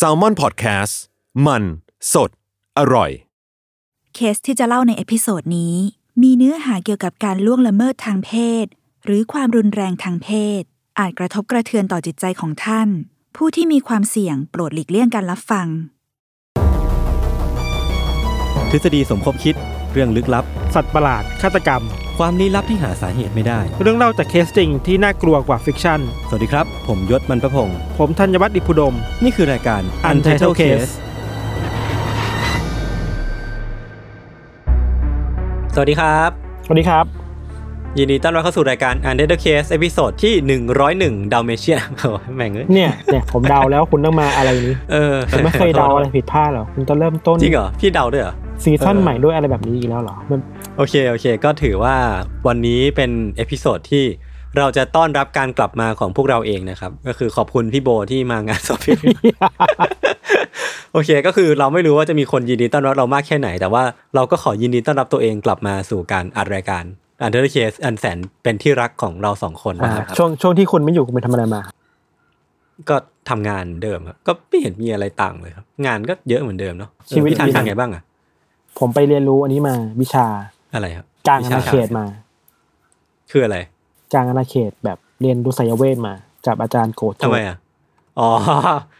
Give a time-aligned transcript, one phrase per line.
[0.00, 0.94] Salmon Podcast
[1.46, 1.62] มัน
[2.12, 2.30] สด
[2.78, 3.10] อร่อย
[4.14, 5.74] เคสที่จะเล่าใน episode นี้
[6.22, 8.32] มีเนื้อหาเกี่ยวกับการล่วงละเมิดทางเพ
[8.64, 8.66] ศ
[9.04, 10.28] หรือความรุนแรงทางเพ
[10.60, 10.62] ศ
[10.98, 12.88] อาจกระทบกระเทือนต่อจิตใจของท่าน
[13.36, 15.66] ผู้ที่มีความเสี่ยงโปรดหลีกเลี่ยงการรับฟัง
[18.70, 19.54] ทฤษฎีสมคบคิด
[19.92, 20.44] เรื่องลึกลับ
[20.74, 21.82] สัตว์ประหลาดฆาตกรรม
[22.18, 28.94] ความลี้ลับที่หาสาเหตุไม่ได้ เรื่องเล่าจากเคสจริงที่น่ากลัวกว่า fiction สวัสดีครับ ผมยชญ์ บรรพพงศ์ผมธัญวัฒน์อิพภูดม
[29.24, 30.90] นี่คือรายการ Untitled Case
[35.74, 36.30] สวัสดีครับ
[36.64, 37.04] สวัสดีครับ
[37.98, 40.34] ยินดีต้อนรับเข้าสู่รายการ Untitled Case episode ที่
[41.22, 50.40] 101ดาวเมเชียโอ้ยแม่งเอ้ยเนี่ยเนี่ยผมเดาแล้วคุณต้องมาอะไรนี้เออผมไม่เคยเดาอะไรผิดพลาดหรอกคุณต้องเริ่มต้นจริงเหรอพี่เดาด้วยเหรอ season เออใหม่ด้วยอะไรแบบนี้อีกแล้วเหรอมัน
[50.76, 51.94] โอเคโอเค ก็ถือว่า
[52.46, 54.04] วันนี้เป็น episode ที่
[54.58, 58.96] เราจะต้อนรับการกลับมาของพวกเราเองนะครับ ก็คือขอบคุณพี่โบที่มางานสอบพี่
[60.92, 63.82] โอเค ก็คือเราไม่รู้ว่าจะมีคนยินดีต้อนรับเรามากแค่ไหน แต่ว่า
[64.14, 66.84] เราก็ขอยินดีต้อนรับตัวเองกลับมาสู่การอัดรายการ
[67.22, 71.60] Untitled Case อันแสนเป็นที่รักของเราสองคนอ่านะครับช่วงช่วงที่คุณไม่อยู่คุณไปทำอะไรมา
[72.88, 72.96] ก็
[73.28, 78.02] ทำงานเดิมครับก็ไม่เห็นมีอะไรต่างเลยครับ งานก็เยอะเหมือนเดิมเนาะชีวิตพี่ธัญดีนะทำไงบ้างอะ
[78.78, 80.26] ผมไปเรียนรู้อันนี้มาวิชา
[80.74, 82.04] อะไรครับกลางอาณาเขตมา
[83.30, 83.56] คืออะไร
[84.12, 86.14] กลางอาณาเขตแบบเรียนดูไสยเวทมา
[86.46, 87.56] จากอาจารย์โกโจทำไมอะ
[88.18, 88.28] อ๋อ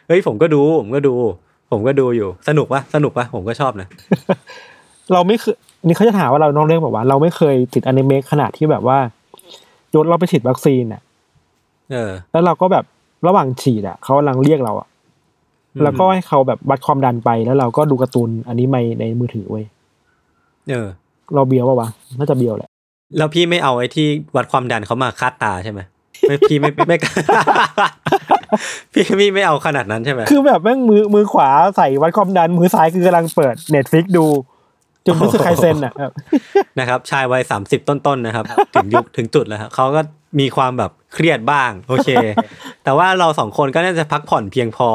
[0.09, 1.15] เฮ้ยผมก็ดูผมก็ดู
[1.71, 3.89] ผมก็ดูอยู่ สนุกปะสนุกปะผมก็ชอบนะ
[5.13, 5.57] เราไม่เคย
[5.87, 8.99] นี่เขาจะถามว่าเรานอกเรื่องแบบว่า เราไม่เคยติดอนิเมะขนาดที่แบบว่า
[9.95, 11.03] ยศเราไปฉีดวัคซีนอะ
[11.93, 12.85] เออ แล้วเราก็แบบ
[13.27, 14.98] ระหว่างฉีดอะเขากำลังเรียกเราอะอืม
[15.83, 19.65] แล้วก็ให้เขาแบบวัดความดันไปแล้วเราก็ดูการ์ตูนอันนี้ในในมือถือเว้ย
[20.71, 20.89] เออ
[21.35, 21.89] เราเบียวปะวะ
[22.19, 22.69] น่าจะเบียวแหละ
[23.17, 25.81] แล้วพี่ไม่เอาไอ้ที่วัดความดันเขามาคาดตาใช่ไหม
[26.29, 26.97] ไม่พี่ไม่ไม่ไม่
[28.93, 34.27] พี่พี่ไม่เอาขนาดนั้นใช่ไหมคือแบบแม่งมือมือขวาใส่วัดความดันมือซ้ายคือกำลังเปิดเน็ตฟิกดู
[35.07, 36.13] จนรู้สึกใครเซนอะแบบ
[36.79, 38.45] นะครับชายวัยสามสิบต้นๆนะครับ
[38.75, 40.01] ถึงยุคถึงจุดแล้วครับเขาก็
[40.41, 42.09] มีความแบบเครียดบ้าง โอเค
[42.85, 44.89] แต่ว่าเราสองคนก็น่าจะพักผ่อนเพียงพอ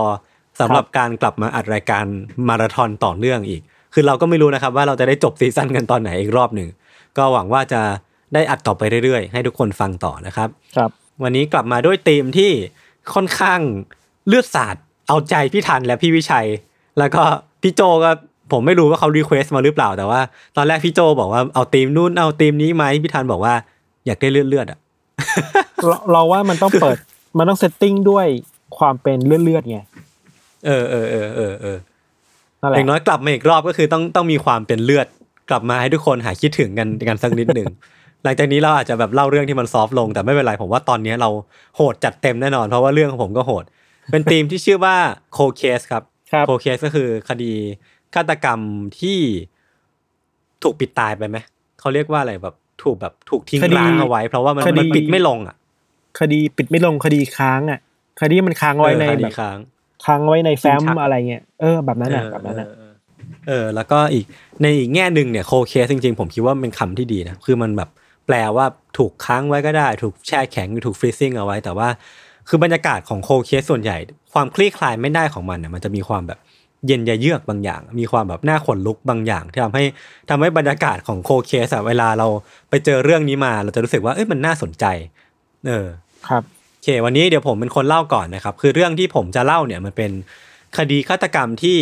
[0.59, 2.06] สำหรับการกลับมาอัดรายการ
[2.47, 3.62] มาราธอนต่อเนื่องอีก
[3.94, 6.69] คือเราก็ไม่รู้นะครับว่าเราจะได้จบ season กันตอนไหนอีกรอบหนึ่ง
[7.18, 7.81] ก็หวังว่าจะ
[8.34, 10.90] ได้อัดต่อไปเรื่อยๆ ให้ทุกคนฟังต่อนะครับ ครับ
[11.24, 12.52] วันนี้กลับมาด้วยธีมที่
[13.13, 13.59] ค่อนข้าง
[14.28, 14.75] เลือดสาด
[15.08, 16.47] เอาใจพี่ธัญและพี่วิชัย
[17.00, 17.22] แล้วก็
[17.62, 18.12] พี่โจก็
[18.52, 20.22] ผมไม่รู้ว่าเขา request มาหรือเปล่าแต่ว่า
[20.58, 23.53] ตอนแรกพี่โจบอกว่าเอาธีมนู่นเอาธีมนี้ไหมพี่ธัญบอกว่า
[24.06, 24.80] อยากได้เลือดเลือดๆอะ
[25.88, 26.97] เราเราว่ามันต้องเปิด
[27.38, 28.25] มันต้อง setting ด้วย
[28.78, 29.80] ความเป็นเลือดเลือดๆไง
[30.66, 31.78] เออเออเออเออเออ
[32.62, 35.07] นั่นแหอละย่างน้อยกลับมาอีกรอบก็คือต้องต้องมีความเป็นเลือด
[35.50, 37.68] กลับมาให้ทุกคนหายคิดถึงกันกันสักนิดหนึ่ง
[38.24, 41.29] หลังจากนี้เราอาจจะแบบเล่าเรื่องที่มัน soft ลง แต่ไม่เป็นไรผมว่าตอนนี้เรา
[41.75, 43.63] โหดจัดเต็มแน่นอนเพราะว่าเรื่องของผมก็โหด
[44.12, 44.96] เป็นธีมที่ชื่อว่า
[45.34, 47.51] Cold Case ครับครับ Cold Case ก็คือคดี
[48.16, 48.59] ฆาตกรรม
[49.00, 49.19] ที่
[50.63, 51.38] ถูกปิดตายไปไหม
[51.80, 55.56] เขาเรียกว่าอะไรแบบถูกแบบถูกทิ้งร้างเอาไว้ เพราะว่ามันมันปิดไม่ลงอะ
[56.19, 57.80] คดีปิดไม่ลงคดีค้างอะ
[58.22, 59.34] คดีมันค้างไว้ในเออคดีแบบ
[60.06, 62.94] ค้างค้างไว้ในแฟ้มทิ้งชักอะไรเงี้ยเออแบบนั้นอะเออแบบนั้นอะเออ
[63.47, 64.25] เออ แล้วก็อีก
[64.62, 67.90] ในอีกแง่หนึ่งเนี่ยโคเคสจริงๆ ผมคิดว่าเป็นคำที่ดีนะคือมันแบบ
[68.28, 68.66] แปลว่า
[68.97, 71.88] ถูกค้างไว้ก็ได้ ถูกแช่แข็งหรือถูกฟรีซิ่งเอาไว้ แต่ว่า
[72.47, 73.97] คือบรรยากาศของโคเคสส่วนใหญ่
[74.34, 76.40] ความคลี่คลายไม่ได้ของมันเนี่ยมันจะมีความแบบ
[76.88, 79.84] เย็นยะเยือกบางอย่าง มีความแบบหน้าขนลุกบางอย่าง ที่ทำให้
[80.30, 82.28] ทำให้บรรยากาศของโคเคสอะเวลาเรา
[82.69, 84.86] ไปเจอเรื่องนี้มา เราจะรู้สึกว่าเอ้ยมันน่าสนใจ
[85.68, 85.88] เออ
[86.28, 86.53] ครับโอ
[86.84, 90.12] เค วันนี้เดี๋ยวผมเป็นคนเล่าก่อนนะครับ คือเรื่องที่ผมจะเล่าเนี่ยมันเป็น
[90.78, 91.78] คดีฆาตกรรมที่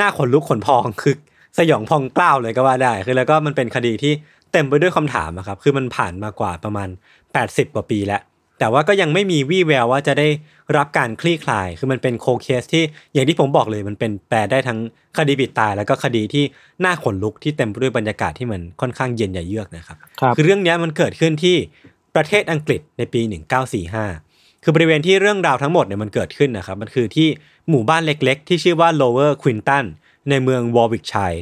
[0.00, 1.16] น่าขนลุกขนพองคือ
[1.58, 4.12] สยองพองกล้าวเลยก็ว่าได้ คือแล้วก็มันเป็นคดีที่
[4.52, 6.88] เต็มไปด้วยคำถามอะครับ คือมันผ่านมากว่าประมาณ
[7.32, 8.22] 80 กว่าปีแล้ว
[8.58, 10.28] แต่ว่าก็ยังไม่มีวี่แววว่าจะได้
[10.76, 14.78] รับการคลี่คลาย คือมันเป็น Cold Case ที่อย่างที่ผมบอกเลยมันเป็นแปลได้ทั้ง
[15.18, 16.44] คดีปิดตาย แล้วก็คดีที่
[16.84, 21.56] น่าขนลุกที่เต็มไปด้วยบรรยากาศที่มันค่อนข้างเย็นอย่าเยือกนะครับครับคือเรื่องเนี้ยมันเกิดขึ้นที่
[22.16, 23.20] ประเทศอังกฤษในปี
[23.92, 27.28] 1945 คือบริเวณที่เรื่องราวทั้งหมดเนี่ยมันเกิดขึ้นนะครับ มันคือที่
[27.70, 29.84] หมู่บ้านเล็กๆ ที่ชื่อว่า Lower Quinton
[30.30, 31.34] ในเมืองวอร์วิกเชียร์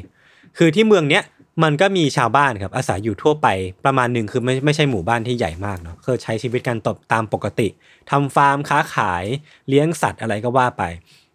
[0.59, 1.25] คือที่เมืองเนี้ย
[1.63, 3.49] มันก็มีชาวบ้านครับอาศัยอยู่ทั่วไป
[3.85, 7.69] ประมาณหนึ่งคือไม่ไม่ใช่หมู่บ้านที่ใหญ่มากเนาะคือใช้ชีวิตกันตบตามปกติ
[8.11, 9.25] ทำฟาร์มค้าขาย
[9.69, 10.83] เลี้ยงสัตว์อะไรก็ว่าไป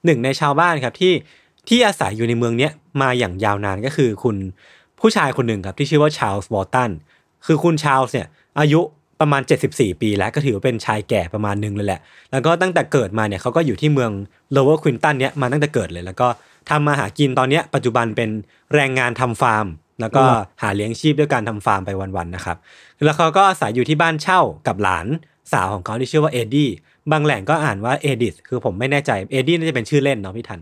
[0.05, 1.13] หนึ่งในชาวบ้านครับที่
[1.69, 4.35] ที่อาศัยอยู่ในเมืองเนี้ยมาอย่างยาวนานก็คือคุณ
[4.99, 6.91] ผู้ชายคนหนึ่งครับที่ชื่อว่าชาลส์วอลตัน
[7.45, 8.27] คือคุณชาลส์เนี่ย
[8.59, 8.81] อายุ
[9.21, 9.41] ประมาณ
[9.71, 14.11] 74 ปีแล้วก็ถือว่าเป็นชายแก่ประมาณหนึงเลยแหละ แล้วก็ตั้งแต่เกิดมาเนี่ยเขาก็อยู่ที่เมือง
[14.55, 16.27] Lower Quinton เนี้ยมาตั้งแต่เกิดเลย แล้วก็
[16.69, 18.29] ทำมาหากินตอนเนี้ยปัจจุบันเป็น
[18.73, 19.65] แรงงานทำฟาร์ม
[20.01, 20.23] แล้วก็
[20.61, 22.57] หาเลี้ยงชีพด้วยการทำฟาร์มไปวันๆนะครับ
[23.05, 25.07] แล้วเขาก็อาศัยอยู่ที่บ้านเช่ากับหลาน
[25.53, 26.69] สาวของเขาที่ชื่อว่าเอ็ดดี้
[27.11, 30.61] บางแหล่งก็อ่านว่าเอดิธคือผมไม่แน่ใจเอดี้น่าจะเป็นชื่อเล่นเนาะพี่ธัญ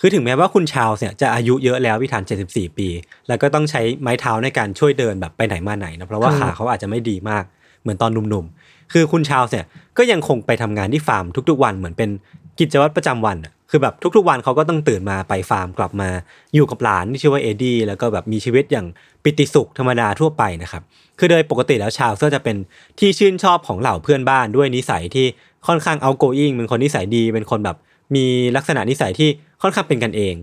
[0.00, 2.88] คือถึงแม้ว่าคุณชาลส์เนี่ยจะอายุเยอะแล้วพี่ธัญ 74 ปี
[3.28, 7.44] แล้วก็ต้องใช้ไม้เท้าในการช่วยเดินแบบไปไหนมาไหนนะเพราะว่าอืมขาเขาอาจจะไม่ดีมาก
[7.82, 9.66] เหมือนตอนหนุ่มๆ คือคุณชาลส์เนี่ย
[9.98, 12.10] ก็ยังคงไปทำงานที่ฟาร์มทุกๆวันเหมือนเป็น
[12.58, 16.08] กิจวัตรประจำวันอะคือแบบทุกๆวันเขาก็ต้องตื่นมาไปฟาร์มกลับมา
[16.54, 18.86] อยู่กับหลานที่ชื่อว่าเอดี้แล้วก็แบบมีชีวิตอย่าง
[19.22, 20.82] ปิติสุขธรรมดาทั่วไปนะครับ
[21.18, 22.56] คือโดยปกติแล้วชาลส์ก็จะเป็น
[22.98, 25.26] ที่ชื่นชอบของเหล่าเพื่อนบ้านด้วยนิสัยที่
[25.66, 27.76] ค่อนข้าง outgoing เป็นคนนิสัยดีเป็นคนแบบ
[28.14, 29.28] มีลักษณะนิสัยที่
[29.62, 30.34] ค่อนข้างเป็นกันเอง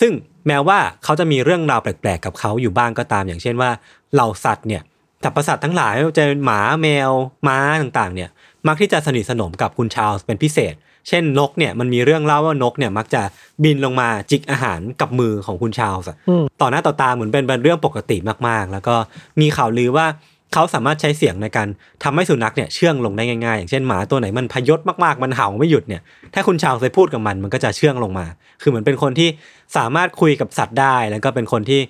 [0.00, 0.12] ซึ่ง
[0.46, 3.70] แม้ว่าเขาจะมีเรื่องราวแปลกๆ กับเขาอยู่บ้างก็ตาม อย่างเช่นว่า
[4.14, 4.82] เหล่าสัตว์เนี่ย
[5.22, 7.10] สัตว์ประสาททั้งหลายไม่ว่าจะเป็นหมาแมว
[7.46, 8.30] ม้าต่างๆเนี่ย
[8.68, 10.74] มักที่จะสนิทสนมกับคุณชาลส์เป็นพิเศษ
[11.08, 13.22] เช่นนกเนี่ยมันมีเรื่องเล่าว่านกเนี่ยมักจะ
[13.64, 18.16] บินลงมาจิกอาหารกับมือของคุณชาลส์อะอืมต่อหน้าต่อตาเหมือนเป็นเป็นเรื่องปกติ
[18.48, 18.94] มากๆ แล้วก็
[19.40, 20.06] มีข่าวลือว่า
[20.52, 21.68] เขาสามารถใช้เสียงในการ
[22.02, 26.02] ทำให้สุนัขเนี่ยเชื่องลงได้ง่ายๆ อย่างเช่นหมาตัวไหนมันพยศมากๆ มันเห่าไม่หยุดเนี่ย
[26.34, 28.26] ถ้าคุณชาวเคยพูดกับมันมันก็จะเชื่องลงมา
[28.62, 29.28] คือเหมือนเป็นคนที่
[29.76, 31.80] สามารถคุยกับสัตว์ได้ แล้วก็เป็นคนที่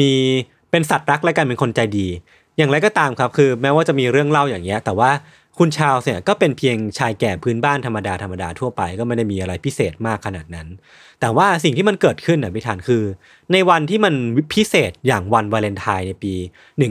[0.00, 0.12] มี
[0.70, 2.06] เป็นสัตว์รักและกันเป็นคนใจดี
[2.60, 5.10] อย่างไรก็ตามครับคือแม้ว่าจะมีเรื่องเล่าอย่างเงี้ยแต่ว่า
[5.58, 10.68] คุณชาวเนี่ยก็เป็นเพียงชายแก่พื้นบ้านธรรมดาธรรมดาทั่วไปก็ไม่ได้มีอะไรพิเศษมากขนาดนั้น
[11.20, 13.02] แต่ว่าสิ่งที่มันเกิดขึ้นนะพี่ธานคือ
[13.52, 14.14] ในวันที่มัน
[14.54, 16.34] พิเศษอย่างวันวาเลนไทน์ในปี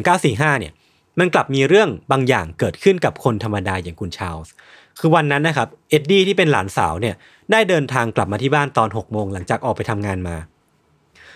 [0.01, 0.73] 1945เนี่ย
[1.19, 4.51] มันกลับมีเรื่องบางอย่างเกิดขึ้นกับคนธรรมดาอย่างคุณชาลส์
[4.99, 7.15] คือวันนั้นนะครับเอ็ดดี้ที่เป็นหลานสาวเนี่ย
[7.51, 10.35] ได้เดินทางกลับมาที่บ้านตอน6โมงหลังจากออกไปทำงานมา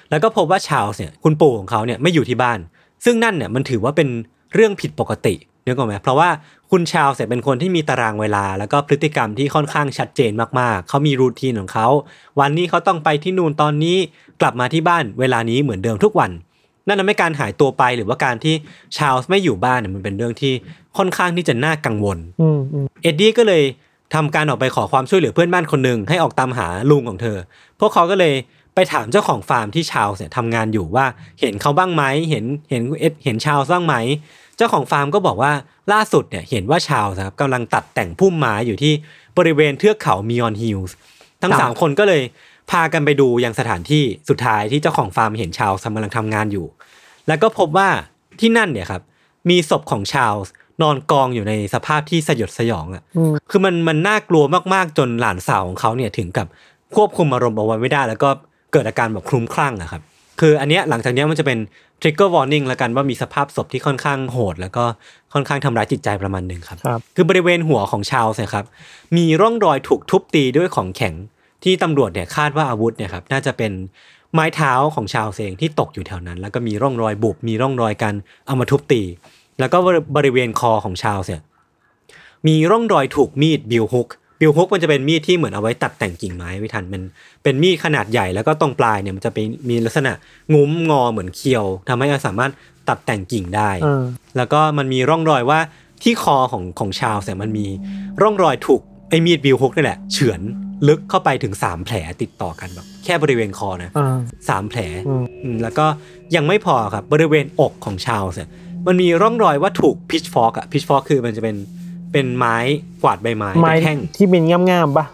[0.09, 2.59] แล้วก็พบว่าชาลส์เนี่ยคุณปู่ของเขาเนี่ยไม่อยู่ที่บ้าน
[3.05, 4.09] ซึ่งนั่นเนี่ยมันถือว่าเป็น
[4.53, 5.35] เรื่องผิดปกติ
[5.65, 6.29] นึกออกไหมเพราะว่า
[6.71, 11.87] คุณชาลส์เนี่ยเป็นคนที่มีตารางเวลา แล้วก็พฤติกรรมที่ค่อนข้างชัดเจนมากๆ เขามีรูทีนของเขา
[12.39, 13.97] วันนี้เขาต้องไปที่นู่นตอนนี้
[14.41, 16.31] กลับมาที่บ้านเวลานี้เหมือนเดิมทุกวัน
[16.87, 18.55] นั่นทำให้การหายตัวไปหรือว่าการที่
[18.97, 20.53] ชาลส์ไม่อยู่บ้านเนี่ยมันเป็นเรื่องที่
[20.97, 23.63] ค่อนข้างที่จะน่ากังวลอืมอืมเอ็ดดี้ก็เลย
[24.13, 27.37] ทำการออกไปขอความช่วยเหลือเพื่อนบ้านคนหนึ่งให้ออกตามหาลุงของเธอ
[27.79, 28.33] พวกเขาก็เลย
[28.75, 31.05] ไปถามเจ้าของฟาร์มที่ชาลส์เนี่ยทำงานอยู่ว่า
[31.39, 33.95] เห็นเขาบ้างไหมเห็นเห็นเอ็ดเห็นชาลส์บ้างไหม
[34.57, 35.51] เจ้าของฟาร์มก็บอกว่า
[35.93, 38.93] ล่าสุดเนี่ยเห็นว่าชาลส์ครับกำลังตัดแต่งพุ่มไม้อยู่ที่
[39.37, 40.95] บริเวณเทือกเขามิออนฮิลส์
[41.41, 42.21] ทั้งสามคนก็เลย
[42.71, 46.65] พากันไปดูยังสถานที่สุดท้ายที่เจ้าของฟาร์มเห็นชาลส์กำลังทำงานอยู่
[47.27, 47.89] แล้วก็พบว่า
[48.39, 49.01] ที่นั่นเนี่ยครับ
[49.49, 54.43] มีศพของชาลส์นอนกองอยู่ในสภาพที่สยดสยองอะอืมคือมันมันน่ากลัว
[54.73, 56.47] มากๆจนหลานสาวของเขาเนี่ยถึงกับ
[56.95, 58.29] ควบคุมอารมณ์เอาไว้ไม่ได้ แล้วก็
[58.73, 60.01] เกิดอาการแบบคลุ้มคลั่งอะครับ
[60.39, 61.59] คืออันเนี้ยหลังจากเนี้ยมันจะเป็น
[62.01, 64.83] trigger warning แล้วกันว่ามีสภาพศพที่ค่อนข้างโหด แล้วก็
[65.33, 68.65] ค่อนข้างทำร้ายจิตใจประมาณหนึ่งครับครับ คือบริเวณหัวของชาวเนี่ยครับ
[69.17, 71.13] มีร่องรอยถูกทุบตีด้วยของแข็ง
[71.63, 73.71] ที่ตำรวจเนี่ยคาดว่าอาวุธเนี่ยครับน่าจะเป็น
[74.33, 78.15] ไม้เท้าของชาวเองที่ตกอยู่แถวนั้น แล้วก็มีร่องรอยบุบมีร่องรอยการ
[78.47, 79.01] เอามาทุบตี
[79.59, 79.77] แล้วก็
[80.15, 81.41] บริเวณคอของชาวเนี่ย
[82.47, 84.07] มีร่องรอยถูกมีดบิลฮุก
[84.43, 87.01] บิลฮุกมันจะเป็นมีดที่เหมือนเอาไว้ตัดแต่งกิ่งไม้ไว้ทันมัน
[87.43, 90.13] เป็นมีดขนาดใหญ่แล้วก็ตรงปลายเนี่ยมันจะเป็นมีลักษณะ
[90.53, 92.51] งุ้มงอเหมือนเคียวทำให้เราสามารถ
[92.89, 94.03] ตัดแต่งกิ่งได้อ่า
[94.37, 95.59] แล้วก็มันมีร่องรอยว่า
[96.03, 97.65] ที่คอของของชาวเนี่ยมันมี
[98.21, 100.41] ร่องรอยถูกไอ้มีดบิลฮุกนี่แหละเฉือน
[100.87, 104.17] ลึกเข้าไปถึง 3 แผลติดต่อกันแบบแค่บริเวณคอนะอ่า
[104.49, 105.85] สามแผลอืมอืมแล้วก็
[106.35, 108.49] ยังไม่พอครับบริเวณอกของชาวเนี่ย
[108.87, 111.55] มันมีร่องรอยว่าถูกพิชฟอกอะพิชฟอกคือมันจะเป็น
[112.13, 112.57] เป็นไม้
[113.03, 115.05] กวาดใบไม้ไม้เป็นแท่งที่เป็นง่ามๆปะ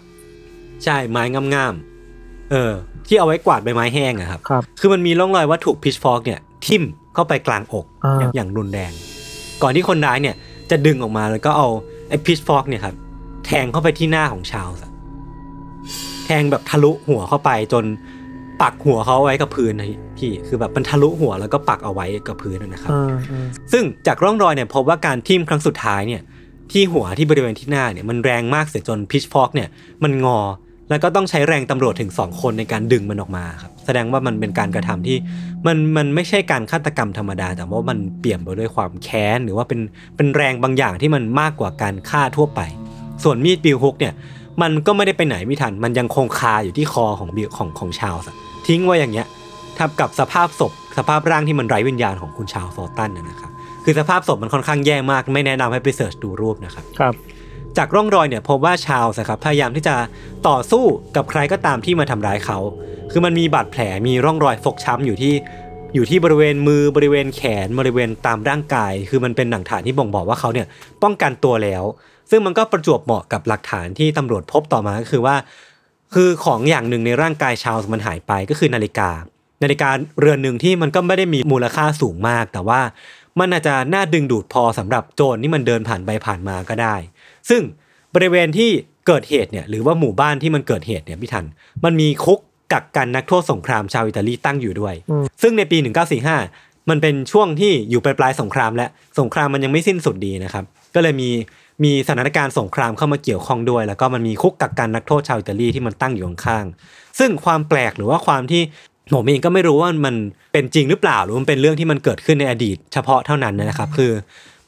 [0.83, 1.23] ใช่ไม้
[1.53, 2.71] งามๆเออ
[3.07, 6.83] ที่เอาไว้กวาดใบไม้แห้งอะครับครับ คือมันมีร่องรอยว่าถูกพิชฟอกเนี่ย ทิ่ม
[7.13, 8.91] เข้าไปกลางอกอ่าอย่างอย่างรุนแรง
[9.61, 10.35] ก่อนที่คนร้ายเนี่ย
[10.71, 11.67] จะดึงออกมาแล้วก็เอา
[12.09, 12.95] ไอ้พิชฟอกเนี่ยครับ
[13.45, 14.91] แทงเข้าไปที่หน้าของชาวส์อะ
[16.25, 17.85] แทงแบบทะลุหัวเข้าไปจน
[18.61, 26.21] ปักหัวเขาเอาไว้กับพื้นนะพี่คือแบบมันทะลุหัวแล้วก็ปักเอาไว้กับพื้นนะครับอ่าอ่าซึ่งจากร่องรอยเนี่ยพบว่าการทิ่มครั้งสุดท้ายเนี่ย
[26.71, 29.69] ที่หัวที่บริเวณที่หน้าเนี่ยมันแรงมากเสียจนพิชฟอกเนี่ย
[30.03, 30.39] มันงอ
[30.89, 35.17] แล้วก็ต้องใช้แรงตำรวจถึงสองคนในการดึงมันออกมาครับแสดงว่ามันเป็นการกระทำที่
[35.67, 39.79] มันมันไม่ใช่การฆาตกรรมธรรมดา แต่ว่ามันเปี่ยมไปด้วยความแค้น หรือว่าเป็น
[40.17, 42.61] เป็นแรงบางอย่างที่มันมากกว่าการฆ่าทั่วไป
[43.23, 44.13] ส่วนมีดบิลฮุกเนี่ย
[44.61, 48.29] มันก็ไม่ได้ไปไหนไม่ทัน มันยังคงคาอยู่ที่คอของบิลของของชาวส์
[48.67, 49.27] ทิ้งไว้อย่างเงี้ย
[49.77, 53.48] ทับกับสภาพศพสภาพร่างที่มันไร้วิญญาณของคุณชาวโซตันนะครับ
[53.89, 57.13] คือสภาพศพมันค่อนข้างแย่มาก ไม่แนะนำให้ไปเสิร์ชดูรูปนะครับครับ
[57.77, 59.95] จากร่องรอยเนี่ยพบว่าชาวส์นะครับพยายามที่จะ
[60.47, 60.83] ต่อสู้
[61.15, 62.57] กับใครก็ตามที่มาทำร้ายเขา
[63.11, 65.33] คือมันมีบาดแผลมีร่องรอยฟกช้ำอยู่ที่
[65.95, 70.67] อยู่ที่บริเวณมือบริเวณแขนบริเวณตามร่างกาย คือมันเป็นหลักฐานที่บ่งบอกว่าเขาเนี่ย
[71.03, 71.83] ป้องกันตัวแล้ว
[72.29, 75.35] ซึ่งมันก็ประจวบเหมาะกับหลักฐานที่ตำรวจพบต่อมาก็คือว่า
[76.13, 79.09] คือของอย่างหนึ่งในร่างกายชาวส์มันหายไปก็คือนาฬิกา
[79.63, 82.81] นาฬิกาเรือนหนึ่งที่มันก็ไม่ได้มีมูลค่าสูงมาก แต่ว่า
[83.39, 86.95] มันอาจจะน่าดึงดูดพอสำหรับโจรที่มันเดินผ่านไปผ่านมาก็ได้
[87.49, 87.61] ซึ่ง
[88.15, 88.69] บริเวณที่
[89.07, 91.45] เกิดเหตุเนี่ยหรือว่าหมู่บ้านที่มันเกิดเหตุเนี่ยพี่ทัน
[91.85, 92.39] มันมีคุก
[92.73, 95.77] กักกันนักโทษสงครามชาวอิตาลีตั้งอยู่ด้วยอืมซึ่งในปี
[96.33, 98.87] 1945 มันเป็นช่วงที่อยู่ปลายปลายๆสงครามและ
[99.19, 100.63] สงครามมันยังไม่สิ้นสุดดีนะครับ
[100.95, 101.29] ก็เลยมี
[101.83, 108.61] มีสถานการณ์สงครามเข้ามาเกี่ยวข้องด้วย แล้วก็มันมีคุกกักกันนักโทษชาวอิตาลีที่มันตั้งอยู่ข้างๆซึ่งความแปลกหรือว่าความที่
[109.15, 110.15] ผมเองก็ไม่รู้ว่ามัน
[110.53, 114.11] เป็นจริงหรือเปล่าหรือมันเป็นเรื่องที่มันเกิดขึ้นในอดีต เฉพาะเท่านั้นนะครับ คือ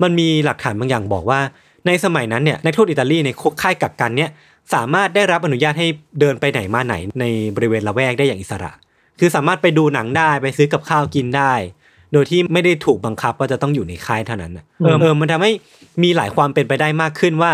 [0.02, 1.40] มันมีหลักฐานบางอย่างบอกว่า
[1.88, 4.30] ในสมัยนั้นเนี่ยนักโทษอิตาลีในคุกค่ายกักกันเนี่ย
[4.74, 5.88] สามารถได้รับอนุญาตให้
[6.20, 8.72] เดินไปไหนมาไหนในบริเวณละแวกได้อย่างอิสระ
[9.20, 11.54] คือสามารถไปดูหนังได้ไปซื้อกับข้าวกินได้
[12.14, 15.52] โดยที่ไม่ได้ถูกบังคับว่าจะต้องอยู่ในค่ายเท่านั้นเออเออมันทำให้
[16.04, 17.54] มีหลายความเป็นไปได้มากขึ้นว่า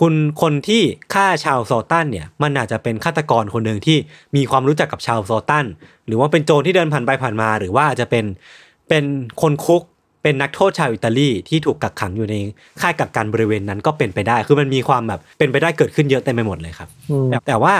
[0.00, 0.82] คุณคนที่
[1.14, 3.98] ฆ่าชาวโซตันเนี่ยมันอาจจะเป็นฆาตกรคนหนึ่งที่
[4.36, 5.66] มีความรู้จักกับชาวโซตัน
[6.06, 8.24] หรือว่าเป็นโจรที่เดินผ่านไปผ่านมา หรือว่าอาจจะเป็น
[8.88, 9.04] เป็น
[9.42, 9.82] คนคุก
[10.22, 12.34] เป็นนักโทษชาวอิตาลีที่ถูกกักขังอยู่ใน
[12.80, 17.74] ค่ายกักกันบริเวณนั้นก็เป็นไปได้ คือมันมีความแบบเป็นไปได้เกิดขึ้นเยอะเต็มไปหมดเลยครับอืมแต่แต่ว่า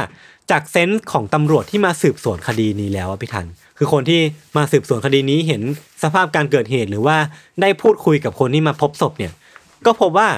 [0.50, 3.46] จากเซนส์ของตำรวจที่มาสืบสวนคดีนี้แล้วอะพี่ทัน
[3.78, 4.20] คือคนที่
[4.56, 5.62] มาสืบสวนคดีนี้เห็น
[6.02, 7.16] สภาพการเกิดเหตุหรือว่า
[7.60, 9.32] ได้พูดคุยกับคนที่มาพบศพเนี่ย
[9.86, 10.28] ก็พบว่า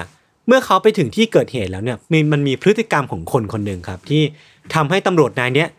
[0.47, 4.21] เมื่อเขาไปถึงที่เกิดเหตุแล้วเนี่ยมีมันมีพฤติกรรมของคนคนหนึ่งครับ ที่
[4.75, 5.69] ทำให้ตำรวจนายเนี้ย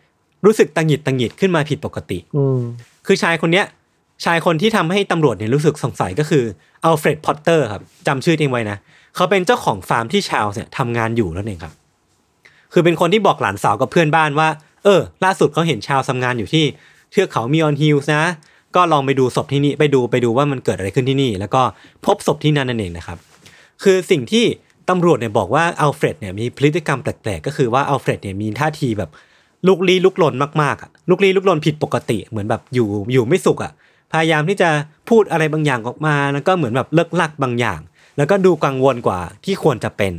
[0.45, 2.59] รู้สึกตังหงิดตังหงิดขึ้นมาผิดปกติ อืม
[3.07, 3.67] คือชายคนเนี้ย
[4.25, 6.45] ชายคนที่ทำให้ตำรวจเนี่ยรู้สึกสงสัยก็คือ
[6.85, 8.77] อัลเฟรดพอตเตอร์ครับจำชื่อเองไว้นะ
[9.15, 11.73] เขาเป็นเจ้าของฟาร์มที่ชาลส์เนี่ยทำงานอยู่นั่นเองครับ
[12.73, 14.49] คือเป็นคนที่บอกหลานสาวกับเพื่อนบ้านว่า
[14.85, 16.65] เออ ล่าสุดเขาเห็นชาลส์ทำงานอยู่ที่
[17.13, 18.25] เทือกเขา Meon Hill นะ
[18.77, 21.63] ก็ลองไปดูศพที่นี่ไปดูไปดูว่ามันเกิดอะไรขึ้นที่นี่ แล้วก็
[22.05, 23.19] พบศพที่นั่นนั่นเองนะครับ
[23.83, 24.45] คือสิ่งที่
[24.91, 29.11] ตำรวจเนี่ยบอกว่าอัลเฟรดเนี่ยมีพฤติกรรมแปลกๆ ก็คือว่าอัลเฟรดเนี่ยมีท่าทีแบบ
[29.67, 33.73] ลุกลี้ลุกลนมากๆอะลุกลี้ลุกลนผิดปกติ เหมือนแบบอยู่อยู่ไม่สุขอะ
[34.13, 34.69] พยายามที่จะ
[35.09, 37.81] พูดอะไรบางอย่างออกมาแล้วก็เหมือนแบบเลิ่กลั่กบางอย่าง
[38.17, 40.13] แล้วก็ดูกังวลกว่าที่ควรจะเป็น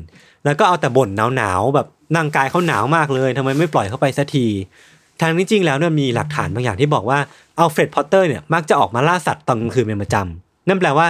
[0.45, 4.45] แล้วก็เอาแต่บ่นหนาวๆแบบร่างกายเขาหนาวมากเลยทำไมไม่ปล่อยเขาไปสักที
[5.21, 7.19] ทางนี้จริงแล้วเนี่ยมีหลักฐานบางอย่างที่บอกว่า
[7.59, 11.07] อัลเฟรดพอตเตอร์เนี่ยมักจะออกมาล่าสัตว์ตอนกลางคืนเป็นประจำนั่นแปลว่า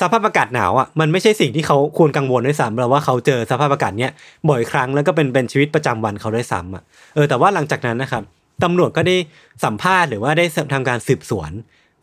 [0.00, 4.10] สภาพอากาศหนาวอะมันไม่ใช่สิ่งที่เขาควรกังวลด้วยซ้ำเพราะว่าเขาเจอสภาพอากาศเนี้ย
[4.48, 6.82] บ่อยครั้งแล้วก็เป็นเป็นชีวิตประจำวันเขาด้วยซ้ำอะ
[7.14, 8.22] เออแต่ว่าหลังจากนั้นนะครับ
[8.64, 9.16] ตำรวจก็ได้
[9.64, 11.50] สัมภาษณ์หรือว่าได้ทำการสืบสวน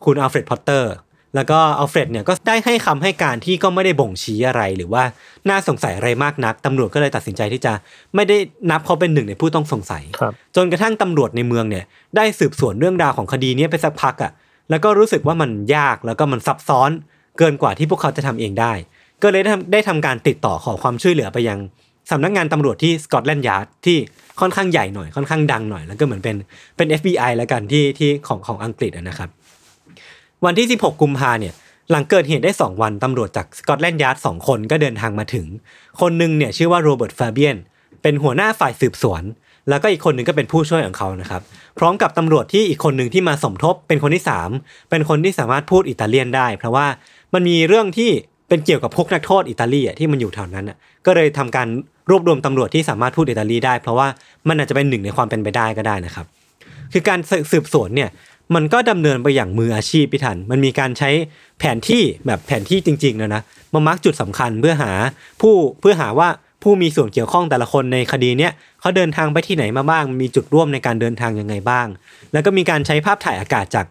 [0.04, 0.94] คุณอัลเฟรดพอตเตอร์
[1.34, 5.02] แล้วก็อัลเฟรดเนี่ยก็ได้ให้คำให้การที่ก็ไม่ได้บ่งชี้อะไรหรือว่า
[5.48, 7.72] น่าสงสัยอะไรมากนักตำรวจก็เลยตัดสินใจที่จะ
[8.14, 8.36] ไม่ได้
[8.70, 11.84] นับเขาเป็นหนึ่งในผู้ต้องสงสัยครับจนกระทั่งตำรวจในเมืองเนี่ย
[12.16, 14.32] ได้สืบสวนเรื่องราวของคดีเนี้ยไปสักพักอะ่ะ
[14.70, 16.90] แล้วก็รู้สึกว่ามันยากแล้วก็มันซับซ้อน
[17.38, 18.72] เกินกว่าที่พวกเขาจะทำเองได้
[19.22, 21.58] ก็เลยได้ทำได้ทำการติดต่อขอความช่วยเหลือไปยัง
[22.10, 23.96] สำนักงานตำรวจที่สกอตแลนด์ยาร์ดที่
[24.40, 26.36] ค่อนข้างใหญ่หน่อยค่อนข้างดังหน่อย แล้วก็เหมือนเป็น
[26.76, 29.28] เป็น FBI แล้วกันที่ที่ของของอังกฤษนะครับ
[30.44, 31.54] วันที่ 16 กุมภาเนี่ย
[31.90, 35.46] หลังเกิดเหตุได้ 2 วันตำรวจจากสกอตแลนด์ยาร์ดสองคนก็เดินทางมาถึง
[36.00, 37.56] คนหนึ่งเนี่ยชื่อว่าโรเบิร์ตฟาเบียน
[38.02, 39.22] เป็นหัวหน้าฝ่ายสืบสวน
[39.68, 41.42] แล้วก็อีกคนหนึ่งก็เป็นผู้ช่วยของเขานะครับ
[41.78, 44.24] พร้อมกับตำรวจที่อีกคนหนึ่งที่มาสมทบเป็นคนที่
[44.56, 46.86] 3 เป็นคนที่สามารถพูดอิตาเลียนได้ เพราะว่า
[47.34, 48.10] มันมีเรื่องที่
[48.48, 51.68] เป็นเกี่ยวกับพวกนักโทษอิตาลีอะที่มันอยู่แถวนั้นอะก็เลยทำการ
[52.10, 54.08] รวบรวมตำรวจที่สามารถพูดอิตาลีได้ เพราะว่า
[54.48, 56.26] มันอาจจะเป็นหนึ่งในความเป็นไปได้ก็ได้นะครับ
[56.92, 57.18] คือการ
[57.52, 58.10] สืบสวนเนี่ย
[58.54, 61.10] มันก็ดำเนินไปอย่างมืออาชีพพี่ทัน มันมีการใช้
[61.58, 63.42] แผนที่แบบแผนที่จริงๆนะนะ
[63.72, 64.92] มามาร์กจุดสำคัญเพื่อหา
[65.40, 66.28] ผู้เพื่อหาว่า
[66.62, 71.86] ผู้มีส่วนเกี่ยวข้องแต่ละคนในคดีเนี้ยเขาเดินทางไปที่ไหนมาบ้าง มีจุดร่วมในการเดินทางยังไงบ้าง
[72.32, 73.86] แล้วก็มีการใช้ภาพถ่ายอากาศจาก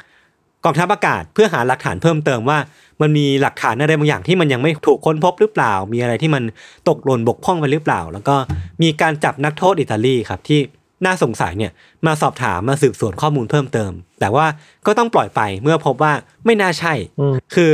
[0.63, 2.59] กองทัพอากาศเพื่อหาหลักฐานเพิ่มเติมว่า
[3.01, 6.43] มันมีหลักฐานอะไรบางอย่างที่มันยังไม่ถูกค้นพบหรือเปล่า มีอะไรที่มัน
[6.87, 8.35] ตกหล่นบกพร่องไปหรือเปล่า แล้วก็
[8.81, 10.59] มีการจับนักโทษอิตาลีครับที่
[11.05, 11.71] น่าสงสัยเนี่ย
[12.05, 14.45] มาสอบถามมาสืบสวนข้อมูลเพิ่มเติม แต่ว่า
[14.85, 16.13] ก็ต้องปล่อยไปเมื่อพบว่า
[16.45, 17.71] ไม่น่าใช่อืมคือ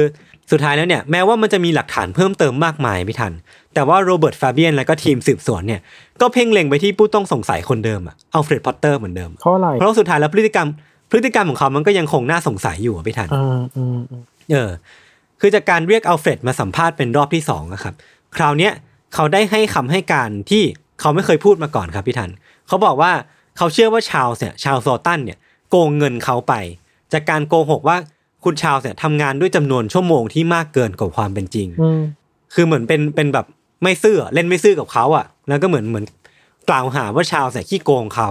[0.52, 3.34] สุดท้ายแล้วเนี่ยแม้ว่ามันจะมีหลักฐานเพิ่มเติมมากมายพี่ทัน
[3.74, 5.82] แต่ว่าโรเบิร์ตฟาเบียนและก็ทีมสืบสวนเนี่ย
[6.22, 10.68] ก็เพ่งเล็งไปที่ผู้ต้องสงสัยคนเดิมอะอัลเฟรดพอตเตอร์เหมือนเดิมเพราะอะไรเพราะสุดท้ายแล้วพฤติกรรม
[11.12, 14.72] พฤติกรรมของเขามันก็ยังคงน่าสงสัยอยู่อะพี่ทันอ่าอืมอืมเออ
[15.46, 17.94] คือจากการเรียกอัลเฟรดมาสัมภาษณ์เป็นรอบที่สองอะครับ
[18.38, 18.74] คราวเนี้ย
[19.14, 20.64] เขาได้ให้คำให้การที่
[21.00, 22.32] เขาไม่เคยพูดมาก่อนครับพี่ทัน
[22.68, 23.12] เขาบอกว่า
[23.58, 25.38] เขาเชื่อว่าชาวส์เนี่ยชาวโซตันเนี่ย
[25.70, 26.54] โกงเงินเขาไป
[27.14, 27.98] จากการโกหกว่า
[28.44, 32.02] คุณชาวส์เนี่ยทำงานด้วยจำนวนชั่วโมงที่มากเกินกว่าความเป็นจริงอืม
[32.54, 33.46] คือเหมือนเป็นเป็นแบบ
[33.84, 36.06] ไม่ซื่อเล่นไม่ซื่อกับเขาอะ แล้วก็เหมือนเหมือน
[36.70, 38.30] กล่าวหาว่าชาวเนี่ยขี้โกงเขา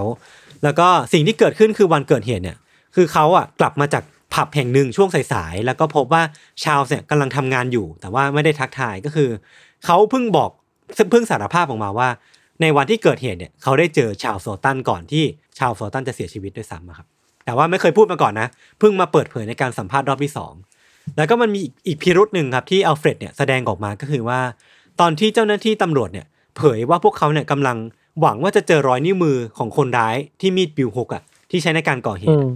[0.63, 2.57] แล้วก็สิ่งที่เกิดขึ้นคือวันเกิดเหตุเนี่ย
[2.95, 6.23] คือเขาอะกลับมาจาก ผับแห่งหนึ่งช่วงสายๆแล้วก็พบว่า
[6.63, 9.29] ชาวเนี่ยกำลังทำงานอยู่ แต่ว่าไม่ได้ทักทายก็คือ
[9.85, 10.49] เขาเพิ่งบอก
[11.11, 12.09] เพิ่งสารภาพออกมาว่า
[12.61, 15.23] ในวันที่เกิดเหตุเนี่ยเขาได้เจอชาวโซตันก่อนที่
[15.59, 17.07] ชาวโซตันจะเสียชีวิตด้วยซ้ำอะครับ
[17.45, 18.47] แต่ว่าไม่เคยพูดมาก่อนนะ
[18.79, 20.53] เพิ่งมาเปิดเผยในการสัมภาษณ์รอบที่สอง
[21.17, 24.39] แล้วก็มันมีอีกอีกพิรุษหนึ่งครับที่อัลเฟรดเนี่ยแสดงออกมาก็คือว่า
[24.99, 26.25] ตอนที่เจ้าหน้าที่ตำรวจเนี่ย
[26.57, 27.77] เผยว่าพวกเขาเนี่ยกำลัง
[28.21, 32.49] หวังว่าจะเจอรอยนิ้วมือของคนร้ายที่มีดบิลฮุกอะที่ใช้ในการก่อเหอืตุม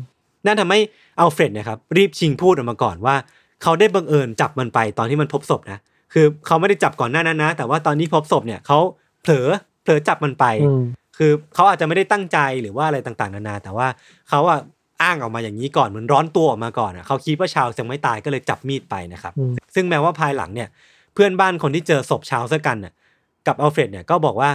[0.46, 0.80] นั่นทำให้
[1.20, 3.16] อัลเฟรดเนะครับรีบชิงพูดออกมาก่อนว่า
[3.64, 5.80] เขาได้บังเอิญจับมันไปตอนที่มันพบศพนะ
[6.14, 8.80] คือเขาไม่ได้จับก่อนหน้านั้นนะ แต่ว่าตอนที่พบศพเนี่ยเขา
[9.22, 9.48] เผลอ
[9.84, 10.84] เผลอจับมันไปอืม
[11.18, 13.88] คือเขาอาจจะไม่ได้ตั้งใจหรือว่าอะไรต่างๆนานา แต่ว่า
[14.30, 14.60] เขาอะ
[15.04, 20.70] อ้างออกมาอย่างนี้ก่อนเหมือนร้อนตัวออกมาก่อนอะเขาคิดว่าชาวยังไม่ตายก็เลยจับมีดไปนะครับอืมซึ่งแม้ว่าภายหลังเนี่ย
[21.14, 22.94] เพื่อนบ้านคนที่เจอศพชาร์ลส์วอลตันน่ะ
[23.48, 24.50] กับอัลเฟรดเนี่ยก็บอกว่า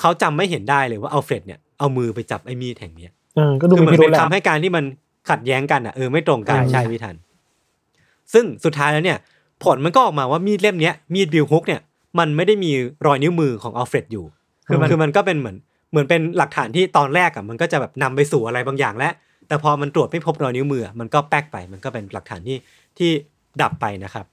[0.00, 4.84] เขาจำไม่เห็นได้เลยว่าอัลเฟรดเนี่ยเอามือไปจับไอ้มีดแห่งเนี้ยเออก็ดูคือเหมือนเป็น มีอนพิรุธแหละคำให้การที่มัน
[5.30, 7.16] ขัดแย้งกันอะเออไม่ตรงกันอืมใช่พี่ทัน
[8.32, 9.18] ซึ่งสุดท้ายแล้วเนี่ย
[9.64, 11.80] ผลมันก็ออกมาว่ามีดเล่มเนี้ยมีด billhook เนี่ย
[12.18, 12.70] มันไม่ได้มี
[13.06, 14.24] รอยนิ้วมือของอัลเฟรดอยู่
[14.66, 15.56] คือมันคือมันก็เป็นเหมือน
[15.90, 19.12] เหมือนเป็นหลักฐานที่ตอนแรกอะมันก็จะแบบนำไปสู่อะไรบางอย่างแล้ว
[19.48, 22.56] แต่พอมันตรวจไม่พบรอยนิ้วมือ มันก็แป๊กไป มันก็เป็นหลักฐานที่
[22.98, 23.10] ที่
[23.62, 24.26] ดับไปนะครับ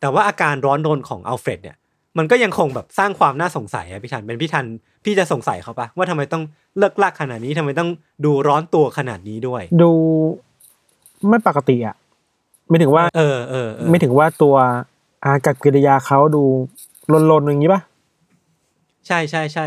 [0.00, 1.76] แต่ว่าอาการร้อนรนของอัลเฟรดเนี่ย
[2.18, 4.66] มันก็ยังคงแบบสร้างความน่าสงสัยอะพี่ทันเป็นพี่ทัน
[5.04, 6.42] พี่จะสงสัยเขาปะว่าทำไมต้อง
[6.78, 7.90] เลิกลากขนาดนี้ทำไมต้อง
[8.24, 9.90] ดูร้อนตัวขนาดนี้ด้วย ดู
[11.28, 11.96] ไม่ปกติอะ
[12.68, 14.54] ไม่ถึงว่าเออเออเออไม่ถึงว่าตัว
[15.24, 16.42] อากับกิริยาเขาดู
[17.30, 17.80] ลนๆอย่างนี้ป่ะ
[19.06, 19.66] ใช่ใช่ใช่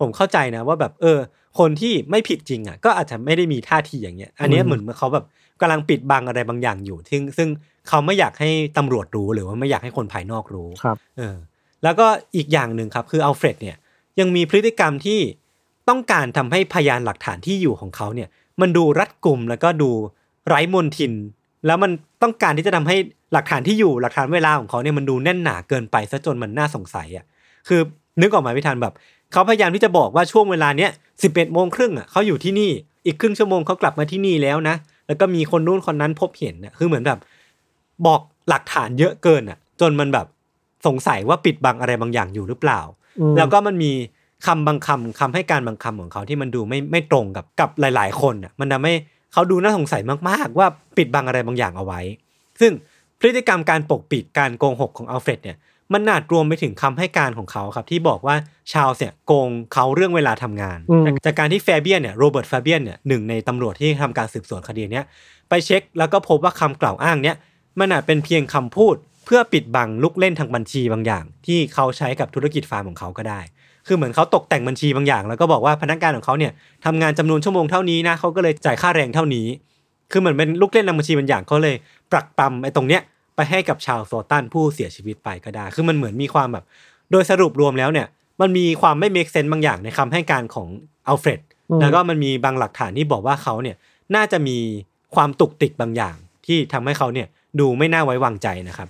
[0.00, 1.18] ผมเข้าใจนะว่าแบบ เออ
[1.58, 5.24] คนที่ไม่ผิดจริงอะ ก็อาจจะไม่ได้มีท่าทีอย่างเงี้ย อันเนี้ยอืมเหมือนเขาแบบ
[5.60, 7.48] กำลังปิดบังอะไรบางอย่างอยู่ซึ่งซึ่ง
[7.88, 11.36] เขาไม่อยากให้ตำรวจรู้หรือว่าไม่อยากให้คนภายนอกรู้ครับ เออ
[11.84, 12.06] แล้วก็
[12.36, 13.76] อีกอย่างหนึ่งครับคืออัลเฟรดเนี่ย
[14.20, 15.20] ยังมีพฤติกรรมที่
[15.88, 18.28] ต้องการทำให้พยานหลักฐานที่อยู่ของเขาเนี่ย
[18.60, 19.90] มันดูรัดกุมแล้วก็ดู
[20.46, 21.12] ไร้มนทิน
[21.66, 21.90] แล้วมัน
[22.22, 22.96] ต้องการที่จะทำให้
[23.32, 27.24] หลักฐานที่อยู่หลักฐานเวลาของเขาเนี่ยมันดูแน่นหนาเกินไปซะจนมันน่าสงสัยอะ
[27.68, 27.80] คือ
[28.20, 28.94] นึกออกมาไม่ทันแบบ
[29.32, 30.90] เขาพยายามที่จะบอกว่าช่วงเวลาเนี้ย
[31.22, 32.70] สิบเอ็ดโมงครึ่งอะเขาอยู่ที่นี่
[33.06, 37.18] อีกครึ่งชั่วโมงเขากลับมาที่นี่แล้วนะแล้วก็มีคนนู้นคนนั้นพบเห็นอะคือเหมือนแบบ
[38.06, 40.26] บอกหลักฐานเยอะเกินอะ จนมันแบบ
[40.86, 42.80] สงสัยว่าปิดบังอะไรบางอย่างอยู่หรือเปล่า
[43.20, 43.92] อืมแล้วก็มันมี
[44.46, 48.94] คำบางคำคำให้การบางคำของเขาที่มันดูไม่ไม่ตรงกับกับหลาย ๆ คนอะมันทำให้
[49.32, 50.66] เขาดูน่าสงสัยมากๆ ว่า
[50.96, 52.00] ปิดบังอะไรบางอย่างเอาไว้
[52.60, 52.72] ซึ่ง
[53.20, 55.56] พฤติกรรมการปกปิดการโกงหกของอัลเฟรดเนี่ย
[55.92, 58.36] มันนาดรวมไปถึงคำให้การของเขาครับที่บอกว่า
[58.72, 65.04] ชาร์ลส์เนี่ยโกงเขาเรื่องเวลาทำงานอืมจากจากการที่แฟเบียนเนี่ยโรเบิร์ตแฟเบียนเนี่ยหนึ่งในตำรวจที่ทำการสืบสวนคดีเนี้ย
[65.48, 67.36] ไปเช็คแล้วก็พบว่าคำกล่าวอ้างเนี้ย
[67.78, 68.96] มันอาจเป็นเพียงคำพูด
[69.26, 73.40] เพื่อปิดบังลูกเล่นทางบัญชีบางอย่าง ที่เขาใช้กับธุรกิจฟาร์มของเขาก็ได้
[73.86, 76.52] คือเหมือนเขาตกแต่งบัญชีบางอย่าง แล้วก็บอกว่าพนักงานของเขาเนี่ย
[76.84, 79.46] ทำงานจำนวนชั่วโมงเท่านี้นะเขาก็เลยจ่ายค่าแรงเท่านี้
[80.10, 81.76] คือเหมือนเป็นลูกเล่นทางบัญชีบางอย่างเขาเลย
[82.12, 83.02] ปรักปรำไอ้ตรงเนี้ย
[83.36, 86.64] ไปให้กับชาร์ลส์วอลตันผู้เสียชีวิตไปก็ได้ คือมันเหมือนมีความแบบ
[87.12, 88.06] โดยสรุปรวมแล้วเนี่ย
[88.40, 90.68] มันมีความไม่ make sense บางอย่างในคำให้การของ
[91.06, 93.76] อัลเฟรดอืมแล้วก็มันมีบางหลักฐานที่บอกว่าเขาเนี่ย
[94.14, 94.56] น่าจะมี
[95.14, 97.26] ความตุกติกบางอย่าง ที่ทำให้เขาเนี่ย
[97.60, 98.88] ดูไม่น่าไว้วางใจนะครับ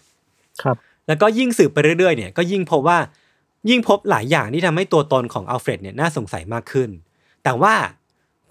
[0.63, 2.99] ครับ แล้วก็ยิ่งสืบไปเรื่อยๆเนี่ยก็ยิ่งพบว่า
[3.71, 6.91] ยิ่งพบหลายอย่างที่ทำให้ตัวตนของอัลเฟรดเนี่ยน่าสงสัยมากขึ้น
[7.45, 7.75] แต่ว่า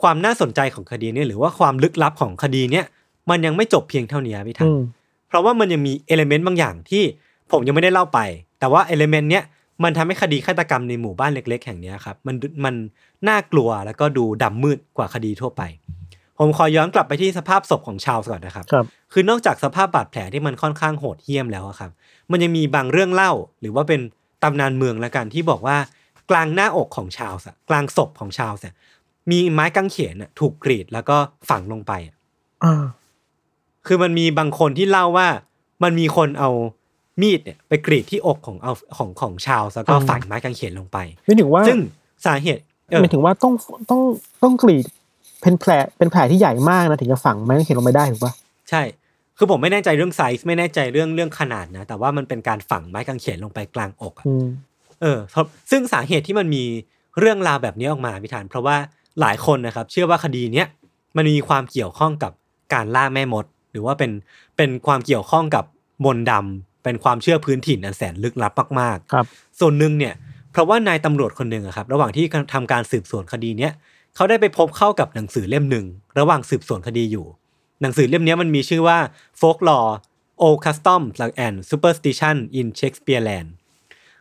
[0.02, 2.86] ความน่าสนใจของคดีเนี้ยหรือว่าความลึกลับของคดีเนี้ย
[3.30, 4.82] มันยังไม่จบเพียงเท่านี้พี่ทัอืม
[5.28, 7.04] เพราะว่ามันยังมีเอลเมนต์บางอย่างที่
[7.52, 8.20] ผมยังไม่ได้เล่าไป
[8.60, 9.44] แต่ว่าเอลเมนต์เนี้ย
[9.84, 12.76] มันทำให้คดีฆาตกรรมในหมู่บ้านเล็ก ๆ แห่งเนี้ยครับมันมัน
[13.28, 15.62] น่ากลัวแล้วก็ดูดำมืดกว่าคดีทั่วไป
[16.40, 21.92] ผมขอย้อนกลับไปที่สภาพศพของชาวก่อนนะครับครับ คือนอกจากสภาพบาดแผลที่มันค่อนข้างโหดเหี้ยมแล้วอะครับ
[22.32, 24.02] มันยังมีบางเรื่องเล่า หรือว่าเป็น
[24.44, 25.78] ตำนานเมืองละกันที่บอกว่า
[26.30, 28.74] กลางหน้าอกของชาวส์อะกลางศพของชาวส์อะ
[29.32, 31.18] มีไม้กางเขนอะถูกกรีดแล้วก็
[31.50, 32.16] ฝังลงไปอะ
[32.64, 32.84] อ่า
[33.88, 35.28] คือมันมีบางคนที่เล่าว่า
[35.84, 36.50] มันมีคนเอา
[37.22, 41.80] มีดเนี่ยไปกรีดที่อกของเอาของของชาวส์แล้วก็ฝังไม้กางเขนลงไปไม่ถึงว่าซึ่ง
[42.26, 43.54] สาเหตุเออไม่ถึงว่าต้อง
[43.90, 44.02] ต้อง
[44.44, 44.86] ต้องกรีด
[45.46, 48.34] เป็นแผลเป็นแผลที่ใหญ่มากนะถึงจะฝังไม้กางเขนลงไปได้ถูกปะ
[48.70, 48.82] ใช่
[49.38, 54.46] คือผมไม่แน่ใจเรื่องไซส์ไม่แน่ใจเรื่องเรื่องขนาดนะ แต่ว่ามันเป็นการฝังไม้กางเขนลงไปกลางอกอะอืม
[55.02, 56.64] เออเพราะซึ่งสาเหตุที่มันมี
[57.20, 58.78] เรื่องราวแบบนี้ออกมาพิธาน เพราะว่า
[59.22, 60.68] หลายคนนะครับ เชื่อว่าคดีเนี้ย
[61.16, 62.32] มันมีความเกี่ยวข้องกับ
[62.74, 64.12] การล่าแม่มด หรือว่าเป็น
[64.58, 65.66] เป็นความเกี่ยวข้องกับ
[66.06, 69.26] มนต์ดำเป็นความเชื่อพื้นถิ่นอันแสนลึกลับมากๆครับ
[69.60, 70.14] ส่วนหนึ่งเนี่ย
[70.52, 73.72] เพราะว่านายตำรวจคนหนึ่งอะครับ ระหว่างที่ทำการสืบสวนคดีเนี้ย
[74.16, 75.86] เขาได้ไปพบเข้ากับหนังสือเล่มหนึ่ง
[76.20, 77.26] ระหว่างสืบสวนคดีอยู่
[77.82, 78.98] หนังสือเล่มนี้มันมีชื่อว่า
[79.40, 79.92] Folklore
[80.44, 83.50] Old Customs and Superstition in Shakespeareland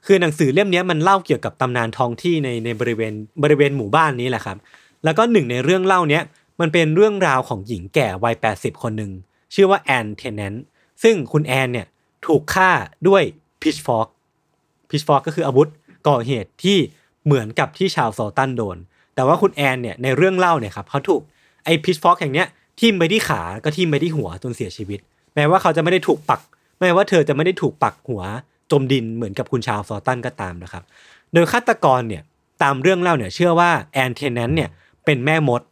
[0.07, 4.57] คือหนังสือเล่มนี้มันเล่าเกี่ยวกับตำนานท้องที่ในในบริเวณบริเวณหมู่บ้านนี้แหละครับ
[5.05, 6.23] แล้วก็หนึ่งในเรื่องเล่าเนี้ย
[6.61, 9.13] มันเป็นเรื่องราวของหญิงแก่วัย 80 คนหนึ่ง
[9.55, 10.55] ชื่อว่าแอนเทนแนน
[11.03, 11.87] ซึ่งคุณแอนเนี่ย
[12.27, 12.71] ถูกฆ่า
[13.09, 13.23] ด้วย
[13.63, 14.09] พิชฟอก
[14.91, 15.69] พิชฟอกก็คืออาวุธ
[16.09, 16.79] ก่อเหตุที่
[17.25, 18.79] เหมือนกับที่ชาวโซตันโดน
[19.15, 21.21] แต่ว่าคุณแอนเนี่ยในเรื่องเล่าเนี่ยครับเขาถูก
[21.65, 22.47] ไอ้พิชฟอกแห่งเนี้ย
[22.81, 25.01] ทิ่มไปที่ขาก็ทิ่มไปที่หัวจนเสียชีวิต
[25.35, 26.41] แม้ว่าเขาจะไม่ได้ถูกปัก
[26.81, 28.23] แม้ว่าเธอจะไม่ได้ถูกปักหัว
[28.71, 30.85] จมดินเหมือนกับคุณชาวโซตันก็ตามนะครับ
[31.33, 32.23] โดยฆาตกรเนี่ย
[32.63, 34.71] ตามเรื่องเล่าเนี่ยเชื่อว่าแอนเทนแนนเนี่ย
[35.05, 35.63] เป็นแม่มด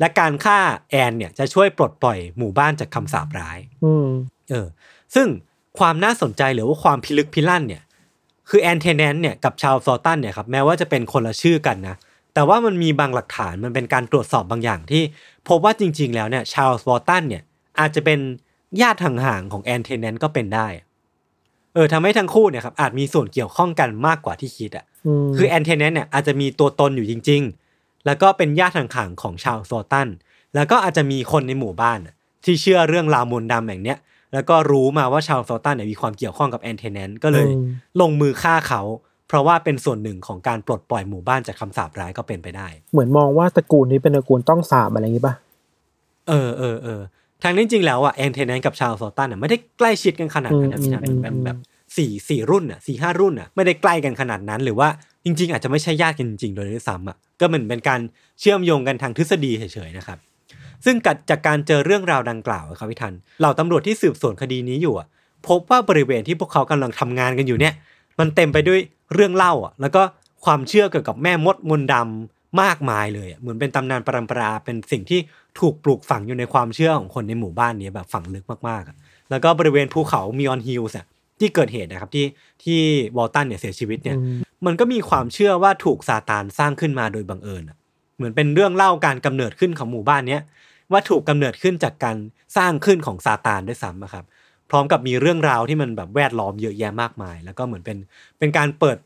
[0.00, 0.58] และการฆ่า
[0.90, 4.08] แอนเนี่ยจะช่วยปลดปล่อยหมู่บ้านจากคำสาปร้ายอืม
[4.50, 4.66] เออ
[5.14, 5.26] ซึ่ง
[5.78, 7.82] ความน่าสนใจหรือว่าความพิลึกพิลั่นเนี่ย
[8.48, 11.96] คือแอนเทนแนนเนี่ยกับชาวซอตันเนี่ยครับแม้ว่าจะเป็นคนละชื่อกันนะ
[12.34, 15.02] แต่ว่ามันมีบางหลักฐานมันเป็นการตรวจสอบบางอย่างที่
[15.48, 17.42] พบว่าจริง ๆ แล้วเนี่ยชาวซอตันเนี่ย
[17.80, 18.20] อาจจะเป็น
[18.80, 20.66] ญาติห่างๆของแอนเทนแนนก็เป็นได้
[21.74, 27.42] เออทำให้ทั้งคู่เนี่ยครับอาจมีส่วนเกี่ยวข้องกันมากกว่าที่คิดอะอืมคือแอนเทนแนนเนี่ยอาจจะมีตัวตนอยู่จริง
[27.74, 30.08] ๆ แล้วก็เป็นญาติห่างๆของชาวโซตัน
[30.54, 32.14] แล้วก็อาจจะมีคนในหมู่บ้านน่ะ
[32.44, 33.98] ที่เชื่อเรื่องราวมนต์ดำอย่างเนี้ย
[34.32, 37.66] แล้วก็รู้มาว่าชาวโซตันเนี่ยมีความเกี่ยวข้องกับแอนเทนแนนก็เลยอืม
[38.00, 38.82] ลงมือฆ่าเขา
[39.32, 45.34] เพราะว่าเป็นส่วนหนึ่งของการปลดปล่อยหมู่บ้านจากคำสาปร้ายก็เป็นไปได้ เหมือนมองว่าตระกูลนี้เป็นตระกูลต้องสาบอะไรอย่างงี้ป่ะ
[46.28, 47.00] เออเออเออ
[47.42, 51.56] ทางนี้จริงๆแล้วอะแอนเทนแนนกับชาวโซตันอะไม่ได้ใกล้ชิดกันขนาดนั้นนะอืมพี่นะอืมแบบอืมแบบ
[51.96, 54.88] สี่สี่รุ่นอะสี่ห้ารุ่นอะไม่ได้ใกล้กันขนาดนั้น หรือว่า
[55.24, 58.00] จริง ๆ อาจจะไม่ใช่ญาติกันจริงๆโดยด้วยซ้ำอะก็เหมือนเป็นการ
[58.40, 60.18] เชื่อมโยงกันทางทฤษฎีเฉยๆนะครับ
[60.84, 65.06] ซึ่งกัดจากการเจอเรื่องราวดังกล่าวอะครับพี่ทันเหล่าตำรวจที่สืบสวนคดีนี้อยู่อะ
[65.48, 67.74] พบว่าบริเวณที่พวกเขากำลังทำงานกันอยู่เนี่ย
[68.18, 68.80] มันเต็มไปด้วย
[69.14, 70.02] เรื่องเล่าอะแล้วก็
[70.44, 75.20] ความเชื่อเกี่ยวกับแม่มดมนต์ดำมากมายเลยอะเหมือนเป็นตำนานปรำปราเป็นสิ่งที่
[75.58, 78.96] ถูกปลูกฝังอยู่ในความเชื่อของคนในหมู่บ้านนี้แบบฝังลึกมากๆอะ
[79.30, 81.06] แล้วก็บริเวณภูเขามีออนฮิลล์อะ
[81.40, 82.26] ที่เกิดเหตุนะครับที่
[82.64, 82.80] ที่
[83.16, 87.76] วอลตันเนี่ยเสียชีวิตเนี่ยอืมมันก็มีความเชื่อว่าถูกซาตานสร้างขึ้นมาโดยบังเอิญอะ
[88.16, 90.42] เหมือนเป็นเรื่องเล่าการกำเนิดขึ้นของหมู่บ้านเนี้ย
[90.92, 92.16] ว่าถูกกำเนิดขึ้นจากการ
[92.56, 94.24] สร้างขึ้นของซาตานด้วยซ้ำอะครับ
[94.72, 97.96] พร้อมกับมีเรื่องราวที่มันแบบแวดล้อมเยอะแยะมากมาย แล้วก็เหมือนเป็น
[98.38, 98.98] เป็นการเปิด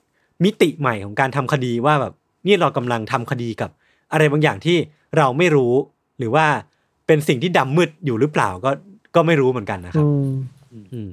[0.45, 2.15] มิติใหม่ของการทำคดีว่าแบบ
[2.47, 3.71] นี่เรากำลังทำคดีกับ
[4.13, 4.77] อะไรบางอย่างที่
[5.17, 5.75] เราไม่รู้
[6.19, 6.47] หรือว่า
[7.07, 8.71] เป็นสิ่งที่ดำมืดอยู่หรือเปล่าก็
[9.15, 11.11] ก็ไม่รู้เหมือนกันนะครับอืมอืม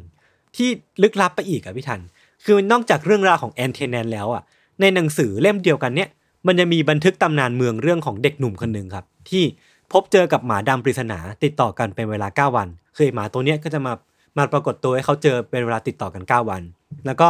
[0.55, 0.69] ที่
[1.03, 2.01] ลึกลับไปอีกอะพี่ทัน
[2.45, 4.43] คือนอกจากเรื่องราวของแอนเทนแนนแล้วอะ
[4.81, 6.09] ในหนังสือเล่มเดียวกันเนี่ย
[6.47, 9.43] มันจะมีบันทึกตำนานเมืองเรื่องของเด็กหนุ่มคนหนึ่งครับ ที่
[9.91, 13.93] พบเจอกับหมาดำปริศนาติดต่อกันเป็นเวลา 9 วัน คือไอ้หมาตัวเนี้ยก็จะมา
[14.37, 16.61] มาปรากฏตัวให้เขาเจอเป็นเวลาติดต่อกัน 9 วัน
[17.05, 17.27] แล้วก็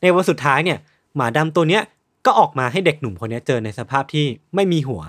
[0.00, 0.78] ในวันสุดท้ายเนี่ย
[1.16, 1.82] หมาดำตัวเนี้ย
[2.26, 5.02] ก็ออกมาให้เด็กหนุ่มคนเนี้ยเจอในสภาพที่ไม่มีหัว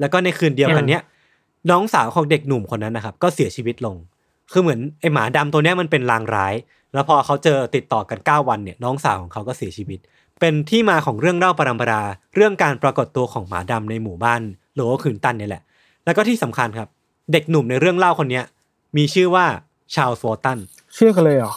[0.00, 1.02] แล้วก็ในคืนเดียวกันเนี้ย
[1.70, 3.96] น้องสาวของเด็กหนุ่มคนนั้นนะครับ ก็เสียชีวิตลง
[4.52, 6.54] คือเหมือนไอหมาดำตัวเนี้ยมันเป็นลางร้าย
[6.92, 9.98] แล้วพอเขาเจอติดต่อกัน 9 วันเนี่ยน้องสาวของเขาก็เสียชีวิต
[10.40, 12.02] เป็นที่มาของเรื่องเล่าปรำปรา
[12.34, 14.40] เรื่องการปรากฏตัวของหมาดำในหมู่บ้าน
[14.74, 15.62] โลโอคืนตันเนี่ยแหละ
[16.04, 16.88] แล้วก็ที่สำคัญครับ
[17.32, 18.44] เด็กหนุ่มในเรื่องเล่าคนเนี้ย
[18.96, 19.46] มีชื่อว่า
[19.94, 20.58] ชาลส์วอตัน
[20.94, 21.54] เชื่อกันเลยเหรอ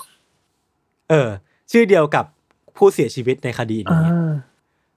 [1.10, 1.30] เออ
[1.72, 2.26] ชื่อเดียวกับ
[2.78, 4.12] ผู้เสียชีวิตในคดีอ่านี้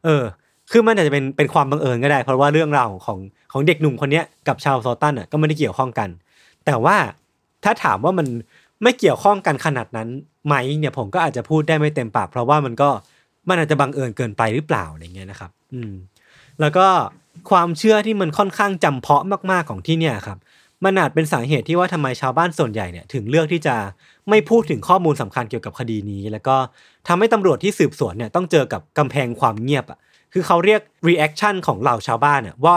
[0.04, 0.24] เออ
[0.70, 3.18] คือมันอาจจะเป็นเป็นความบังเอิญก็ได้ เพราะว่าเรื่องราวของของ
[3.52, 6.08] ของเด็กหนุ่มคนเนี้ยกับชาวซอตันอะก็ไม่ได้เกี่ยวข้องกัน
[6.66, 6.96] แต่ว่า
[7.64, 8.26] ถ้าถามว่ามัน
[8.82, 10.08] ไม่เกี่ยวข้องกันขนาดนั้น
[10.46, 12.88] ไหมเนี่ยผมก็อาจจะพูดได้ไม่เต็มปาก เพราะว่ามันก็
[13.48, 15.92] มันอาจจะบังเอิญเกินไปหรือเปล่าอะไรเงี้ยนะครับ อืม
[16.60, 16.86] แล้วก็
[17.50, 20.38] ความเชื่อที่มันค่อนข้างจำเพาะมากๆของที่เนี่ยครับ
[20.84, 23.76] มันอาจเป็นสาเหตุที่ว่าทำไมชาวบ้านส่วนใหญ่เนี่ยถึงเลือกที่จะ
[24.28, 26.56] ไม่พูดถึงข้อมูลสำคัญเกี่ยวกับคดีนี้ แล้วก็
[27.08, 29.98] ทำให้ตำรวจที่สืบสวนเนี่ยต้องเจอกับกำแพงความเงียบอะ
[30.32, 32.76] คือเขาเรียก reaction ของเหล่าชาวบ้านเนี่ยว่า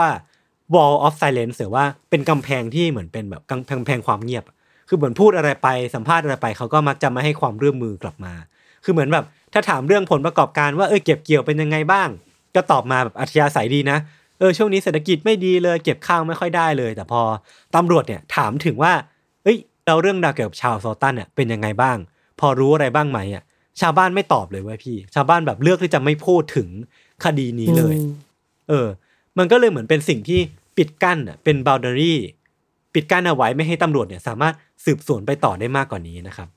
[0.74, 4.56] wall of silence หรือว่าเป็นกำแพงที่เหมือนเป็นแบบกำกำแพงความเงียบอะ
[4.88, 8.34] คือเหมือนพูดอะไรไปสัมภาษณ์อะไรไป เขาก็มักจะไม่ให้ความร่วมมือกลับมา
[8.84, 12.08] คือเหมือนแบบถ้าถามเรื่องผลประกอบการว่าเออเก็บเกี่ยวเป็นยังไงบ้าง
[12.54, 13.98] ก็ตอบมาแบบอัธยาศัยดีนะ
[14.42, 17.22] เออช่วงนี้เศรษฐกิจไม่ดีเลยเก็บข้าวไม่ค่อยได้เลย แต่พอ
[17.74, 18.92] ตำรวจเนี่ยถามถึงว่า
[19.42, 21.96] เอ้ยเราเรื่องราวเกี่ยวกับชาวโซตันเนี่ยเป็นยังไงบ้าง
[22.40, 23.42] พอรู้อะไรบ้างไหมอะ
[23.80, 26.68] ชาวบ้านไม่ตอบเลยเว้ยพี่ ชาวบ้านแบบเลือกที่จะไม่พูดถึง
[27.24, 27.96] คดีนี้เลย
[28.68, 28.86] เออ
[29.38, 30.40] มันก็เลยเหมือนเป็นสิ่งที่
[30.76, 32.14] ปิดกั้นอะเป็น boundary
[32.94, 36.48] ปิดกั้นเอาไว้ไม่ให้ตำรวจเนี่ยสามารถสืบสวนไปต่อได้มากกว่านี้นะครับ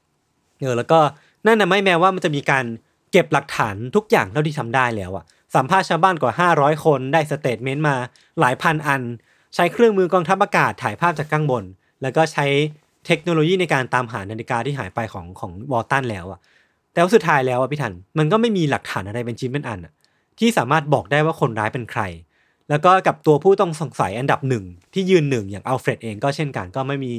[0.61, 0.99] เออแล้วก็
[1.45, 2.65] นั่นนะไม่แม้ว่ามันจะมีการ
[3.11, 7.95] เก็บหลักฐานทุกอย่างเท่าที่ทำได้แล้วอะ สัมภาษณ์ชาวบ้านกว่า 500 คนได้ statement มา
[8.39, 9.01] หลายพันอัน
[9.55, 11.63] ใช้เครื่องมือกองทัพอากาศถ่ายภาพจากข้างบน
[12.01, 12.45] แล้วก็ใช้
[13.05, 16.39] เทคโนโลยีในการตามหานาฬิกาที่หายไปของของวอลตันแล้วอะ
[16.93, 19.93] แต่ว่าสุดท้ายแล้วอะพี่ทันมันก็ไม่มีหลักฐานอะไรเป็นชิ้นเป็นอันอะ
[20.39, 22.01] ที่สามารถบอกได้ว่าคนร้ายเป็นใคร
[22.69, 27.13] แล้วก็กับตัวผู้ต้องสงสัยอันดับหนึ่งที่ยืนหนึ่งอย่างอัลเฟรดเองก็เช่นกันก็ไม่มี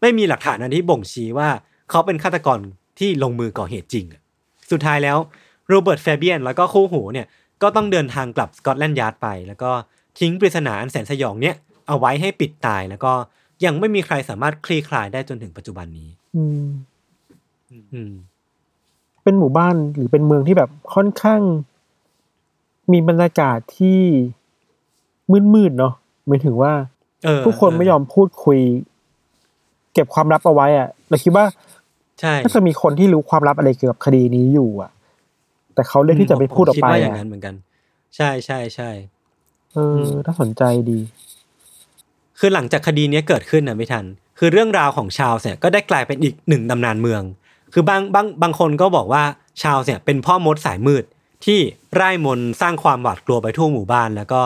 [0.00, 1.48] ไม่มีหลักฐานอันที่บ่งชี้ว่า
[1.90, 2.58] เขาเป็นฆาตกร
[2.98, 4.04] ที่ลงมือก่อเหตุจริง
[4.70, 5.18] สุดท้ายแล้ว
[5.68, 7.26] โรเบิร์ตแฟเบียนแล้วก็คู่หูเนี่ย
[7.62, 9.70] ก็ต้องเดินทางกลับสกอตแลนด์ยาร์ดไป แล้วก็
[10.18, 11.56] ทิ้งปริศนาอันแสนสยองเนี่ย
[11.88, 13.12] เอาไว้ให้ปิดตายแล้วก็
[13.64, 16.66] ยังไม่มีใครสามารถคลี่คลายได้จนถึงปัจจุบันนี้ อืม
[17.94, 18.12] อืม
[19.24, 21.40] เป็นหมู่บ้านหรือเป็นเมืองที่แบบค่อนข้าง
[22.92, 24.00] มีบรรยากาศที่
[25.54, 25.94] มืดๆเนาะ
[26.26, 26.72] หมายถึงว่า
[27.24, 28.58] เออผู้คนไม่ยอมพูดคุย
[29.92, 31.44] เก็บความลับเอาไว้อะเราคิดว่า
[32.20, 34.90] ใช่น่าจะมีคนที่รู้ความลับอะไรเกี่ยวกับคดีนี้อยู่อะ
[35.80, 37.54] แต่เขาเลือกที่จะไม่พูดออกคิดไปว่าอย่างอะนั้นเหมือนกัน
[38.16, 38.90] ใช่ใช่ใช่
[39.72, 40.98] เออน่าสนใจดี
[42.38, 44.04] คือหลังจากคดีเนี้ยเกิดขึ้นนะไม่ทัน
[44.38, 47.22] คือเรื่องราวของชาวเนี่ยก็ได้กลายเป็นอีกหนึ่งตำนานเมือง
[47.72, 49.22] คือบางบางบางคนก็บอกว่า
[49.62, 51.04] ชาวเนี่ยเป็นพ่อมดสายมืด
[51.44, 51.58] ที่
[51.94, 54.40] ไร้มนต์สร้างความหวาดกลัวไปทั่วหมู่บ้าน แล้วก็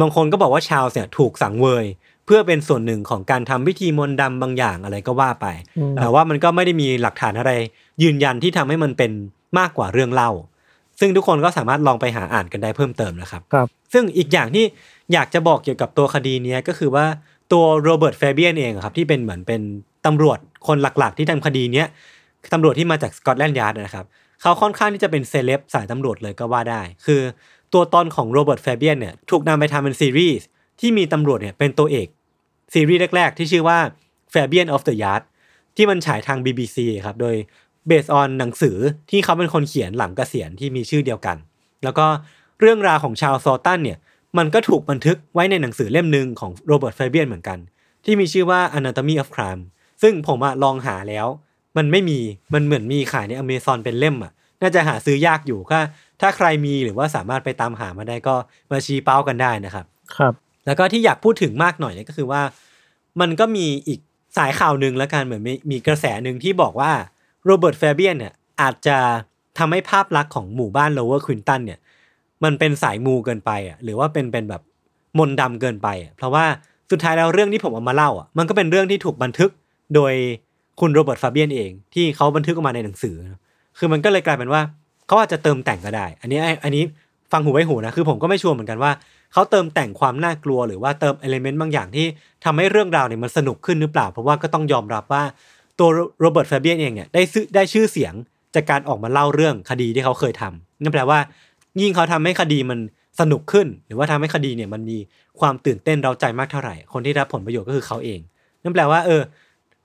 [0.00, 1.86] บางคนก็บอกว่าชาวเนี่ยถูกสังเวย
[2.26, 5.46] เพื่อเป็นส่วนหนึ่งของการทำพิธีมนต์ดำบางอย่างอะไรก็ว่าไป
[5.78, 7.52] อืมแต่ว่ามันก็ไม่ได้มีหลักฐานอะไร
[8.02, 9.12] ยืนยันที่ทำให้มันเป็น
[9.58, 10.30] มากกว่าเรื่องเล่า
[11.00, 14.64] ซึ่งทุกคนก็สามารถลองไปหาอ่านกันได้เพิ่มเติมนะครับครับ ซึ่งอีกอย่างที่
[15.12, 17.06] อยากจะบอกเกี่ยวกับตัวคดีเนี้ยก็คือว่า
[17.52, 19.60] ตัวโรเบิร์ตแฟเบียนเองอะครับที่เป็นเหมือนเป็น
[20.06, 21.86] ตำรวจคนหลักๆ ที่ทำคดีเนี้ย
[22.52, 24.06] ตำรวจที่มาจากสกอตแลนด์ยาร์ดนะครับ
[24.42, 27.20] เขาค่อนข้างที่จะเป็นเซเลบสายตำรวจเลยก็ว่าได้ คือ
[27.72, 30.46] ตัวตนของโรเบิร์ตแฟเบียนเนี่ยถูกนำไปทำเป็นซีรีส์
[30.80, 32.08] ที่มีตำรวจเนี่ยเป็นตัวเอก
[32.74, 33.78] ซีรีส์แรก ๆ ที่ชื่อว่า
[34.32, 35.22] Fabian of the Yard
[35.76, 37.36] ที่มันฉายทาง BBC ครับ โดย
[37.88, 38.76] based on หนังสือ
[39.10, 41.36] ที่เขาเป็นคนเขียนหลังเกษียณที่มีชื่อเดียวกัน
[41.84, 42.06] แล้วก็
[42.60, 43.98] เรื่องราวของชาร์ลส์วอลตันเนี่ย
[44.38, 47.58] มันก็ถูกบันทึกไว้ในหนังสือเล่มหนึ่งของโรเบิร์ตแฟเบียนเหมือนกัน
[48.04, 49.62] ที่มีชื่อว่า Anatomy of Crime
[50.02, 51.26] ซึ่งผมอะลองหาแล้ว
[51.76, 52.18] มันไม่มี
[52.54, 55.80] มันเหมือนมีขายในอเมซอนเป็นเล่มอะน่าจะหาซื้อยากอยู่ถ้า
[56.20, 58.34] ถ้าใครมีหรือว่าสามารถไปตามหามาได้ก็
[58.70, 60.34] มาชี้เป้ากันได้นะครับ ครับ
[60.66, 62.42] แล้วก็ที่อยากพูดถึงมากหน่อยเนี่ยก็คือว่า
[63.20, 64.00] มันก็มีอีก
[64.36, 66.92] สายข่าวหนึ่งแล้วกันเหมือนมีมีกระแสหนึ่งที่บอกว่า
[67.48, 68.96] โรเบิร์ตแฟเบียนเนี่ยอาจจะ
[69.58, 71.78] ทำให้ภาพลักษณ์ของหมู่บ้านโลเวอร์ควินตันเนี่ย
[72.44, 74.62] มันเป็นสายมูเกินไปอะหรือว่าเป็นเป็นแบบ
[75.18, 76.44] มนต์ดำเกินไปอะเพราะว่า
[76.90, 79.50] สุดท้ายแล้วเรื่องที่ผมเอามาเล่าอะมันก็เป็นเรื่องที่ถูกบันทึก
[79.94, 80.12] โดย
[80.80, 83.16] คุณโรเบิร์ตฟาเบียนเอง ที่เขาบันทึกออกมาในหนังสือ
[83.78, 84.62] คือมันก็เลยกลายเป็นว่า
[85.06, 86.82] เขาอาจจะเติมแต่งก็ได้ อันนี้อันนี้
[87.32, 88.92] ฟังหูไว้หูนะคือผมก็ไม่ชัวร์เหมือนกันว่า
[89.32, 92.06] เขาเติมแต่งความน่ากลัวหรือว่าเติม element บางอย่างที่
[92.44, 95.22] ทำให้เรื่องราวเนี่ยมันสนุกขึ้นหรือเปล่า เพราะว่าก็ต้องยอมรับว่า
[95.78, 95.88] ตัว
[96.20, 98.14] โรเบิร์ตฟาเบียนเองเนี่ยได้ซื้อได้ชื่อเสียง
[98.54, 101.18] จากการออกมาเล่าเรื่องคดีที่เขาเคยทำนั่นแปลว่า
[101.80, 102.78] ยิ่งเขาทำให้คดีมัน
[103.20, 104.98] สนุกขึ้น หรือว่าทำให้คดีเนี่ยมันมี
[105.40, 108.20] ความตื่นเต้นเร้าใจมากเท่าไหร่ คนที่รับผลประโยชน์ก็คือเขาเอง
[108.62, 109.22] นั่นแปลว่าเออ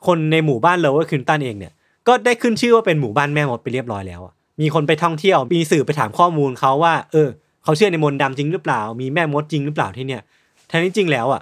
[0.07, 1.73] คนในหมู่บ้านเลเวอร์คินตันเองเนี่ย
[2.07, 7.29] ก็ได้ขึ้นชื่อว่าเป็นหมู่บ้านแม่มดไปเรียบร้อยแล้วอะมีคนไปท่องเที่ยวมีสื่อไปถามข้อมูลเขาว่า เออ
[7.63, 10.21] เขาเชื่อในมนต์ดำจริงหรือเปล่า มีแม่มดจริงหรือเปล่าที่เนี่ย
[10.67, 11.41] แท้จริงแล้วอะ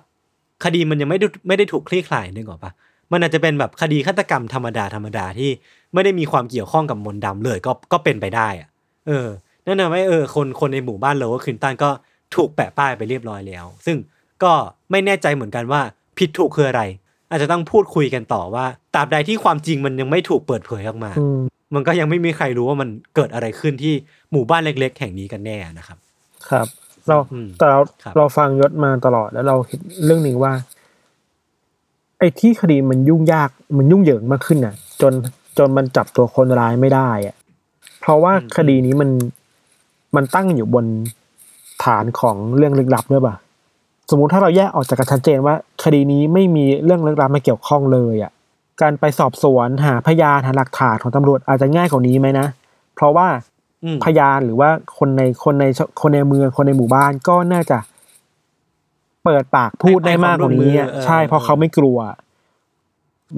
[0.64, 2.72] คดีมันยังไม่ได้ไม่ได้ถูกคลี่คลายนึกออกปะ
[3.12, 5.50] มันอาจจะเป็นแบบคดีฆาตกรรมธรรมดาธรรมดาที่
[5.94, 8.70] ไม่ได้มีความเกี่ยวข้องกับมนต์ดำเลยก็ก็เป็นไปได้อะ
[9.08, 9.28] เออ
[9.66, 11.90] นั่นทำให้เออคนคนในหมู่บ้านเลเวอร์คินตันก็
[12.36, 13.98] ถูกแปะป้ายไปเรียบร้อยแล้ว ซึ่ง
[14.44, 14.54] ก็
[14.92, 15.82] ไม่แน่ใจเหมือนกันว่า
[16.18, 16.82] ผิดถูกคืออะไร
[17.30, 21.40] อาจจะต้องพูดคุยกันต่อว่าตราบใดที่ความจริงมันยังไม่ถูกเปิดเผยออกมาอืม
[21.76, 23.94] มันก็ยังไม่มีใครรู้ว่ามันเกิดอะไรขึ้นที่
[24.32, 25.98] หมู่บ้านเล็ก ๆ แห่งนี้กันแน่นะครับ
[26.50, 26.68] ครับ
[27.08, 30.54] เราอืมแต่เราครับเราฟังยศมาตลอดแล้วเราเห็นเรื่องหนึ่งว่า
[32.22, 35.14] ไอ้ที่คดีมันยุ่งยากมันยุ่งเหยิงมากขึ้นน่ะ จน
[35.58, 37.36] จนมันจับตัวคนร้ายไม่ได้อะ
[38.00, 39.10] เพราะว่าคดีนี้มัน
[40.16, 40.86] มันตั้งอยู่บน
[41.84, 43.36] ฐานของเรื่องลึกลับด้วยป่ะ
[44.10, 48.32] สมมุติถ้าเราแยกออกจากกันชัดเจนว่า คดีนี้ไม่มีเรื่องลึกลับมาเกี่ยวข้องเลยอะ
[48.82, 52.48] การไปสอบสวนหาพยานหาหลักฐานของตำรวจอาจจะง่ายกว่านี้ไหมนะ
[52.96, 53.28] เพราะว่า
[53.84, 55.66] อืมพยานหรือว่าคนในคนใน
[56.02, 57.78] คนในเมืองคนในหมู่บ้านก็น่าจะ
[59.26, 61.98] เปิดปากพูดได้มากกว่านี้อะให้ความร่วมมือเออใช่เพราะเขาไม่กลัว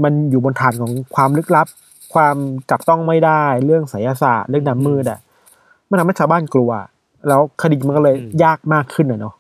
[0.04, 1.68] มันอยู่บนฐานของความลึกลับ
[2.14, 2.36] ความ
[2.70, 5.20] จับต้องไม่ได้เรื่องไสยศาสตร์เรื่องดำมืดอะ
[5.90, 6.72] มันทำให้ชาวบ้านกลัว
[7.28, 9.36] แล้วคดีมันก็เลยยากมากขึ้นอะเนาะ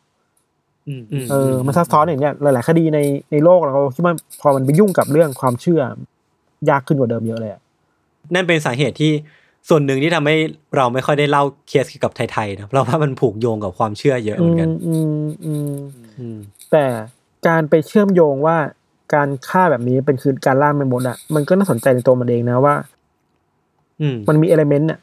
[0.87, 2.99] อืมอืมเออมันซับซ้อนอย่างเนี้ยหลาย ๆ คดีใน
[3.31, 5.81] ในโลกเราคิดว่าพอมันไปยุ่งกับเรื่องความเชื่อ
[6.69, 7.61] ยากขึ้นกว่าเดิมเยอะเลยอะ
[8.33, 9.11] นั่นเป็นสาเหตุที่
[9.69, 10.35] ส่วนหนึ่งที่ทำให้
[10.77, 16.02] เราไม่ค่อยได้เล่าเคสเกี่ยวกับไทยๆนะเพราะว่ามันผูกโยงกับความเชื่อเยอะเหมือนกัน อืมอืมอืม
[16.71, 16.85] แต่
[17.47, 18.57] การไปเชื่อมโยงว่า
[19.15, 22.75] การฆ่าแบบนี้เป็นคือการล่าแม่มดอะ มันก็น่าสนใจในตัวมันเองนะว่า
[24.01, 24.99] อืมมันมีเอลเมนต์อะ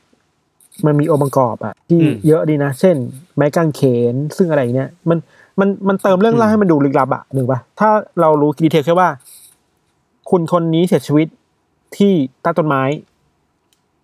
[0.86, 2.96] มันมีองค์ประกอบอะที่อืมเยอะดีนะ เช่น
[3.36, 3.80] ไม้กางเข
[4.12, 5.18] นซึ่งอะไรเนี้ยมัน
[5.60, 7.88] มันมันเติมเรื่องเล่าอืมให้มันดูลึกลับอะหนึ่งปะถ้า
[8.20, 9.08] เรารู้ดีเทลแค่ว่า
[10.30, 11.26] คุณคนนี้เสียชีวิต
[11.96, 12.82] ที่ใต้ต้นไม้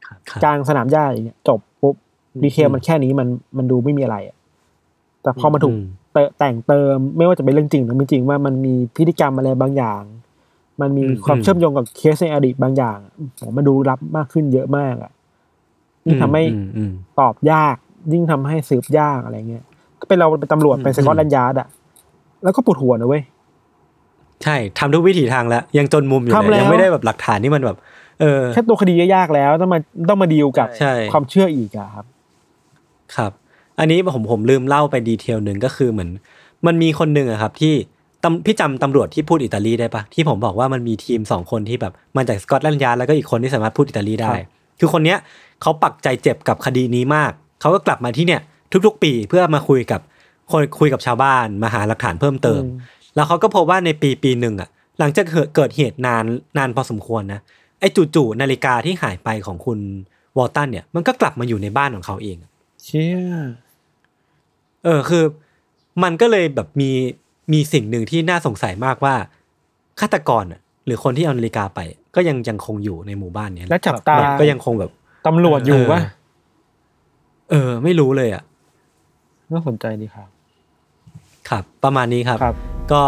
[0.07, 1.95] ครับกลางสนามหญ้าอย่างเงี้ยจบปุ๊บ
[2.43, 4.37] detail มันแค่นี้มันมันดูไม่มีอะไรอะ
[5.23, 6.06] แต่พอมาถูกอืมเต
[6.39, 10.03] แต่งเติม ไม่ว่าจะเป็นเรื่องจริงหรือไม่จริงว่ามันมีพฤติกรรมอะไรบางอย่าง
[10.81, 12.99] มันมีอืมความอืมเชื่อมโยงกับเคสในอดีตบางอย่าง
[13.43, 15.13] ผมมันดูลึกลับมากขึ้นเยอะมากอะ
[16.07, 17.77] ยิ่งทำให้อืมอืมตอบยาก
[18.13, 19.65] ยิ่งทำให้สืบยากอะไรเงี้ย
[20.01, 21.69] ก็เป็นเราเป็นตำรวจอืมเป็นสกอตแลนด์ยาร์ดอะ
[22.43, 23.23] แล้วก็ปวดหัวนะเว้ย
[24.43, 27.77] ใช่ทำทุกวิถีทางแล้ว ยังจนมุมอยู่ทำเลแล้ยวยังไม่ได้แบบหลักฐานที่มันแบบ
[28.21, 32.07] เออแค่ตัวคดีก็ยากแล้วต้องมาต้องมาดีลกับใช่ความเชื่ออีกอะครับ
[33.17, 33.33] ครับ
[33.79, 36.11] อันนี้ผมผมลืมเล่าไป detail หนึ่งก็คือเหมือน
[36.67, 37.75] มันมีคนหนึ่งอะครับที่
[38.25, 44.49] ตำพี่จำตำรวจที่พูดอิตาลีได้ปะที่ผมบอกว่ามันมีทีมสองคนที่แบบมาจากสกอตแลนด์ยาร์ดแล้วก็อีกคนที่สามารถพูดอิตาลีได้ครับ
[44.81, 45.19] คือคนเนี้ย
[45.63, 48.41] เขาปักใจเจ็บกับคดีนี้มาก เขาก็กลับมาที่เนี่ย
[48.87, 50.01] ทุกๆ ปีเพื่อมาคุยกับ
[50.51, 52.79] คนคุยกับชาวบ้านมาหาหลักฐานเพิ่มเติมอืม
[53.15, 56.25] แล้วเขาก็พบว่าในปีปีหนึ่งอะ หลังจากเกิดเกิดเหตุนาน
[56.59, 57.41] นานพอสมควรนะ
[57.81, 59.79] ไอ้จู่ๆนาฬิกาที่หายไปของคุณ
[60.37, 62.37] วอลตันเนี่ยมันก็กลับมาอยู่ในบ้านของเขาเอง
[62.85, 63.19] เชี่ย
[64.87, 65.25] เออคือ
[66.03, 66.91] มันก็เลยแบบมี
[67.53, 69.15] มีสิ่งหนึ่งที่น่าสงสัยมากว่า
[70.01, 71.81] ฆาตกรอะหรือคนที่เอานาฬิกาไป
[72.15, 74.91] ก็ยังยังคงอยู่ในหมู่บ้านเนี้ยและจับตาแบบก็ยังคงแบบ
[75.27, 76.01] ตำรวจอยู่ปะ
[77.51, 78.43] เออ ไม่รู้เลยอะ
[79.53, 80.29] น่าสนใจดีครับ
[81.49, 82.57] ครับ ประมาณนี้ครับครับ
[82.93, 83.03] ก็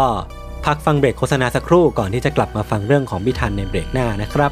[0.65, 4.51] พักฟังเบรกโฆษณาสักครู่ก่อนที่จะกลับมาฟังเรื่องของพิธันในเบรกหน้านะครับ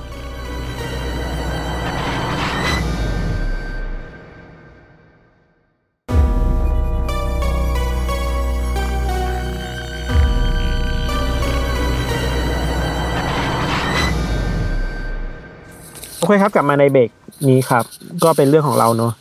[16.27, 17.09] โอเคครับกลับมาในเบรก
[17.49, 17.83] นี้ครับ
[18.23, 19.13] ก็เป็นเรื่องของเราเนาะ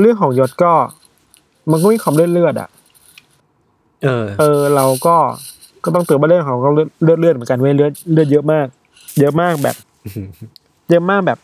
[0.00, 0.72] เรื่องของยศก็
[1.70, 2.68] มันก็มีความเลือดเลือดๆอะ
[4.04, 5.16] เออ เออ เราก็
[5.84, 8.66] ก็ต้องเตือนว่าเรื่องของเขาเลือดเลือดเลือดเหมือนกันเว้ยเลือดเลือดเยอะมาก
[9.20, 9.76] เยอะมากแบบ
[10.90, 11.38] เยอะมากแบบ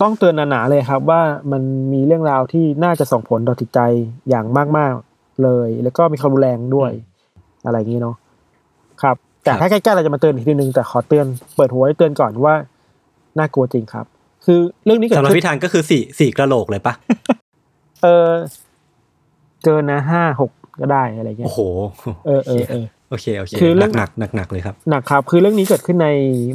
[0.00, 3.80] ต้องเตือนหนาๆเลยครับ ว่ามันมีเรื่องราวที่น่าจะส่งผลต่อจิตใจ
[4.28, 4.46] อย่าง
[4.78, 6.90] มากๆเลย แล้วก็มีความรุนแรงด้วย
[7.64, 8.16] อะไรอย่างนี้เนาะ
[9.02, 12.54] ครับ แต่ครับถ้าใกล้ๆเราจะมาเตือนอีกทีนึงแต่ขอเตือนเปิดหัวให้เตือนก่อนว่า
[13.38, 14.06] น่ากลัวจริงครับ
[14.46, 16.94] คือเรื่องนี้เกิดสำหรับขึ้นพิธันก็คือสี่สี่กระโหลกเลยปะ
[18.02, 18.30] เออ
[19.64, 21.60] เกินนะห้าหกก็ได้อะไรเงี้โอ้ยโห
[22.26, 26.08] เออเออเออโอเคโอเคคือเรื่องหนักหนักหนักๆเลยครับหนักครับ คือเรื่องนี้เกิดขึ้นใน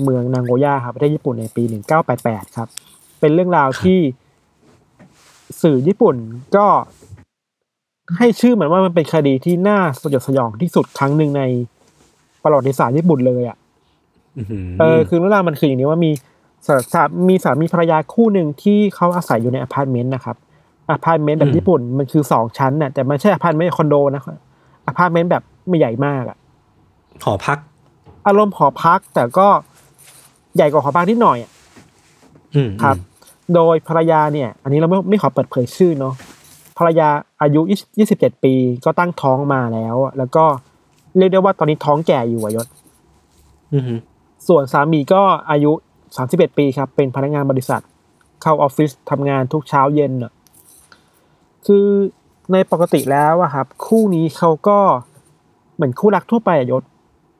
[0.03, 1.63] เมืองนางโกย่าครับประเทศญี่ปุ่นในปี
[2.09, 2.67] 1988ครับ
[3.19, 3.99] เป็นเรื่องราวที่
[5.61, 6.15] สื่อญี่ปุ่น
[6.55, 6.65] ก็
[8.17, 11.43] ให้ชื่อเหมือนว่ามันเป็นคดีที่น่าสยดสยองที่สุดครั้งหนึ่งใน
[12.43, 13.57] ประวัติศาสตร์ญี่ปุ่นเลยอะ
[14.37, 16.32] อื้อหือเออคือเรื่องราวมันคืออย่างนี้ว่ามีสาสา
[17.27, 20.35] มีสามีภรรยาคู่หนึ่งที่เขาอาศัยอยู่ในอพาร์ตเมนต์นะครับ
[20.89, 24.37] อพาร์ตเมนต์แบบญี่ปุ่นมันคือสองชั้นน่ะแต่ไม่ใช่อพาร์ตเมนต์คอนโดนะครับ
[24.87, 26.37] อพาร์ตเมนต์แบบไม่ใหญ่มากอะ
[27.23, 27.57] หอพัก
[28.27, 29.47] อารมณ์หอพักแต่ก็
[30.55, 31.51] ใหญ่กว่าหอพักนิดหน่อยอะ
[32.55, 32.97] อืมครับ
[33.55, 36.13] โดยภรรยาเนี่ย อันนี้เราไม่ไม่ขอเปิดเผยชื่อเนาะ
[36.77, 37.09] ภรรยา
[37.41, 37.61] อายุ
[38.07, 38.53] 27ปี
[38.85, 40.45] ก็ตั้งท้องมาแล้วอะแล้วก็
[41.17, 42.67] เรียกได้ว่าตอนนี้ท้องแก่อยู่อะยศ
[43.73, 43.99] อือหือ
[44.47, 45.21] ส่วนสามีก็
[45.51, 45.71] อายุ
[46.15, 47.81] 31 ปีครับ เป็นพนักงานบริษัท
[48.41, 50.31] เข้าออฟฟิศทำงานทุกเช้าเย็นอะ
[51.65, 51.85] คือ
[52.51, 54.79] ในปกติแล้วอะครับ คู่นี้เขาก็
[55.75, 56.83] เหมือนคู่รักทั่วไปอะยศ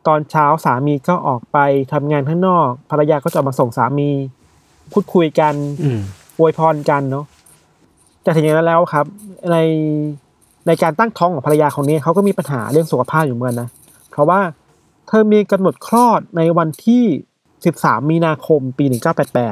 [0.08, 1.58] ตอนเช้าสามีก็ออกไป
[1.94, 4.10] ทำงานข้างนอก ภรรยาก็จะมาส่งสามี
[4.92, 6.00] พูดคุยกันอืม
[6.38, 7.26] อวยพรกันเนาะ
[8.24, 9.06] แต่ถึงอย่างนั้นแล้วครับ
[9.52, 9.58] ใน
[10.68, 13.70] ในการตั้งท้องของภรรยาคนนี้เขาก็มีปัญหาเรื่องสุขภาพอยู่เหมือนกันนะ
[14.12, 14.40] เพราะว่า
[15.08, 17.04] เธอมีกำหนดคลอดในวันที่
[17.80, 18.86] 13มีนาคมปี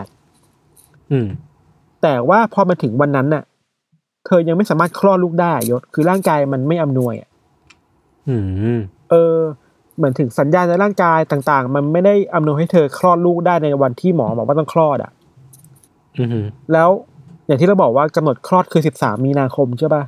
[0.02, 1.28] 1988อืม
[2.02, 3.43] แต่ว่าพอมาถึงวันนั้นน่ะ
[4.26, 7.30] เธอยังไม่สามารถคลอดลูกได้ยศ คือร่างกายมันไม่อำนวยอะ
[8.30, 8.36] อื
[8.78, 9.36] มเออ
[9.97, 15.12] เหมือนถึงสัญญาณในร่างกายต่างๆ มันไม่ได้อำนวยให้เธอคลอดลูกได้ในวันที่หมอบอกว่าต้องคลอดอะ
[16.19, 16.89] อือหือแล้ว
[17.45, 20.04] อย่างที่เราบอกว่ากำหนดคลอดคือ13มีนาคมใช่ปะ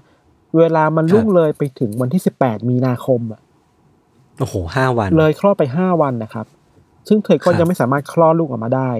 [0.58, 3.42] เวลามันล่วงเลยไปถึงวันที่18มีนาคมอะ
[4.40, 6.46] โอ้โหห้าวัน เลยคลอดไป5วันนะครับ
[7.08, 8.92] ซึ่งเธอก็ครับยังไม่สามารถคลอดลูกออกมาได้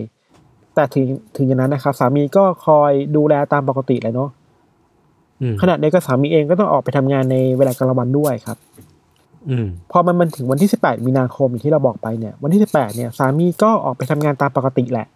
[0.76, 4.30] แต่ถึงถึงอย่างนั้นนะครับ สามีก็คอยดูแลตามปกติเลยเนาะ
[5.42, 8.58] อืมขณะเดียวกันสามีเองก็ต้องออกไปทำงานในเวลากลางวันด้วยครับ
[9.50, 15.08] อืมพอมันมันถึงวันที่18มีนาคมอย่างที่เราบอกไปเนี่ย วันที่18เนี่ย สามีก็ออกไปทำงานตามปกติแหละ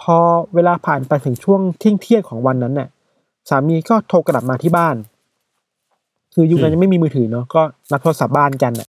[0.00, 0.16] พอ
[0.54, 2.88] เวลาผ่านไปถึงช่วงเที่ยงเที่ยงๆของวันนั้นเนี่ย
[3.50, 4.96] สามีก็โทรกลับมาที่บ้าน
[6.34, 8.88] คือยุคนั้นยังไม่มีมือถือเนาะก็นัดโทรศัพท์บ้านกันน่ะ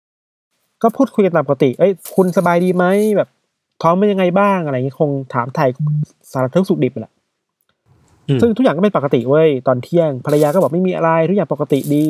[0.83, 2.85] ก็พูดคุยกันตามปกติ เอ้ยคุณสบายดีไหม
[3.17, 3.29] แบบ
[3.83, 5.69] ท้องเป็นยังไงบ้างอะไรอย่างเงี้ยคงถามไทย
[6.33, 7.13] สารทุกข์สุขดิบแหละ
[8.29, 12.07] อืมซึ่งทุกอย่างก็เป็นปกติเว้ยตอนเที่ยงภรรยาก็บอกไม่มีอะไรทุกอย่างปกติดี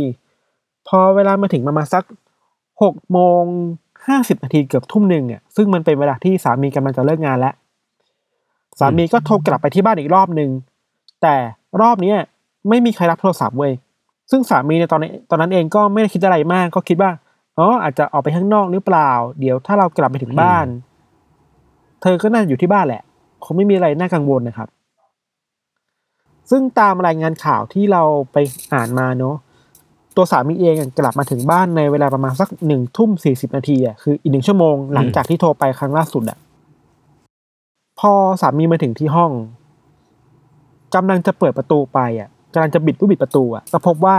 [0.88, 2.04] พอเวลามาถึงประมาณสัก
[2.82, 3.44] หกโมง
[4.06, 7.54] ห้าสิบนาทีเกือบทุ่มหนึ่งอะซึ่งมันเป็นเวลาที่สามีกำลังจะเลิกงานแล้ว
[8.80, 10.50] สามีก็โทรกลับไปที่บ้านอีกรอบหนึ่ง
[11.22, 11.34] แต่
[11.80, 12.18] รอบเนี้ย
[12.68, 13.72] ไม่มีใครรับโทรศัพท์เว้ย
[14.30, 17.10] ซึ่งสามีในตอนนี้ตอนนั้นเองก็ไม่ได้คิดอะไรมาก ก็คิดว่า
[17.58, 20.66] อ๋ออาจจะออกไปข้างนอกหรือเปล่า เดี๋ยวถ้าเรากลับไปถึงบ้าน
[22.02, 23.02] เธอก็น่าจะอยู่ที่บ้านแหละ
[23.44, 24.68] คงไม่มีอะไรน่ากังวลนะครับ
[26.50, 28.02] ซึ่งตามรายงานข่าวที่เรา
[28.32, 28.36] ไป
[28.74, 29.36] อ่านมาเนาะ
[30.16, 36.38] ตัวสามีเองกลับมาถึงบ้านในเวลาประมาณสักหนึ่งทุ่มสี่สิบนาทีอะคืออีกหนึ่งชั่วโมงหลังจากที่โทรไปครั้งล่าสุดอะ
[38.00, 39.30] พอสามีมาถึงที่ห้อง
[40.94, 44.16] กำลังจะเปิดประตูไปอะกำลังจะบิดลูกบิดประตูอะก็พบว่า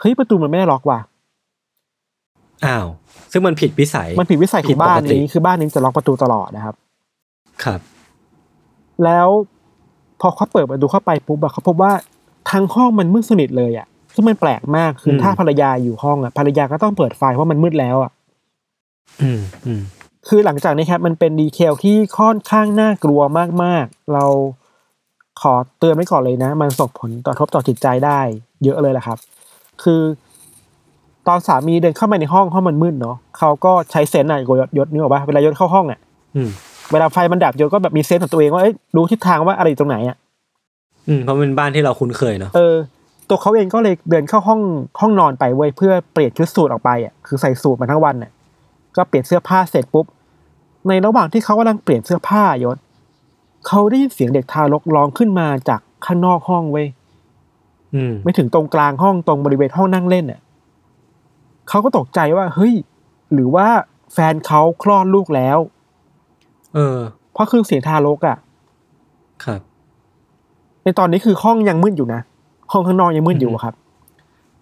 [0.00, 1.00] เฮ้ยประตูมันไม่ได้ล็อกว่ะ
[2.66, 2.86] อ้าว
[3.32, 6.74] ซึ่งมันผิดวิสัย มันผิดวิสัยขผิอดงปกติบ้านนี้คือบ้านนี้จะล็อกประตูตลอดนะครับ
[7.64, 7.80] ครับ
[9.04, 9.28] แล้ว
[10.20, 11.92] พอเขาเปิดประตูเข้าไปปุ๊บอะเขาพบว่า
[12.50, 18.10] ทางห้องมันมืดสนิทเลยอะซึ่งมันแปลกมากคืออมถ้าภรรยาอยู่ห้องอะภรรยาก็ต้องเปิดไฟเพราะมันมืดแล้วอะ
[19.22, 19.82] อืมอืม
[20.28, 23.20] คือหลังจากนี้ครับมันเป็นดีเทลที่ค่อนข้างน่ากลัว
[23.64, 24.24] มากๆ เรา
[25.40, 28.20] ขอเตือนไว้ก่อนเลยนะ มันส่งผลต่อทบต่อจิตใจได้
[28.64, 29.18] เยอะเลยแหละครับ
[29.82, 30.00] คือ
[31.28, 36.00] ตอนสามีเดินเข้ามาในห้องห้องมันมืดเนาะเขาก็ใช้เซนส์อะยศยศนึกออกปะเวลายศเข้าห้องอะ
[36.36, 36.48] อืม
[36.92, 40.16] เวลาไฟมันดับยศก็แบบมีเซนส์ของตัวเองว่าเอ้ยรู้ทิศทางว่าอะไรอยู่ตรงไหนอะ
[41.08, 42.74] อืมเพราะมันเป็นบ้านที่เราคุ้นเคยเนาะเออ
[43.28, 44.60] ตัวเขาเองก็เลยเดินเข้าห้อง
[45.00, 48.30] ห้องนอนไปเว้ยเพื่อเปลี่ยนชุดสูทออกไปอะคือใส่สูทมาทั้งวันน่ะ
[48.96, 50.06] ก็เปลี่ยนเสื้อผ้าเสร็จปุ๊บ
[50.88, 52.76] ในระหว่างที่เขากำลังเปลี่ยนเสื้อผ้ายศ
[53.66, 56.86] เขาได้ยินเสียงเด็กทารกร้องขึ้นมาจากข้างนอกห้องเว้ย
[57.94, 60.40] อืมไม่ถึงตรงกลางห้องตรงบริเวณห้องนั่งเล่นน่ะ
[61.68, 62.74] เขาก็ตกใจว่าเฮ้ย
[63.32, 63.68] หรือว่า
[64.12, 65.58] แฟนเขาคลอดลูกแล้ว
[66.74, 66.98] เออ
[67.32, 68.36] เพราะคือเสียงทารกอะ
[69.44, 69.60] ครับ
[70.82, 72.20] ในตอนนี้คือห้องยังมืดอยู่นะ
[72.72, 73.74] ห้องข้างนอกยังมืดอยู่อะครับ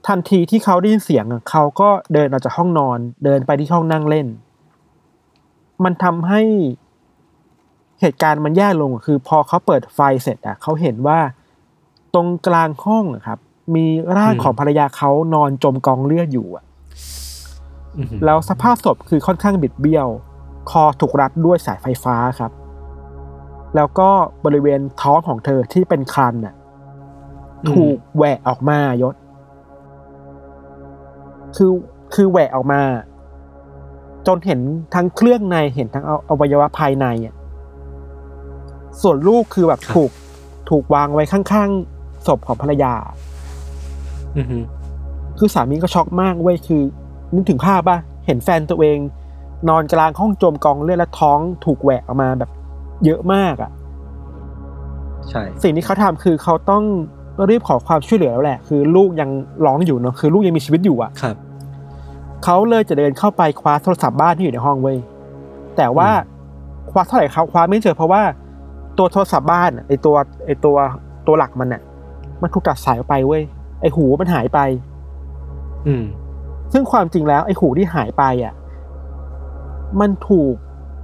[0.07, 4.27] ทันทีที่เขาได้ยินเสียงอะเขาก็เดินออกจากห้องนอน เดินไปที่ห้องนั่งเล่น
[5.85, 6.43] มันทำให้
[8.01, 11.19] เหตุการณ์มันแย่ลงอะคือพอเขาเปิดไฟเสร็จอะเขาเห็นว่า
[12.15, 13.39] ตรงกลางห้องอะครับ
[13.75, 13.85] มี
[14.17, 16.66] ร่างอืมของภรรยาเขานอนจมกองเลือดอยู่อะอืม
[18.25, 20.09] แล้วสภาพศพคือค่อนข้างบิดเบี้ยว
[20.71, 22.53] คอถูกรัดด้วยสายไฟฟ้าครับ
[23.77, 24.11] แล้วก็
[24.45, 26.55] บริเวณท้องของเธอที่เป็นครันน่ะ
[27.71, 29.15] ถูกแหวะออกมายศ
[31.57, 31.73] คือ
[32.15, 32.83] คือแหวะออกมา
[34.27, 34.61] จนเห็น
[34.95, 37.35] ทั้งเครื่องในเห็นทั้งเอาอวัยวะภายในอะ
[39.03, 40.11] ส่วนลูกคือแบบถูก
[40.71, 42.95] ถูกวางไว้ข้างๆศพของภรรยา
[44.37, 44.47] อืม
[45.39, 46.83] คือสามีก็ช็อกมากเว้ยคือ
[47.35, 48.99] นึกถึงภาพป่ะ เห็นแฟนตัวเอง
[49.69, 52.51] นอนกลางห้องจมกองเลือดและท้องถูกแหวกออกมาแบบ
[53.05, 53.71] เยอะมากอะ
[55.29, 56.85] ใช่ สิ่งที่เขาทำคือเขาต้อง
[57.51, 59.31] รีบขอความช่วยเหลือแล้วแหละ คือลูกยัง
[59.67, 61.37] ร้องอยู่เนาะคือลูกยังมีชีวิตอยู่อะครับ
[62.45, 64.99] เขาเลยจะเดินเข้าไปคว้าโทรศัพท์บ้านที่อยู่ในห้องเว้ย
[65.77, 66.11] แต่ว่า
[66.91, 68.23] คว้าเท่าไหร่เขาคว้าไม่เจอเพราะว่า
[68.99, 70.17] ตัวโทรศัพท์บ้านอะไอตัว
[70.47, 70.77] ไอตัว
[71.27, 71.83] ตัวหลักมันอะ
[72.43, 73.43] มันถูกตัดสายออกไปเว้ย
[73.81, 74.59] ไอหูมันหายไป
[75.87, 76.05] อืม
[76.73, 78.55] ซึ่งความจริงแล้วไอ้หูที่หายไปอะ
[80.01, 80.55] มันถูก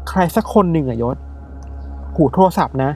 [0.09, 1.17] ใครสักคนหนึ่งอะยศ
[2.17, 2.91] หูโทรศัพท์นะ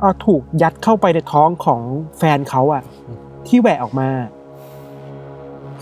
[0.00, 1.80] เอาถูกยัดเข้าไปในท้องของ
[2.18, 2.82] แฟนเขาอะ
[3.46, 4.08] ที่แหวะออกมา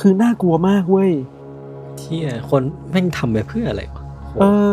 [0.01, 1.13] คือน่ากลัวมากเว้ย
[2.01, 2.19] ที่
[2.51, 4.03] คนแม่งทำไปเพื่ออะไรวะ
[4.41, 4.71] เออ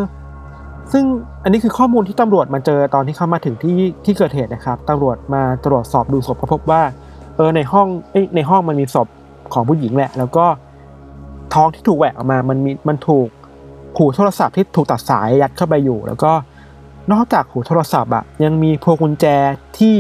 [0.92, 1.04] ซึ่ง
[1.44, 6.82] อันนี้คือข้อมูลที่ตำรวจมาเจอตอนที่เขามาถึงที่ที่เกิดเหตุนะครับตำรวจมาตรวจสอบดูศพก็พบว่า
[7.36, 9.08] เออในห้องเอ้ยในห้องมันมีศพ
[9.54, 10.46] ของผู้หญิงแหละ แล้วก็
[11.54, 13.30] ท้องที่ถูกแหวกออกมา มันมีมันถูก
[13.98, 16.32] หูโทรศัพท์ที่ถูกตัดสายยัดเข้าไปอยู่ แล้วก็
[17.12, 19.26] นอกจากหูโทรศัพท์อะยังมีพวงกุญแจ
[19.80, 19.96] ที่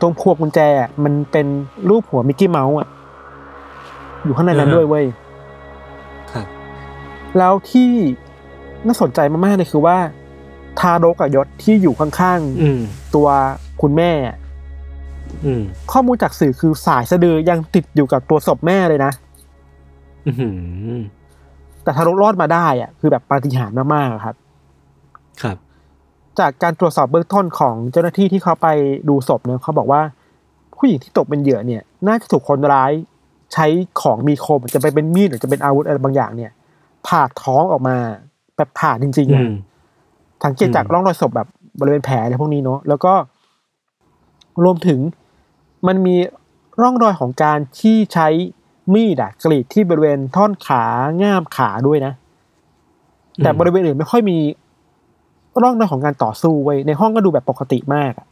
[0.00, 1.46] ตรงพวงกุญแจอะมันเป็น
[1.88, 2.88] รูปหัวมิกกี้เมาส์อะ
[4.24, 5.06] อยู่ข้างในนั้นด้วยเว้ย
[6.32, 6.46] ครับ
[7.38, 7.90] แล้วที่
[8.86, 9.96] น่าสนใจมากๆเลยคือว่า
[10.78, 13.28] ทารกกับยศที่อยู่ข้างอืมๆตัว
[13.82, 14.36] คุณแม่อะ
[15.44, 19.25] อืมข้อมูลจากสื่อคือสายสะดือยังติดอยู่กับตัวศพแม่เลยนะอืม
[21.82, 24.34] แต่ทารกรอดมาได้อะคือแบบปาฏิหาริย์มากๆอะครับ
[25.42, 25.56] ครับ
[26.38, 28.68] จากการตรวจสอบเบื้องต้นของเจ้าหน้าที่ที่เขาไป
[29.08, 30.00] ดูศพเนี่ยเขาบอกว่า
[30.76, 32.92] ผู้หญิงที่ตกเป็นเหยื่อเนี่ย น่าจะถูกคนร้าย
[33.52, 33.66] ใช้
[34.00, 36.52] ของมีคมจะไปเป็นมีดหรือจะเป็นอาวุธอะไรบางอย่างเนี่ย
[37.06, 37.96] ผ่าท้องออกมา
[38.56, 39.52] แบบผ่าจริงๆอือะม
[40.44, 41.48] สังเกตจากอืมร่องรอยศพแบบ
[41.80, 43.12] บริเวณแผลอะไรพวกนี้เนาะแล้วก็
[44.64, 45.00] รวมถึง
[45.86, 46.16] มันมี
[46.80, 48.28] ร่องรอยของการที่ใช้
[48.94, 50.82] มีดอะกรีดที่บริเวณท่อนขา
[51.22, 52.12] ง่ามขาด้วยนะ
[53.42, 54.38] แต่บริเวณอื่นไม่ค่อยมี
[55.62, 58.26] ร่องรอยของการต่อสู้ไว้ยในห้องก็ดูแบบปกติมากอะ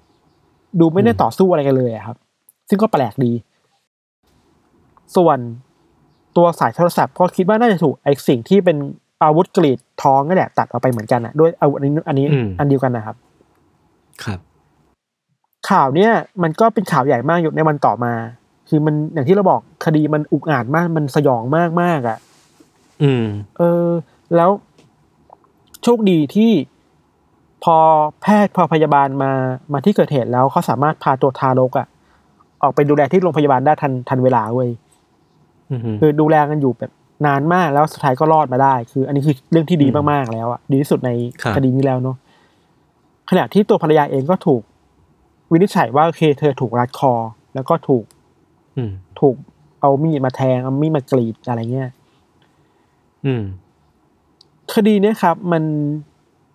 [0.80, 2.16] ดูไม่ได้ต่อสู้อะไรกันเลยอะครับ
[2.68, 3.32] ซึ่งก็แปลกดี
[5.16, 5.38] ส่วน
[6.36, 8.76] ตัวสายโทรศัพท์ก็คิดว่าน่าจะถูกไอ้สิ่งที่เป็น
[9.22, 13.16] อาวุธกรีดท้องนั่นแหละตัดออกไปเหมือนกันอะด้วยอาวุธอันนี้อันนี้อืมอันเดียวกันนะครับ
[14.24, 14.38] ครับ
[15.70, 16.10] ข่าวเนี้ย
[16.42, 18.12] มันก็เป็นข่าวใหญ่มากอยู่ในวันต่อมา
[18.68, 22.18] คือมันอย่างที่เราบอกคดีมันอุกอาจมาก มันสยองมากมากๆอะ
[23.02, 23.24] อืม
[23.58, 23.86] เออ
[24.36, 24.50] แล้ว
[25.82, 26.50] โชคดีที่
[27.64, 27.76] พอ
[28.22, 29.32] แพทย์พอพยาบาลมา
[29.72, 31.86] มาที่เกิดเหตุแล้วเขาสามารถพาตัวทารกอะ
[32.62, 34.70] ออกไปดูแลที่โรงพยาบาลได้ทันทันเวลาเว้ย
[35.70, 36.92] อืมคือดูแลกันอยู่แบบ
[37.26, 41.10] นานมากแล้วสุดท้ายก็รอดมาได้ คือ อันนี้คือเรื่องที่ดีอืมมากๆแล้วอะดีที่สุดใน
[41.42, 42.16] ครับคดีนี้แล้วเนาะ
[43.30, 44.62] ขณะที่ตัวภรรยาเองก็ถูก
[45.52, 47.12] วินิจฉัยว่าโอเค เธอถูกรัดคอ
[47.54, 48.13] แล้วก็ถูกอืม
[49.20, 49.36] ถูก
[49.80, 51.90] เอามีดมาแทงเอามีดมากรีดอะไรเงี้ย
[53.24, 53.42] อืม
[54.74, 55.62] คดีเนี้ยครับ มัน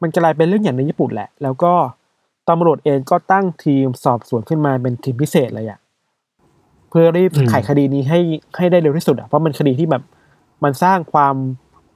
[0.01, 1.73] มันกลายเป็นเรื่องอย่างในญี่ปุ่นแหละ แล้วก็
[2.49, 5.79] ตำรวจเองก็ตั้งทีมสอบสวนขึ้นมาเป็นทีมพิเศษเลยอะ
[6.89, 8.19] เพื่อรีบอืมไขคดีนี้ให้
[8.57, 10.03] ให้ได้เร็วที่สุดอะเพราะมันคดีที่แบบ
[10.63, 11.35] มันสร้างความ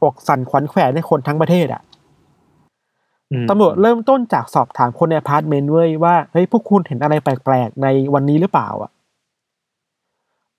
[0.03, 1.81] อกสั่นขวัญแขวนให้คนทั้งประเทศอะ
[3.31, 8.91] อืมตำรวจเริ่มต้นจากสอบถามคนในอพาร์ตเมนต์เว้ยว่าเฮ้ยพวกคุณเห็นอะไรแปลกๆในวันนี้หรือเปล่าอะ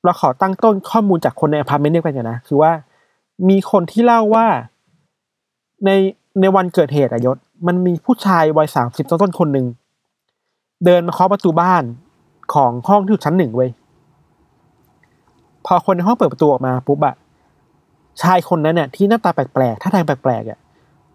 [0.05, 2.73] เราขอตั้งต้นข้อมูลจากคนในอพาร์ตเมนต์เดียวกันก่อนนะคือว่า
[3.49, 4.47] มีคนที่เล่าว่า
[5.85, 5.91] ใน
[6.41, 7.37] ในวันเกิดเหตุอะยศ
[7.67, 9.67] มันมีผู้ชายวัยสามสิบต้นๆคนหนึ่ง
[10.85, 11.83] เดินมาเคาะประตูบ้าน
[12.55, 13.71] ของห้องที่อยู่ชั้นหนึ่งเว้ย
[15.67, 17.15] พอคนในห้องเปิดประตูออกมาปุ๊บอะ
[18.23, 20.59] ชายคนนั้นเนี่ยที่หน้าตาแปลกๆท่าทางแปลกๆอะ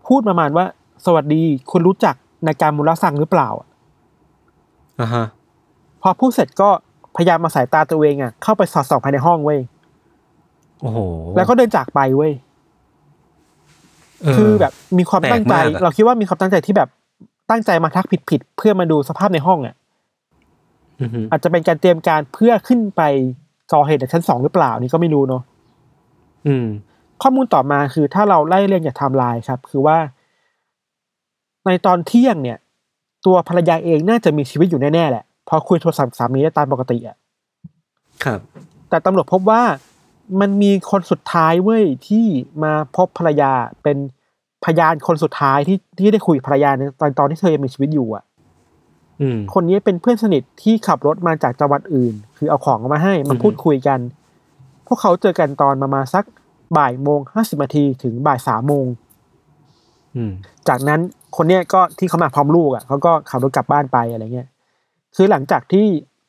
[0.08, 0.66] พูดประมาณว่า
[1.06, 2.16] สวัสดีคุณรู้จัก
[2.48, 3.68] นาคามุระซังหรือเปล่าอะ
[5.00, 5.26] อ่าฮะ
[6.02, 6.70] พอพูดเสร็จก็
[7.16, 9.60] พยายามเอาสายตาตัวเองอะเข้าไปสอดส่องภายในห้องเว้ย
[10.82, 11.00] โอ้โห
[11.36, 12.32] แล้วก็เดินจากไปเว้ย
[14.22, 16.90] เออคือแบบมีความตั้งใจแปลกมากอะเราคิดว่ามีความตั้งใจที่แบบ
[17.50, 19.76] ตั้งใจมาทักผิดๆเพื่อมาดูสภาพในห้องอะ
[21.02, 23.02] อือฮึอาจจะเป็นการเตรียมการเพื่อขึ้นไป
[23.74, 25.42] ก่อเหตุในชั้นสองหรือเปล่านี่ก็ไม่รู้เนาะ
[26.48, 26.66] อืม
[27.22, 29.98] ข้อมูลต่อมาคือถ้าเราไล่เรียงจากไทม์ไลน์ครับ คือว่า
[31.66, 32.58] ในตอนเที่ยงเนี่ย
[33.26, 37.18] ตัวภรรยาเองน่าจะมีชีวิตอยู่แน่ๆแหละเพอคุยโทรศัพท์สามีได้ตามปกติอะ
[38.24, 38.40] ครับ
[38.90, 39.62] แต่ตำรวจพบว่า
[40.40, 42.26] มันมีคนสุดท้ายเว้ยที่
[42.64, 43.52] มาพบภรรยา
[43.84, 43.98] เป็น
[44.66, 48.24] พยานคนสุดท้ายที่ที่ได้คุยกับภรรยาในตอนตอนที่เธอยังมีชีวิตอยู่อะ
[49.22, 54.00] อืมคนนี้เป็นเพื่อนสนิทที่ขับรถมาจากจังหวัดอื่น คือเอาของมาให้มาอือฮึพูดคุยกัน
[54.88, 56.24] พวกเขาเจอกันตอนประมาณสัก
[56.78, 58.86] บ่ายโมงห้าสิบนาทีถึงบ่ายสามโมง
[60.16, 60.32] อืม
[60.68, 61.00] จากนั้น
[61.38, 64.48] คนเนี้ยก็ที่เขามาพร้อมลูกอะเขาก็ขับรถกลับบ้านไปอะไรเงี้ย
[65.16, 65.86] คือหลังจากที่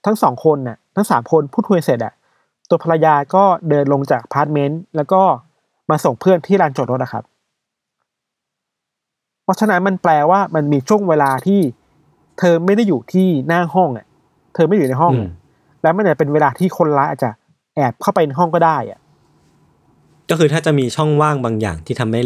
[0.06, 2.14] ทั้งสองคนน่ะทั้งสามคนพูดคุยเสร็จอะ
[2.68, 5.22] ตัวภรรยาก็เดินลงจากอพาร์ตเมนต์แล้วก็
[5.90, 7.24] มาส่งเพื่อนที่ลานจอดรถนะครับ
[9.44, 11.60] เพราะฉะนั้นมันแปลว่ามันมีช่วงเวลาที่
[12.38, 14.06] เธอไม่ได้อยู่ที่หน้าห้องอะ
[14.54, 15.30] เธอไม่ได้อยู่ในห้องอืมอะ
[15.82, 17.30] แล้วมันอาจจะเป็นเวลาที่คนร้ายอาจจะ
[17.76, 18.98] แอบเข้าไปในห้องก็ได้อะ
[20.30, 22.20] ก็คือถ้าจะมีช่องว่างบางอย่างที่ทำให้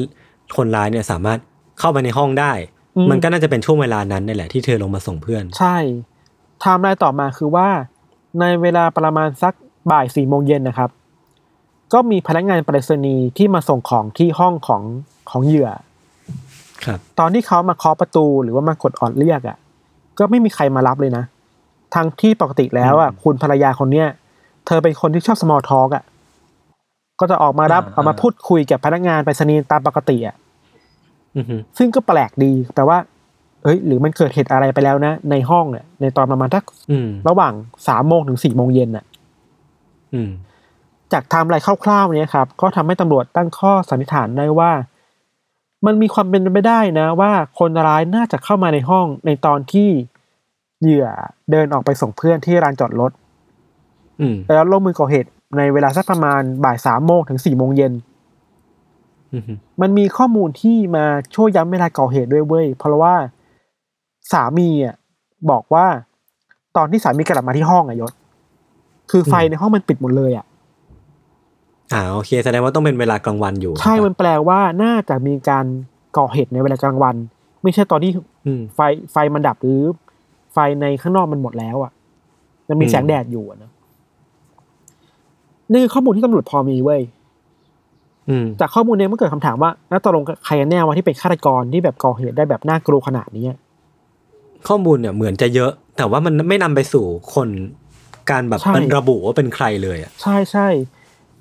[0.56, 1.38] คนร้ายเนี่ยสามารถ
[1.80, 2.52] เข้าไปในห้องได้
[2.96, 5.76] อืมมันก็น่าจะเป็นช่วงเวลานั้นนี่แหละที่เธอลงมาส่งเพื่อน ใช่
[6.60, 7.68] ไทม์ไลน์ต่อมาคือว่า
[8.40, 9.54] ในเวลาประมาณสัก
[9.90, 10.90] บ่ายสี่โมงเย็นนะครับ
[11.92, 14.82] ก็มีพนักงานไปรษณีย์ที่มาส่งของที่ห้องของ
[15.30, 15.70] ของเหยื่อ
[16.84, 19.56] ครับ ตอนที่เขามาเคาะประตูหรือว่ามากดออดเรียกอะ
[20.18, 21.24] ก็ไม่มีใครมารับเลยนะ
[21.94, 24.08] ทั้งที่ปกติแล้วอะอืมคุณภรรยาคนเนี้ย
[24.66, 26.04] เธอเป็นคนที่ชอบ small talk อะ
[27.20, 30.36] ก็จะออกมารับอ่าออกมาพูดคุยกับพนักงานไปรษณีย์ตามปกติอะ
[31.36, 32.98] อือฮึซึ่งก็แปลกดีแต่ว่า
[33.64, 37.52] เอ้ยหรือมันเกิดเหตุอะไรไปแล้วนะ ในห้องเนี่ยในตอนประมาณทักอืมระหว่าง
[37.88, 39.04] สามโมงถึงสี่โมงเย็นน่ะ
[40.14, 40.30] อืม
[41.12, 44.72] จากไทม์ไลน์คร่าวๆเนี้ยครับ ก็ทำให้ตำรวจตั้งข้อสันนิษฐานได้ว่า
[45.86, 49.88] มันมีความเป็นไปได้นะ ว่าคนร้ายน่าจะเข้ามาในห้องในตอนที่
[50.82, 51.06] เหยื่อ
[51.50, 53.12] เดินออกไปส่งเพื่อนที่ลานจอดรถ
[54.20, 57.92] อืมแล้วลงมือก่อเหตุในเวลาสักประมาณบ่ายสามโมงถึงสี่โมงเย็น
[59.34, 61.04] อือฮึมันมีข้อมูลที่มา
[61.34, 63.14] ช่วยย้ำเวลาก่อเหตุด้วยเว้ย เพราะว่า
[64.32, 64.96] สามีอะ
[65.50, 65.86] บอกว่า
[66.76, 68.12] ตอนที่สามีกลับมาที่ห้องอะยศ
[69.10, 70.46] คือไฟในห้องมันปิดหมดเลยอะ
[71.92, 75.64] อ่าโอเคแสดงว่าต้องเป็นเวลากลางวันอยู่ ใช่มันแปลว่าน่าจะมีการ
[76.18, 77.14] ก่อเหตุในเวลากลางวัน
[77.62, 78.10] ไม่ใช่ตอนที่
[78.46, 78.80] อืมไฟ
[79.12, 79.80] ไฟมันดับหรือ
[80.52, 81.92] ไฟในข้างนอกมันหมดแล้วอะ
[82.68, 83.70] มันมีอืมแสงแดดอยู่อะนะ
[85.70, 87.02] นี่คือข้อมูลที่ตำรวจพอมีเว้ย
[88.28, 93.58] อืมจากข้อมูลเนี้ยมันเกิดคำถามว่าแล้วตกลงใครกันแน่ว่าที่เป็นฆาตกรที่แบบก่อเหตุได้แบบน่ากลัวขนาดนี้อะ
[94.68, 97.04] ข้อมูลเนี่ยเหมือนจะเยอะ แต่ว่ามันไม่นำไปสู่
[97.34, 97.48] คน
[98.30, 100.68] การแบบใช่มันระบุว่าเป็นใครเลยอะใช่ใช่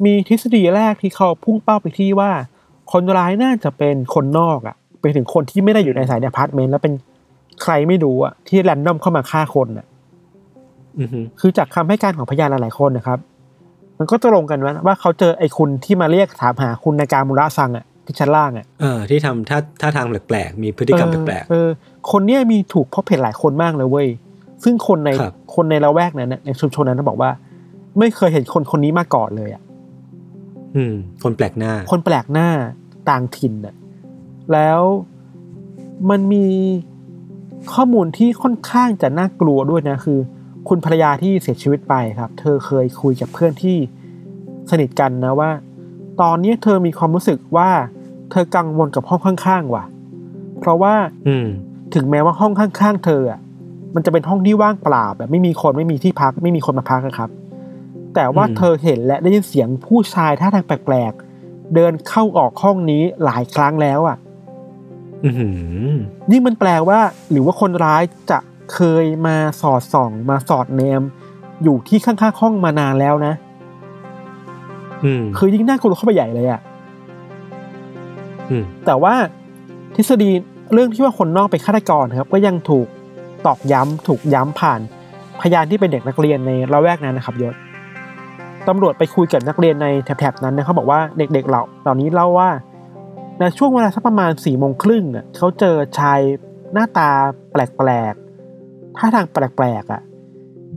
[0.05, 2.31] มีทฤษฎีแรกที่เขาพุ่งเป้าไปที่ว่า
[2.91, 6.93] คนร้ายน่าจะเป็นคนนอกอะ่ะเป็นถึงคนที่ไม่ได้อยู่ในสายในอพาร์ตเมนต์แล้วเป็น
[7.63, 9.85] ใครไม่รู้อะ่ะที่ random เข้ามาฆ่าคนอะ
[10.99, 13.19] อือฮึคือจากคำให้การของพยานหลายๆคนนะครับ
[13.99, 21.69] มันก็ตรงกันว่าว่าเขาเจอไอ้คุณที่มาเรียกถามหาคุณนาคามุระซังอะ่ะ ที่ชั้นล่างอะ่ะเออที่ทำท่าท่าทางแปลกๆมีพฤติกรรมแปลกเออเออ
[22.11, 24.07] คนเนี้ยมีถูกพบเห็นหลายคนมากเลยเว้ย
[24.63, 27.31] ซึ่งคนในครับคนในละแวกนั้นน่ะในชุมชนนั้นนะบอกว่า
[27.99, 30.93] ไม่เคยเห็นคนคนนี้มาก่อนเลยอะๆอืม
[31.23, 32.49] คนแปลกหน้า คนแปลกหน้า
[33.09, 33.75] ต่างถิ่นน่ะ
[34.53, 34.81] แล้ว
[36.09, 36.47] มันมี
[37.73, 40.19] ข้อมูลที่ค่อนข้างจะน่ากลัวด้วยนะคือ
[40.69, 43.77] คุณภรรยาที่เสียชีวิตไปครับ เธอเคยคุยกับเพื่อนที่
[44.69, 45.49] สนิทกันนะว่า
[46.21, 47.69] ตอนนี้เธอมีความรู้สึกว่า
[48.31, 49.85] เธอกังวลกับห้องข้างๆว่ะ
[50.59, 50.93] เพราะว่า
[51.27, 51.47] อืม
[51.93, 53.39] ถึงแม้ว่าห้องข้างๆ เธออะ
[53.95, 57.29] มันจะเป็นห้องที่ว่างเปล่า แบบไม่มีคนไม่มีที่พัก ไม่มีคนมาพักนะครับ
[58.15, 64.17] แต่ว่าอืมเธอเห็นและได้ยินเสียงผู้ชายท่าทางแปลกๆ เดินเข้าออกห้องนี้หลายครั้งแล้วอะ
[65.25, 65.49] อือหื
[65.89, 65.93] อ
[66.31, 66.99] นี่มันแปลว่า
[67.31, 68.39] หรือว่าคนร้ายจะ
[68.73, 71.01] เคยมาสอดส่อง มาสอดแนม
[71.63, 73.52] อยู่ที่ข้างๆห้องมานานแล้วนะอืม
[75.37, 76.61] คือยิ่งน่ากลัวเข้าไปใหญ่เลยอะ
[78.49, 79.13] อืมแต่ว่า
[79.95, 80.29] ทฤษฎี
[80.73, 82.87] เรื่องที่ว่าคนนอกเป็นฆาตกรนะครับ ก็ยังถูก
[83.45, 84.79] ตอกย้ำถูกย้ำผ่าน
[85.41, 87.55] พยานที่เป็นเด็กนักเรียนในละแวกนั้นนะครับยศ
[88.67, 92.49] ตำรวจไปคุยกับนักเรียนในแถบๆนั้นนะเขาบอกว่าเด็กๆเหล่าเหล่านี้เล่าว่า
[93.39, 96.19] ในช่วงเวลาสักประมาณสี่โมงครึ่งอะเขาเจอชาย
[96.73, 97.09] หน้าตา
[97.51, 100.01] แปลกๆท่าทางแปลกๆอะ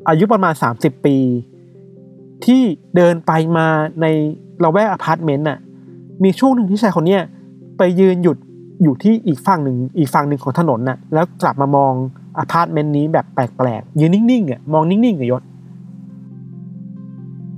[0.08, 1.16] อายุประมาณสามสิบปี
[2.44, 2.62] ที่
[2.96, 3.66] เดินไปมา
[4.00, 4.06] ใน
[4.64, 5.58] ละแวกอพาร์ตเมนต์น่ะ
[6.22, 7.22] มีช่วงหนึ่งที่ชายคนเนี้ย
[7.78, 8.36] ไปยืนหยุด
[8.82, 11.92] อยู่ที่อีกฝั่งหนึ่งอีกฝั่งหนึ่งของถนนน่ะแล้วกลับมามอง
[12.38, 15.42] อพาร์ตเมนต์นี้แบบแปลกๆยืนนิ่งๆอะมองนิ่งๆอะยศ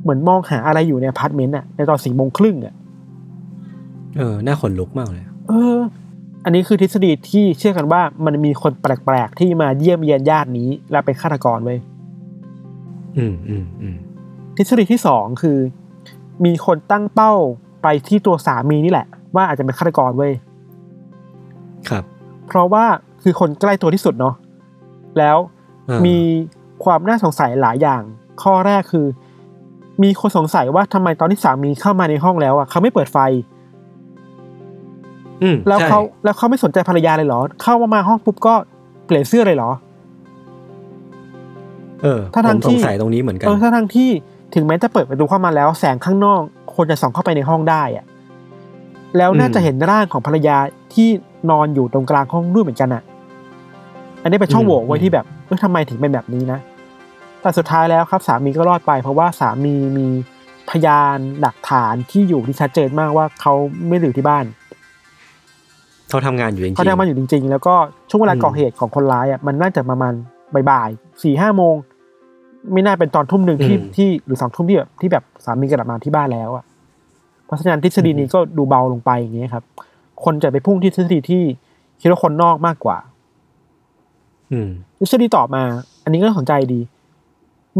[0.03, 2.75] เหมือนมองหาอะไรอยู่ในอพาร์ตเมนต์อะในตอนสี่โมงครึ่งอะ
[4.17, 5.79] เออน่าขนลุกมากเลย เออ
[6.45, 11.79] อันนี้คือทฤษฎีที่เชื่อกันว่ามันมีคนแปลกๆที่มาเยี่ยมเยียนย่านนี้ และเป็นฆาตกรเว้ย
[13.19, 13.97] อืมอืมอืม
[14.59, 15.59] ทฤษฎีที่สองคือ
[16.45, 17.33] มีคนตั้งเป้า
[17.83, 20.33] ไปที่ตัวสามีนี่แหละ ว่าอาจจะเป็นฆาตกรเว้ย
[21.89, 22.05] ครับ
[22.47, 22.85] เพราะว่า
[23.23, 24.35] คือคนใกล้ตัวที่สุดเนาะ
[25.19, 25.37] แล้ว
[25.89, 26.19] อ่ามี
[26.85, 28.03] ความน่าสงสัยหลายอย่าง
[28.43, 29.07] ข้อแรกคือ
[30.03, 33.19] มีคนสงสัยว่าทำไมตอนที่สามีเข้ามาในห้องแล้วอะเขาไม่เปิดไฟ
[35.43, 38.55] อืมแล้วใช่เขาแล้วเขาไม่สนใจภรรยาเลยเหรอ เข้ามามาห้องปุ๊บก็
[39.07, 39.71] เปลี่ยนเสื้อเลยเหรอ
[42.03, 44.11] เออถ้าผทางมที่สงสัยตรงนี้เหมือนกันเออถ้าทั้งที่
[44.55, 46.41] ถึงแม้จะเปิดประตูเข้ามาแล้ว แสงข้างนอก
[46.77, 48.05] คนจะส่องเข้าไปในห้องได้อะ
[49.17, 50.57] แล้วน่าอืมจะเห็นร่างของภรรยา
[50.95, 51.09] ที่
[51.51, 53.03] นอนอยู่ตรงกลางห้องด้วยเหมือนกันอะ
[54.23, 56.59] อันนี้เป็นช่องโหว่ไว้ที่แบบเออทำไมถึงเป็นแบบนี้นะ
[57.43, 60.07] แต่สุดท้ายแล้วครับ สามีก็รอดไป เพราะว่าสามีมี
[60.71, 63.55] พยานหลักฐานที่อยู่ที่ชัดเจนมากว่าเขา
[63.89, 64.45] ไม่ได้อยู่ที่บ้าน
[66.09, 67.75] เขาทำงานอยู่จริงๆเขาทำมาอยู่จริง ๆ แล้วก็
[68.09, 70.13] ช่วงเวลาอืมก่อเหตุของคนร้ายอะมันน่าจะประมาณ
[70.71, 71.75] บ่ายๆสี่ห้าโมง
[72.73, 76.65] ไม่น่าเป็นตอนทุ่มหนึ่งที่ที่หรือสองทุ่มที่แบบที่แบบสามีกลับมาที่บ้านแล้วอะ
[77.45, 79.65] เพราะฉะนั้นทฤษฎีนี้ก็ดูเบาลงไปอย่างเงี้ยครับ
[80.25, 81.43] คนจะไปพุ่งที่ทฤษฎีที่
[82.01, 82.99] คิดว่าคนนอกมากกว่า
[84.53, 85.63] อืมทฤษฎีต่อมา
[86.03, 86.81] อันนี้ก็น่าสนใจดี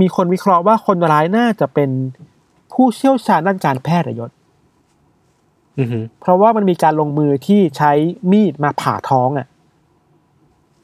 [0.01, 1.91] มีคนวิเคราะห์ว่าคนร้ายน่าจะเป็น
[2.73, 4.31] ผู้เชี่ยวชาญด้านการแพทย์อะยศ
[5.79, 7.93] อือฮึเพราะว่ามันมีการลงมือที่ใช้
[8.33, 9.47] มีดมาผ่าท้องอะ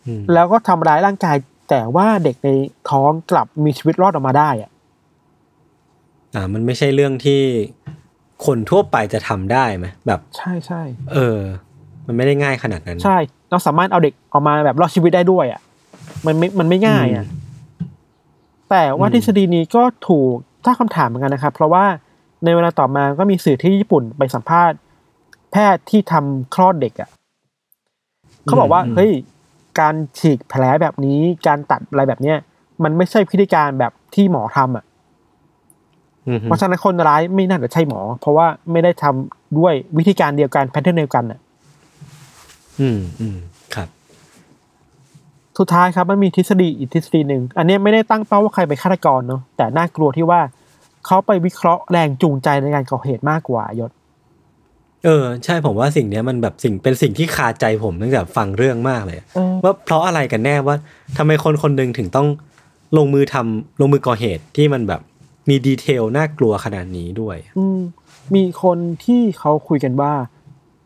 [0.06, 1.36] อืมแล้วก็ทำร้ายร่างกาย
[1.68, 2.48] แต่ว่าเด็กใน
[2.90, 4.70] ท้องกลับมีชีวิตรอดออกมาได้อะ
[6.34, 7.42] อ่ามันไม่ใช่เรื่องที่
[8.46, 11.38] คนทั่วไปจะทำได้ไหมแบบใช่ใช่เออ
[12.06, 13.18] มันไม่ได้ง่ายขนาดนั้น ใช่
[13.50, 15.60] เราสามารถเอาเด็กออกมาแบบรอดชีวิตได้ด้วยอะ
[16.26, 17.26] มันไม่มันไม่ง่ายอะ
[18.70, 20.34] แต่ว่าอืมทฤษฎีนี้ก็ถูก
[20.64, 21.84] ถ้างคำถามเหมือนกันนะครับ เพราะว่า
[22.44, 24.78] ในเวลาต่อมาก็มีสื่อที่ญี่ปุ่นไปสัมภาษณ์
[25.52, 27.08] แพทย์ที่ทำคลอดเด็กอะ
[28.44, 29.12] เขาบอกว่าเฮ้ย
[29.80, 32.38] การฉีกแผลแบบนี้ การตัดอะไรแบบเนี้ย
[32.82, 34.84] มันไม่ใช่พิธีการแบบที่หมอทำอะ
[36.28, 41.40] อือฮึเพราะฉะนั้นคนร้ายไม่น่าจะใช่หมอ เพราะว่าไม่ได้ทำด้วยวิธีการเดียวกันแพทเทิร์นเดียวกันอะ
[42.80, 43.38] อืมอืม
[43.74, 43.88] ครับ
[45.58, 50.40] สุดท้ายครับมันมีทฤษฎีอีกทฤษฎีหนึ่งอันเนี้ยไม่ได้ตั้งเป้าว่าใครเป็นฆาตกรเนาะแต่น่ากลัวที่ว่า
[51.06, 53.90] เขาไปวิเคราะห์แรงจูงใจในการก่อเหตุมากกว่ายศ
[55.04, 60.76] เออใช่ผมว่าสิ่งเนี้ยมันแบบสิ่งเป็นสิ่งที่คาใจผมตั้งแต่ฟังเรื่องมากเลยเออว่าเพราะอะไรกันแน่ว่า
[61.16, 62.28] ทำไมคนคนหนึ่งถึงต้อง
[62.96, 65.00] ลงมือทำลงมือก่อเหตุที่มันแบบ
[65.48, 67.78] มีดีเทลน่ากลัวขนาดนี้ด้วย อืม
[68.34, 70.12] มีคนที่เขาคุยกันว่า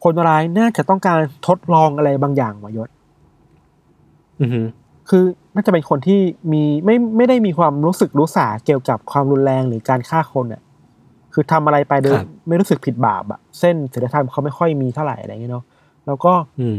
[0.04, 2.88] คนร้ายน่าจะต้องการทดลองอะไรบางอย่างวะยศ
[4.40, 4.62] อือฮึ
[5.08, 6.20] คือน่าจะเป็นคนที่
[6.52, 10.62] มีไม่ไม่ได้มีความรู้สึกรู้สาเกี่ยวกับความรุนแรงหรือการฆ่าคนอะ
[11.40, 12.16] คือทำอะไรไปโดย
[12.48, 15.64] ไม่รู้สึกผิดบาปอะเส้นศีลธรรมเขาไม่ค่อยมีเท่าไหร่อะไรอย่างเงี้ยเนาะ
[16.06, 16.78] แล้วก็อืม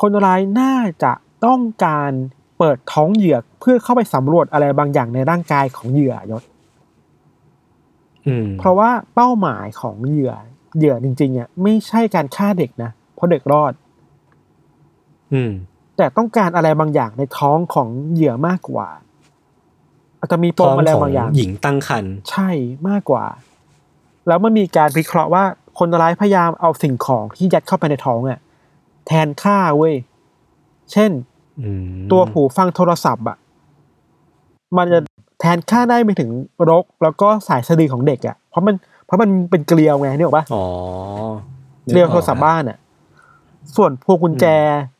[0.00, 1.12] คนร้ายน่าจะ
[1.44, 2.10] ต้องการ
[2.58, 6.44] เปิดท้องเหยื่อเพื่อเข้าไปสำรวจอะไรบางอย่างในร่างกายของเหยื่อยศ
[8.26, 10.32] อืมเพราะว่าเป้าหมายของเหยื่อ
[10.76, 13.72] เหยื่อจริงๆอะไม่ใช่การฆ่าเด็กนะเพราะเด็กรอด
[15.32, 15.52] อืม
[15.96, 18.88] แต่ต้องการอะไรบางอย่างในท้องของเหยื่อมากกว่า
[20.20, 22.48] อาจจะมีปท้อมงอะไรของบางอย่าง หญิงตั้งครรภ์ใช่
[22.88, 23.24] มากกว่า
[24.28, 25.44] แล้วมันมีการวิเคราะห์ว่า
[25.78, 28.40] คนร้ายพยายามเอาสิ่งของที่ยัดเข้าไปในท้องอะ
[29.06, 29.94] แทนค่าเว้ย
[30.92, 31.10] เช่น
[31.60, 33.36] อืมตัวหูฟังโทรศัพท์อะ
[34.76, 35.00] มันจะ
[35.40, 36.30] แทนค่าได้ไปถึง
[36.70, 38.74] รก แล้วก็สายสะดือของเด็กอะ เพราะมัน
[39.06, 40.64] เพราะมันเป็นเกลียวไงนี่หรอกปะอ๋อ
[41.86, 42.78] เกลียวโทรศัพท์บ้านอะ
[43.76, 44.44] ส่วนพวงกุญแจ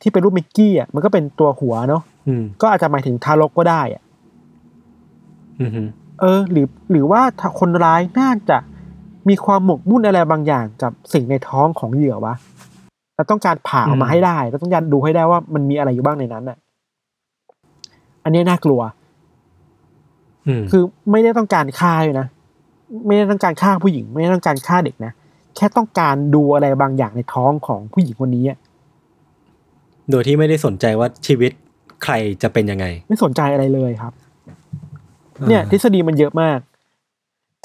[0.03, 4.06] ที่เป็นรูปมิกกี้อะมันก็เป็นตัวหัวเนาะอืมก็อาจจะหมายถึงทารกก็ได้อะอือฮึ
[6.21, 8.59] เออ หรือหรือว่าถ้าคนร้ายน่าจะ
[9.29, 12.35] มีความหมกมุ่นอะไรบางอย่างกับสิ่งในท้องของเหยื่อวะ
[13.15, 16.59] แล้วต้องการผ่าออกมาให้ได้แล้วต้องการดูให้ได้ว่ามันมีอะไรอยู่บ้างในนั้นอะ
[18.25, 18.81] อันนี้น่ากลัว
[20.47, 22.27] อืมคือไม่ได้ต้องการฆ่าเลยนะ
[23.07, 25.13] ไม่ได้ต้องการฆ่าผู้หญิง ไม่ได้ต้องการฆ่าเด็กนะ
[25.57, 28.59] แค่ต้องการดูอะไรบางอย่างในท้องของผู้หญิงคนนี้อะ
[30.11, 31.53] โดยที่ไม่ได้สนใจว่าชีวิต
[32.05, 34.13] ใครจะเป็นยังไง ไม่สนใจอะไรเลยครับ
[35.49, 36.59] เนี่ยทฤษฎีมันเยอะมาก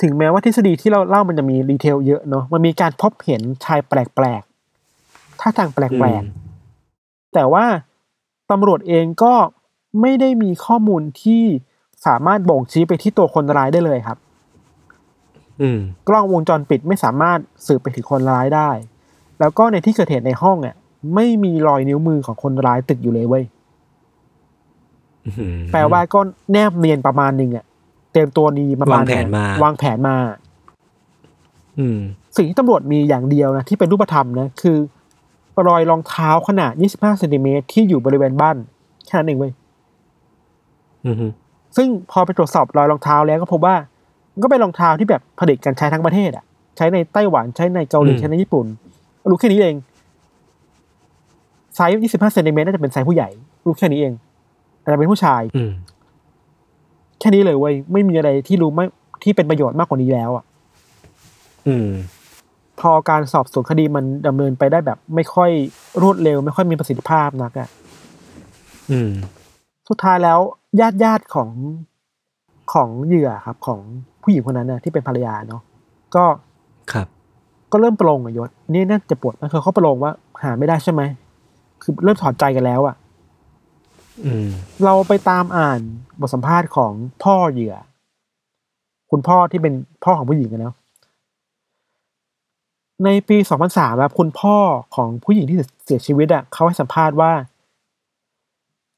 [0.02, 3.94] ถึงแม้ว่าทฤษฎีที่เราเล่ามันจะมีดีเทลเยอะเนาะมันมีการพบเห็นชายแป
[4.24, 7.66] ลกๆท่าทางแปลกอืมๆแต่ว่า
[8.52, 9.34] ตำรวจเองก็
[10.02, 11.44] ไม่ได้มีข้อมูลที่
[12.06, 14.18] สามารถบ่งชี้ไปที่ตัวคนร้ายได้เลยครับ
[15.62, 18.70] อืมกล้องวงจรปิดไม่สามารถสืบไปถึงคนร้ายได้
[19.40, 20.76] แล้วก็ในที่เกิดเหตุในห้องอะ
[21.16, 23.61] ไม่มีรอยนิ้วมือของคนร้ายติดอยู่เลยเว้ยอืม
[25.72, 26.20] แปลว่าก็
[26.52, 27.66] แนบเนียนประมาณหนึ่งอะ
[28.12, 30.16] เตรียมตัวดีประมาณวางแผนมาวางแผนมา
[31.80, 32.00] อืม
[32.36, 34.78] สิ่งที่ตำรวจมีอย่างเดียวนะที่เป็นรูปธรรมนะคือ
[35.68, 38.56] รอยรองเท้าขนาด 25เซนติเมตรที่อยู่บริเวณบ้าน
[39.08, 39.52] แค่นั้นเองเว้ย
[41.06, 41.28] อืมฮึ
[41.78, 43.76] ซึ่งพอไปตรวจสอบรอยรองเท้าแล้วก็พบว่า
[44.34, 46.46] มันก็เป็นรองเท้าที่แบบผลิตกันใช้ทั้งประเทศอะ
[46.78, 48.66] ใช้ในไต้หวันใช้ในเกาหลีใช้ในญี่ปุ่น
[49.30, 49.76] รู้แค่นี้เอง
[51.76, 53.30] ไซส์25เซนติเมตรน่าจะเป็นไซส์ผู้ใหญ่
[53.66, 54.14] รู้แค่นี้เอง
[54.82, 55.72] อาจจะเป็นผู้ชาย อืม
[57.20, 58.86] แค่นี้เลยเว้ยไม่มีอะไรที่รู้ไม่
[59.24, 60.44] ที่เป็นประโยชน์มากกว่านี้แล้วอะ
[61.68, 61.90] อืม
[62.80, 65.52] พอการสอบสวนคดีมันดำเนินไปได้แบบ ไม่ค่อย
[66.02, 67.70] รวดเร็ว ไม่ค่อยมีประสิทธิภาพนักอะ
[68.92, 69.12] อืม
[69.90, 70.40] สุดท้ายแล้ว
[70.80, 71.50] ญาติญาติของ
[72.74, 73.80] ของเหยื่อครับ ของ
[74.24, 75.62] ผู้หญิงคนนั้นน่ะที่เป็นภรรยาเนาะ
[76.16, 76.26] ก็
[76.94, 77.08] ครับ
[77.72, 80.12] ก็เริ่มประโลงอะยศนี่น่าจะปวดนะคือเขาประโลงว่า
[80.44, 81.02] หาไม่ได้ใช่ไหม
[81.82, 83.01] คือเริ่มถอดใจกันแล้วอะอืม
[84.84, 85.80] เราไปตามอ่าน
[86.20, 86.94] บทสัมภาษณ์ของ
[87.24, 87.76] พ่อเหยื่อ
[89.12, 90.76] คุณพ่อที่เป็นพ่อของผู้หญิงอะเนะ
[93.06, 93.38] ในปี
[93.70, 94.58] 2003ครับบคุณพ่อ
[94.96, 97.32] ของผู้หญิงที่เสียชีวิตอะเขาให้สัมภาษณ์ว่า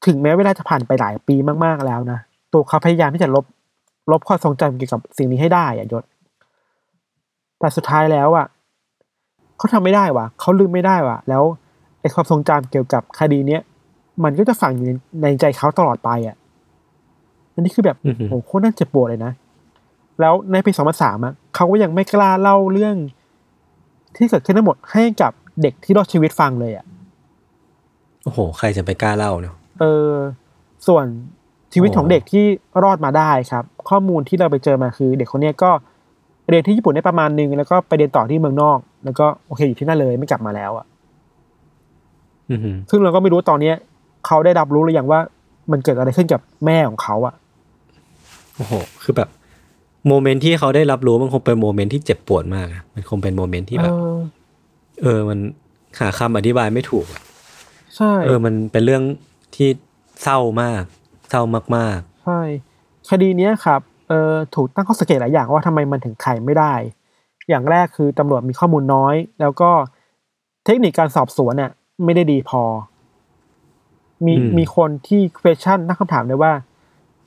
[0.06, 2.18] ถึงแม้เวลาจะผ่านไปหลายปีมากๆแล้วนะ
[2.52, 3.44] ตัวเขาพยายามที่จะลบ
[4.12, 6.04] ลบความทรงจำเกี่ยวกับสิ่งนี้ให้ได้อะยศ
[7.58, 8.46] แต่สุดท้ายแล้วอะ
[9.58, 11.42] เขาทำไม่ได้ว่ะเขาลืมไม่ได้ว่ะ แล้ว
[12.00, 13.62] ไอ้ความทรงจำเกี่ยวกับคดีเนี้ย
[14.24, 14.92] มันก็จะฝังอยู่ใน
[15.22, 16.36] ในใจเขาตลอดไปอะ
[17.54, 19.32] อันนี้คือแบบอือหือโอ้โหโคตรน่าเจ็บปวดเลยนะ
[20.20, 22.96] แล้วในปี2003อะเขาก็ยังไม่กล้าเล่าเรื่อง
[24.16, 26.84] ที่เกิดขึ้นทั้งหมดให้กับเด็กที่รอดชีวิตฟังเลยอะ
[28.24, 30.12] โอ้โห ใครจะไปกล้าเล่าเนาะเออ
[30.86, 31.06] ส่วน
[31.72, 32.44] ชีวิตของโอ้เด็กที่
[32.82, 35.70] รอดมาได้ครับ ข้อมูลที่เราไปเจอมาคือ เด็กคนเนี้ยก็
[36.48, 40.86] เรียนที่ญี่ปุ่นได้ประมาณนึงแล้วก็ไปเรียนต่อที่เมืองนอก แล้วก็โอเคอยู่ที่นั่นเลยไม่กลับมาแล้วอะ
[42.50, 43.76] อืมฮึซึ่งเราก็ไม่รู้ตอนเนี้ย
[44.26, 45.20] เขาได้รับรู้หรือยังว่า
[45.72, 47.34] มันเกิดอะไรขึ้นกับแม่ของเขาอะ
[48.56, 48.72] โอ้โห
[49.02, 49.28] คือแบบ
[50.08, 54.18] moment ที่เขาได้รับรู้มันคงเป็น moment ที่เจ็บปวดมากอะมันคงเป็น moment ที่แบบเออ
[55.02, 55.38] เออมัน
[56.00, 57.20] หาคำอธิบายไม่ถูกอะ
[57.96, 59.02] ใช่ เออ มันเป็นเรื่อง
[59.56, 59.68] ที่
[60.22, 60.82] เศร้ามาก
[61.30, 61.42] เศร้า
[61.76, 62.40] มากใช่
[63.10, 66.74] คดีเนี้ยครับ เออถูกตั้งข้อสังเกตหลายอย่างว่าทำไมมันถึงไขไม่ได้
[67.48, 69.70] อย่างแรกคือตำรวจมีข้อมูลน้อย แล้วก็
[70.64, 71.70] เทคนิคการสอบสวนเนี่ย
[72.04, 72.62] ไม่ได้ดีพอ
[74.26, 76.52] มีมีคนที่ question ตั้งคำถามเลยว่า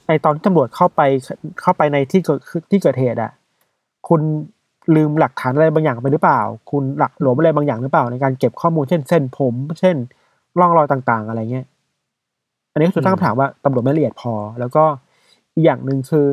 [0.08, 1.02] ไอตอนที่ตำรวจเข้าไป
[1.62, 2.40] เข้าไปในที่เกิด
[2.72, 3.32] ที่เกิดเหตุอะ
[4.08, 4.22] คุณ
[4.96, 6.42] ลืมหลักฐานอะไรบางอย่างไปหรือเปล่า
[6.72, 9.96] คุณหลักหลวมอะไรบางอย่างหรือเปล่า ในการเก็บข้อมูลเช่นเส้นผม เช่น
[10.60, 11.66] ร่องรอยต่างๆ อะไรเงี้ย
[12.72, 14.84] อันนี้ก็คือตั้งคำถามว่าตำรวจไม่ละเอียดพอ แล้วก็
[15.54, 16.26] อีกอย่างหนึ่งคือ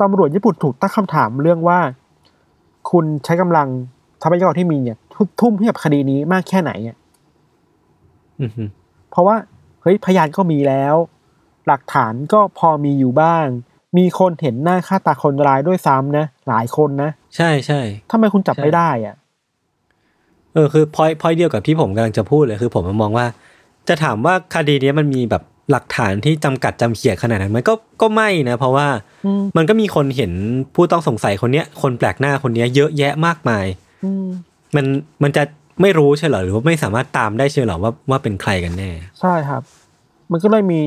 [0.00, 1.78] ตำรวจญี่ปุ่นถูกตั้งคำถามเรื่องว่า
[2.90, 3.68] คุณใช้กำลัง
[4.22, 8.64] ทรัพยากรที่มีเนี่ยทุ่มทุ่มให้กับคดีนี้มากแค่ไหนเนี่ยๆอืมฮึ
[9.16, 9.38] เพราะว่า
[9.82, 10.94] เฮ้ยพยานก็มีแล้ว
[11.66, 13.46] หลักฐานก็พอมีอยู่บ้าง
[13.98, 19.16] มีคนเห็นหน้าค่าตาคนร้ายด้วยซ้ำนะ หลายคนนะ ใช่ใช่ทำไมคุณจับใช่ไม่ได้อะ
[20.54, 23.26] เออคือพอยพอยเดียวกับที่ผมกำลังจะพูดเลยคือ ผมมองว่า
[23.88, 28.88] จะถามว่าคดีเนี้ยมันมีแบบหลักฐานที่จำกัดจำเขียดขนาดนั้นมันก็ก็ไม่นะ เพราะว่า
[29.26, 30.32] อืมมันก็มีคนเห็น
[30.74, 33.66] ผู้ต้องสงสัยคนเนี้ย คนแปลกหน้าคนเนี้ย เยอะแยะมากมาย
[34.04, 34.26] อืม
[34.76, 34.86] มัน
[35.22, 35.42] มันจะ
[35.82, 39.62] ไม่รู้ใช่เหรอหรือว่าไม่สามารถตามได้ใช่เหรอว่าว่าเป็นใครกันแน่ ใช่ครับ
[40.32, 40.82] มันก็เลยมี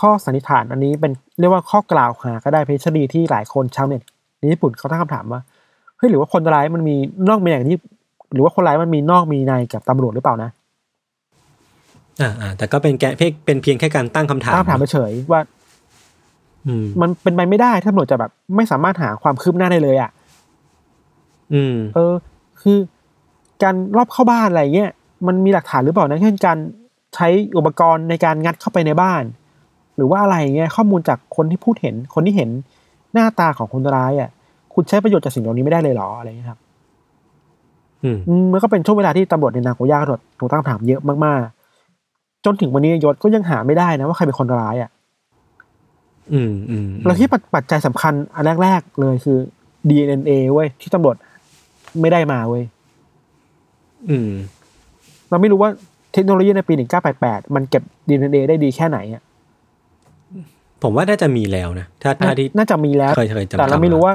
[0.00, 4.02] ข้อสันนิษฐานอันนี้เป็นเรียกว่าข้อกล่าวหาก็ได้เพราะทฤษฎีที่หลายคนชาวเน็ต
[4.38, 5.40] ในญี่ปุ่นเขาตั้งคำถามว่า
[5.96, 6.96] เฮ้ยหรือว่าคนร้ายมันมี
[7.28, 7.76] นอกมีอย่างที่
[8.32, 10.50] หรือว่าคนร้ายมันมีนอกมีในกับตำรวจหรือเปล่านะ
[12.20, 15.40] อ่าอ่าแต่ก็เป็นแกเพียงเป็นเพียงแค่การตั้งคำถามตั้งคำถามเฉยๆว่า
[16.66, 20.10] อืมมันเป็นไปไม่ได้ถ้าตำรวจจะแบบ ไม่สามารถหาความคืบหน้าได้เลย อะ
[21.54, 22.14] อืม เออ
[22.62, 22.78] คือ
[23.62, 24.90] การรอบเข้าบ้านอะไรเงี้ย
[25.26, 26.58] มันมีหลักฐานหรือเปล่านะเช่นการ
[27.14, 29.22] ใช้อุปกรณ์ในการงัดเข้าไปในบ้าน
[29.96, 32.50] หรือว่าอะไรเงี้ยข้อมูลจากคนที่พูดเห็นคนที่เห็น
[33.12, 34.30] หน้าตาของคนร้ายอะ
[34.74, 36.58] คุณใช้ประโยชน์จากสิ่งเหล่านี้ไม่ได้เลยเหรออะไรเงี้ยครับ
[38.04, 44.90] อืมอืมมันก็เป็นช่วงเวลาที่ตำรวจในนาโกย่าถูกถูกตั้งคำถามเยอะมากๆ จนถึงวันนี้ยศก็ยังหาไม่ได้นะว่าใครเป็นคนร้ายอะ
[46.32, 49.38] อืมอืมเราคิดปัจปัจจัยสำคัญอันแรกๆเลยคือ
[49.88, 51.16] DNA เว้ยที่ตำรวจ
[52.00, 52.64] ไม่ได้มาเว้ย
[54.10, 54.30] อืม
[55.30, 55.70] เราไม่รู้ว่า
[56.12, 56.74] เทคโนโลยีในปี
[57.14, 59.22] 1988 มันเก็บ DNA ได้ดีแค่ไหนอะ
[60.82, 64.14] ผมว่าน่าจะมีแล้วนะถ้าถ้าที่น่าจะมีแล้วเคยเคยจำแต่เราไม่จำรู้ว่า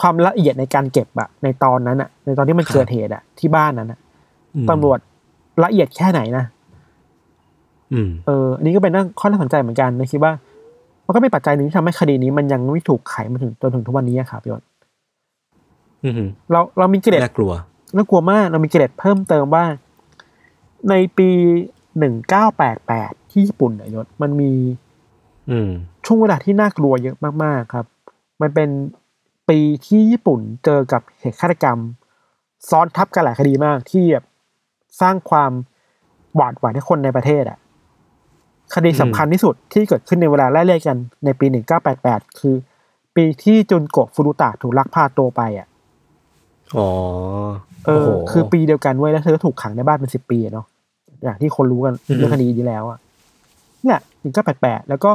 [0.00, 3.98] ความละเอียดในการเก็บอะในตอนนั้นอะในตอนที่มันครับเกิดเหตุอะที่บ้านนั้นอะ
[4.54, 4.98] อืมตำรวจ
[5.64, 6.44] ละเอียดแค่ไหนนะ
[7.92, 10.32] อืมเออ อันนี้ก็เป็นเรื่องข้อน่าสนใจเหมือนกันนะคิดว่า
[11.06, 14.62] มันก็เป็นปัจจัยหนึ่งที่ทำให้คดีนี้มันยังไม่ถูกไขมาถึงจนถึงทุกวันนี้อะครับยศ
[16.04, 17.52] อืมเราเรามีเกร็ดน่ากลัว
[17.96, 19.64] น่ากลัวมากเรามีเกร็ดเพิ่มเติมว่า
[20.90, 21.28] ในปี
[21.98, 24.52] หนึ่งเก้าแปดแปดที่ญี่ปุ่นอะยศมันมี
[25.50, 25.70] อืม
[26.04, 27.86] ช่วงเวลาที่น่ากลัวเยอะมากๆครับ
[28.40, 28.68] มันเป็น
[29.48, 31.78] ปีที่ญี่ปุ่นเจอกับเหตุฆาตกรรม
[32.70, 34.24] ซ้อนทับกันหลายคดีมากที่แบบ
[35.00, 35.52] สร้างความ
[36.34, 37.58] หวาดหวั่นให้คนในประเทศอะ
[38.74, 41.46] คดีสำคัญที่สุดที่เกิดขึ้นในเวลาไล่เลี่ยกันในปี
[41.92, 42.54] 1988 คือ
[43.16, 45.66] ปีที่จุนโกะฟุรุตะถูกลักพาตัวไปอะ
[46.76, 46.88] อ๋อ
[47.86, 50.66] เอโอ้อโหคือปีเดียวกันเว้ยแล้วเธอก็ถูกขังในบ้านเป็นสิบปีอะเนาะ
[51.22, 52.98] อย่างที่คนรู้กันอือฮึเรื่องคดีนี้แล้วอะ
[53.82, 55.10] เนี่ยหนึ่งเก้าแปดแปดแล้วก็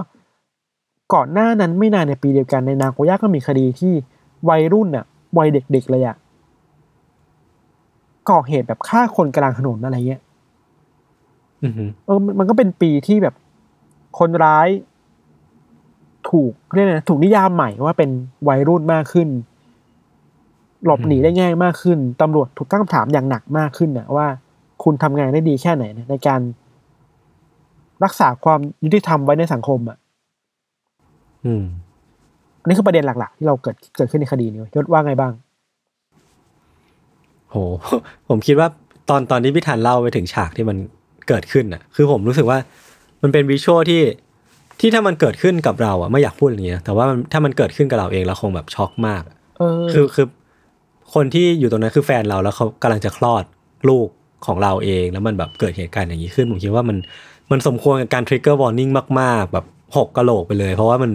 [1.14, 3.94] ก่อนหน้านั้นไม่นานในปีเดียวกันในนาโกย่าก็มีคดีที่
[4.50, 5.06] วัยรุ่นอะ
[5.38, 6.16] วัยเด็กๆเลยอะ
[8.30, 10.22] ก่อเหตุแบบฆ่าคนกลางถนนอะไรเงี้ย
[11.64, 11.74] อืม
[12.06, 13.36] เออมันมันก็เป็นปีที่แบบ
[14.20, 14.68] คนร้าย
[16.30, 18.10] ถูกเรียกอะไรนะถูกนิยามใหม่ว่าเป็น
[18.48, 19.28] วัยรุ่นมากขึ้น
[20.86, 24.28] หลบหนีได้ง่ายมากขึ้นตำรวจถูกตั้งคำถามอย่างหนักมากขึ้นนะว่า
[24.84, 26.42] คุณทำงานได้ดีแค่ไหนนะในการ
[28.04, 29.98] รักษาความยุติธรรมไว้ในสังคมอะ
[31.46, 31.64] อืม
[32.62, 35.34] อันนี้คือประเด็นหลัก ๆ ที่เราเกิดเกิดขึ้นในคดีนี้ยศว่าไงบ้าง
[37.50, 37.56] โห
[38.30, 38.68] ผมคิดว่า
[39.10, 40.78] ตอนตอนที่พี่ธันเล่าไปถึงฉากที่มัน
[41.28, 42.58] เกิดขึ้นอะ คือผมรู้สึกว่า
[43.22, 44.02] มันเป็น visual ที่
[44.80, 50.28] ที่ถ้ามันเกิดขึ้นกับเราอะไม่อยากพูดอย่างนี้นะแต่ว่ามันถ้ามันเกิดขึ้นกับเราเองเราคงแบบช็อกมากอะเออ คือคือ
[51.18, 53.44] คนที่อยู่ตรงนั้นคือแฟนเราแล้วเขากำลังจะคลอด
[53.90, 54.08] ลูก
[54.46, 56.98] ของเราเอง แล้วมันแบบเกิดเหตุการณ์อย่างนี้ขึ้นผมคิดว่ามัน
[57.52, 58.90] มันสมควรกับการทริกเกอร์วอร์นิ่ง
[59.22, 59.66] มาก ๆ แบบ
[59.98, 61.12] หกกะโหลกไปเลย เพราะว่ามัน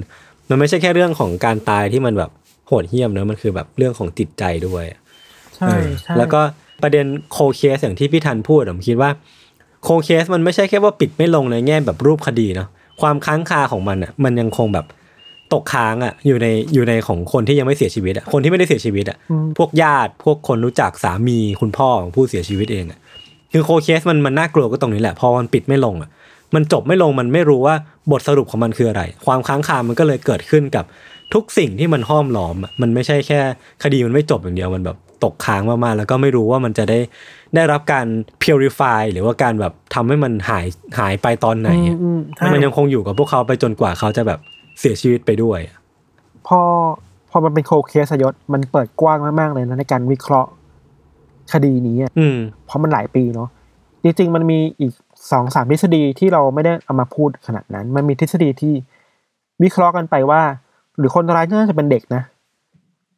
[0.48, 2.30] มันไม่ใช่แค่เรื่องของการตายที่มันแบบ
[2.66, 4.84] โหดเหี้ยมเนอะมันคือแบบเรื่องของจิตใจด้วย
[5.56, 6.40] ใช่เออใช่แล้วก็
[6.82, 9.10] ประเด็นโคเคสอย่างที่พี่ทันพูดอะผมคิดว่า
[9.84, 12.68] โคเคสมันไม่ใช่แค่ว่าปิดไม่ลงในแง่แบบรูปคดีเนาะ
[13.00, 14.86] ความค้างคาของมันอะมันยังคงแบบ
[15.54, 22.98] ตกค้างอะอยู่ในอยู่ในของคนที่ยังไม่เสียชีวิตอะคนที่ไม่ได้เสียชีวิตอะอืมพวกญาติพวกคนรู้จักสามีคุณพ่อของผู้เสียชีวิตเองอะ
[23.52, 26.10] คือโคเคสมันมันน่ากลัวก็ตรงนี้แหละพอมันปิดไม่ลงอะ
[26.54, 27.74] มันจบไม่ลงมันไม่รู้ว่า
[28.10, 30.84] บทสรุปของมันคืออะไร ความค้างคามันก็เลยเกิดขึ้นกับ
[31.34, 33.40] ทุกสิ่งที่มันห้อมล้อมอะมันไม่ใช่แค่
[33.82, 36.98] คดีมันไม่จบอย่างเดียวมันแบบตกค้างมากๆแล้วก็ไม่รู้ว่ามันจะได้
[37.54, 38.06] ได้รับการ
[38.42, 40.66] purify หรือว่าการแบบทำให้มันหาย
[40.98, 44.40] หายไปตอนไหนอะอืมใช่มันยังคงอยู่กับพวกเขาไปจนกว่าเขาจะแบบ
[44.80, 45.78] เสียชีวิตไปด้วยอะ
[46.46, 46.60] พอ
[47.30, 50.50] พอมันเป็นโคเคสอะยศมันเปิดกว้างมากๆเลยนะในการวิเคราะห์
[51.52, 53.48] คดีนี้อะอืมเพราะมันหลายปีเนาะ
[54.02, 54.92] จริงๆมันมีอีก
[55.30, 58.74] สองสามทฤษฎีที่เราไม่ได้เอามาพูดขนาดนั้น มันมีทฤษฎีที่
[59.62, 60.40] วิเคราะห์กันไปว่า
[60.98, 62.22] หรือคนร้ายน่าจะเป็นเด็กนะ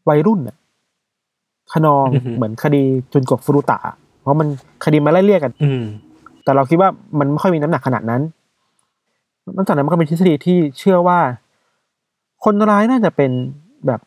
[0.08, 0.56] วัยรุ่นน่ะ
[1.72, 2.82] ขนองอือฮึเหมือนคดี
[3.12, 3.78] จุนกบฟุรุตะ
[4.20, 4.48] เพราะมัน
[4.84, 5.82] คดีมาไล่เรียกกัน อืม
[6.44, 6.88] แต่เราคิดว่า
[7.18, 8.22] มันไม่ค่อยมีน้ำหนักขนาดนั้น
[9.56, 11.18] นอกจากนั้นมันก็มีทฤษฎีที่เชื่อว่า
[12.44, 13.30] คนร้ายน่าจะเป็น
[13.86, 14.00] แบบ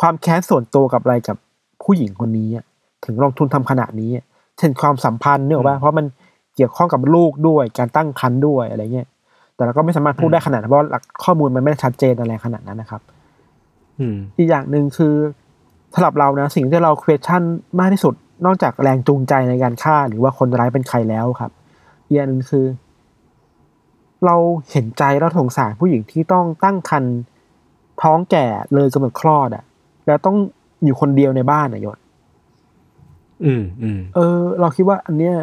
[0.00, 1.36] ความแค้นส่วนตัวกับอะไรกับ
[1.82, 2.64] ผู้หญิงคนนี้อะ
[3.04, 4.24] ถึงลงทุนทำขนาดนี้อะ
[4.58, 6.06] เช่นความสัมพันธ์เนี่ยหรอกว่าเพราะมัน
[6.54, 9.08] เกี่ยวข้องกับลูกด้วยการตั้งครรภ์ด้วยอะไรเงี้ย
[9.54, 13.00] แต่เราก็ไม่สามารถพูดได้ขนาดนั้นเพราะหลักข้อมูลมันไม่ได้ชัดเจนอะไรขนาดนั้นนะครับ
[13.98, 15.14] อืมอีกอย่างหนึ่งคือ
[15.94, 17.42] สำหรับเรานะสิ่งที่เรา question
[17.78, 18.14] มากที่สุด
[18.46, 21.50] นอกจากแรงจูงใจในการฆ่า หรือว่าคนร้ายเป็นใครแล้วครับ
[22.04, 22.66] อีกอย่างหนึ่งคือ
[24.26, 24.36] เรา
[24.70, 27.14] เห็นใจเราสงสารผู้หญิงที่ต้องตั้งครรภ์
[28.02, 29.64] ท้องแก่เลยกำหนดคลอดอะ่ะ
[30.06, 30.36] แล้วต้อง
[30.84, 31.98] อยู่คนเดียวในบ้านอะยศ
[33.44, 35.34] อืมอืมเออ เราคิดว่าอันเนี้ย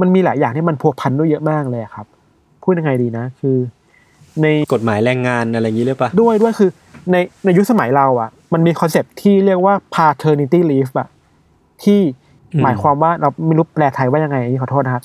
[0.00, 2.06] มันมีหลายอย่างที่มันพัวพันด้วยเยอะมากเลยอะครับ
[2.62, 3.56] พูดยังไงดีนะ คือ
[4.42, 6.70] ในกฎหมายแรงงานอะไรอย่างนี้หรือปะด้วยด้วยคือ
[7.12, 11.08] ในในยุคสมัยเราอะ มันมีคอนเซปต์ที่เรียกว่า paternity leave อะ
[11.82, 12.00] ที่
[12.62, 15.02] หมายความว่าเราไม่รู้แปลไทยว่ายังไงอันนี้ขอโทษนะครับ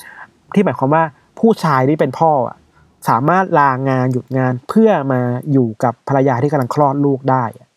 [0.54, 1.04] ที่หมายความว่า
[1.40, 2.58] ผู้ชายที่เป็นพ่ออะ
[3.10, 7.70] สามารถลางานหยุดงานเพื่อมาอยู่กับภรรยาที่กำลังคลอดลูกได้อะ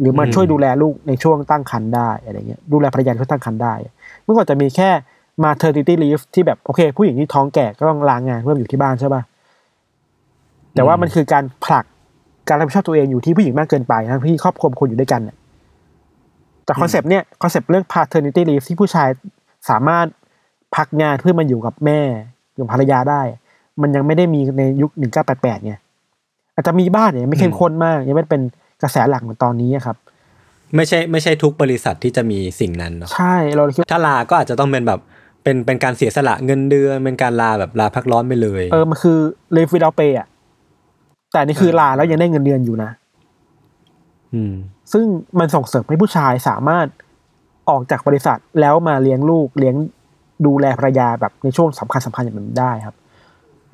[0.00, 3.74] หรือมาช่วยดูแลลูกในช่วงตั้งครรภ์ได้อะไรเงี้ยดูแลภรรยาในช่วงตั้งครรภ์ได้
[4.22, 4.90] เมื่อก่อนจะมีแค่
[5.44, 9.22] maternity leave ที่แบบโอเค ผู้หญิงที่ท้องแก่ก็ต้องลางานเพื่อมาอยู่ที่บ้านใช่ป่ะ
[10.74, 11.84] แต่ว่ามันคือการผลัก
[12.48, 15.36] การรับผิดชอบตัวเองอยู่ที่ผู้หญิงมากเกินไปทั้งที่ครอบครัวคนอยู่ด้วยกันเนี่ย
[16.64, 19.08] แต่คอนเซปต์เนี่ยคอนเซปต์เรื่อง paternity leave ที่ผู้ชาย
[19.70, 20.06] สามารถ
[20.76, 22.00] พักงานเพื่อมาอยู่กับแม่
[22.54, 23.22] อยู่กับภรรยาได้
[23.82, 24.90] มันยังไม่ได้มีในยุค
[25.28, 25.74] 1988ไง
[26.54, 28.42] อาจจะมีบ้างเนี่ยไม่เข้มข้นมาก ยังไม่เป็น
[28.82, 29.96] กระแสหลักเหมือนตอนนี้อะครับ
[30.76, 35.00] ไม่ใช่ไม่ใช่ทุกบริษัทที่จะมีสิ่งนั้นเนาะใช่เราเลยคิดว่าถ้าลาก็อาจจะต้องเป็นแบบ
[35.42, 39.18] เป็นเป็นการเสียสละเงินเดือนเป็นการลาแบบลาพักร้อนไปเลย เออมันคือ
[39.56, 40.26] live without pay อะ
[41.32, 42.90] แต่นี่คือลาแล้วยังได้เงินเดือนอยู่นะ
[44.34, 44.54] อืม
[44.92, 45.04] ซึ่ง
[45.38, 46.86] มันส่งเสริมให้ผู้ชายสามารถ
[47.70, 49.76] ออกจากบริษัทแล้วมาเลี้ยงลูกเลี้ยง
[50.46, 52.96] ดูแลภรรยาแบบในช่วงสำคัญสำคัญอย่างนั้นได้ครับ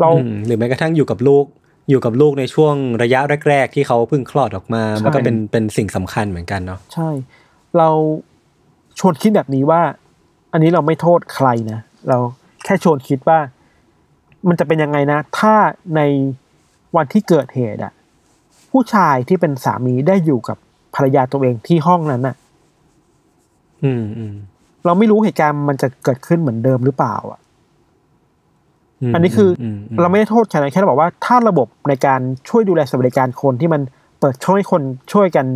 [0.00, 1.44] เราอืมหรือแม้กระทั่งอยู่กับลูก
[1.90, 7.08] อยู่กับลูกในช่วงระยะแรก ๆ ที่เขาเพิ่งคลอดออกมา มันก็เป็นเป็นสิ่งสำคัญเหมือนกันเนาะใช่
[7.78, 7.88] เรา
[8.98, 9.82] ชวนคิดแบบนี้ว่า
[10.52, 12.18] อันนี้เราไม่โทษใครนะ เรา
[12.64, 13.38] แค่ชวนคิดว่า
[14.48, 15.54] มันจะเป็นยังไงนะ ถ้า
[15.96, 16.00] ใน
[16.96, 17.92] วันที่เกิดเหตุอะ
[18.70, 20.58] ผู้ชายที่เป็นสามีได้อยู่กับ
[20.94, 22.36] ภรรยาตัวเองที่ห้องนั้นอะ
[23.84, 24.34] อืมอืม
[24.84, 27.42] เราไม่รู้เหตุการณ์มันจะเกิดขึ้นเหมือนเดิมหรือเปล่าอะม
[29.14, 33.80] อันนี้คืออมมเราไม่ได้โทษใครนะแค่เราบอกว่าถ้าระบบในการช่วยดูแลสวัสดิการคนที่มัน
[34.20, 34.82] เปิดช่วยให้คน
[35.12, 35.46] ช่วยกัน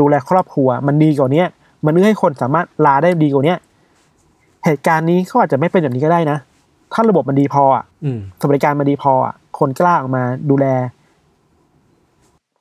[0.00, 1.48] ดูแลครอบครัว มันดีกว่าเนี้ย
[1.84, 3.58] มันเอื้อให้คนสามารถลาได้ดีกว่าเนี้ย
[4.64, 6.38] เหตุการณ์นี้เขาอาจจะไม่เป็นแบบนี้ก็ได้นะ
[6.92, 10.66] ถ้าระบบมันดีพออะอืมสวัสดิการมันดีพออะคนกล้าออกมาดูแล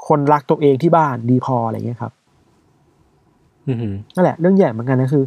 [0.08, 2.12] คนรักตัวเองที่บ้านดีพออะไรเงี้ยครับ
[3.68, 3.78] อืม
[4.16, 5.24] นั่นแหละ เรื่องใหญ่เหมือนกันนะคือ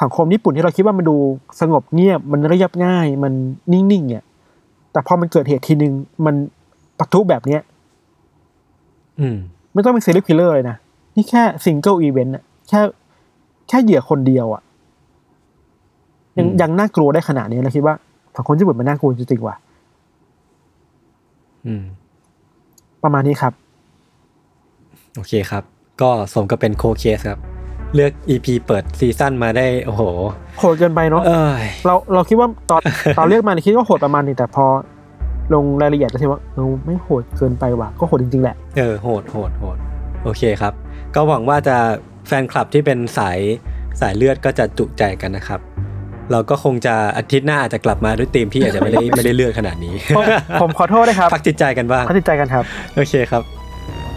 [0.00, 1.16] สังคมญี่ปุ่นที่เราคิดว่ามันดู
[1.60, 3.32] สงบเงียบมันเรียบง่าย มัน
[3.72, 4.24] นิ่งๆเนี่ย
[4.92, 5.92] แต่พอมันเกิดเหตุทีนึง
[6.26, 6.34] มัน
[6.98, 7.60] ปะทุแบบเนี้ย
[9.20, 9.36] อืม
[9.72, 10.76] ไม่ต้องเป็น serial killer เลยนะ
[11.16, 12.80] นี่แค่ single event อะแค่
[13.68, 14.62] แค่เหยื่อคนเดียวอะ
[16.38, 17.94] ยังอืมยังน่ากลัวได้ขนาดนี้เราคิดว่า
[18.36, 19.56] สังคมญี่ปุ่นมันน่ากลัวจริงๆว่ะ
[21.66, 21.84] อืม
[23.02, 23.52] ประมาณนี้ครับ
[25.16, 25.62] โอเคครับ
[26.00, 27.55] ก็สมกับเป็น Cold Case ครับ
[27.94, 30.02] เลือก EP เปิดซีซั่นมาได้ โอ้โห
[30.58, 32.80] โหดเกินไปเนาะเอ้ยเราเราคิดว่าตอน
[33.18, 34.66] ตอนเรียกมาเนี่ยคิดว่าโหดประมาณนึงแต่พอ
[35.54, 39.76] ลงรายละเอียดจะคิดว่าเออไม่โหดเกินไปว่ะก็โหดจริงๆแหละ เออโหดโหดโหด
[40.24, 40.72] โอเคครับ
[41.14, 41.76] ก็หวังว่าจะ
[42.26, 43.38] แฟนคลับที่เป็นสาย
[44.00, 45.60] สายเลือดก็จะจุใจกันนะครับ
[46.32, 50.24] เราก็คงจะอาทิตย์หน้าอาจจะกลับมาด้วยทีมที่อาจจะไม่ได้ไม่ได้เลือดขนาดนี้ผม
[50.62, 52.64] ผมขอโทษนะครับพักจิตใจกันบ้างพักจิตใจกันครับ
[52.96, 53.55] โอเคครับโ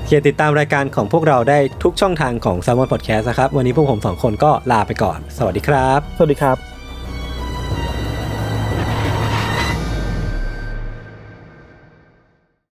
[0.09, 6.78] อเคติดตามรายการของพวกเราได้ทุกช่องทางของ s ซ l m o n Podcast นะครับ วันนี้พวกผมสองคนก็ลาไปก่อน สวัสดีครับ สวัสดีครับ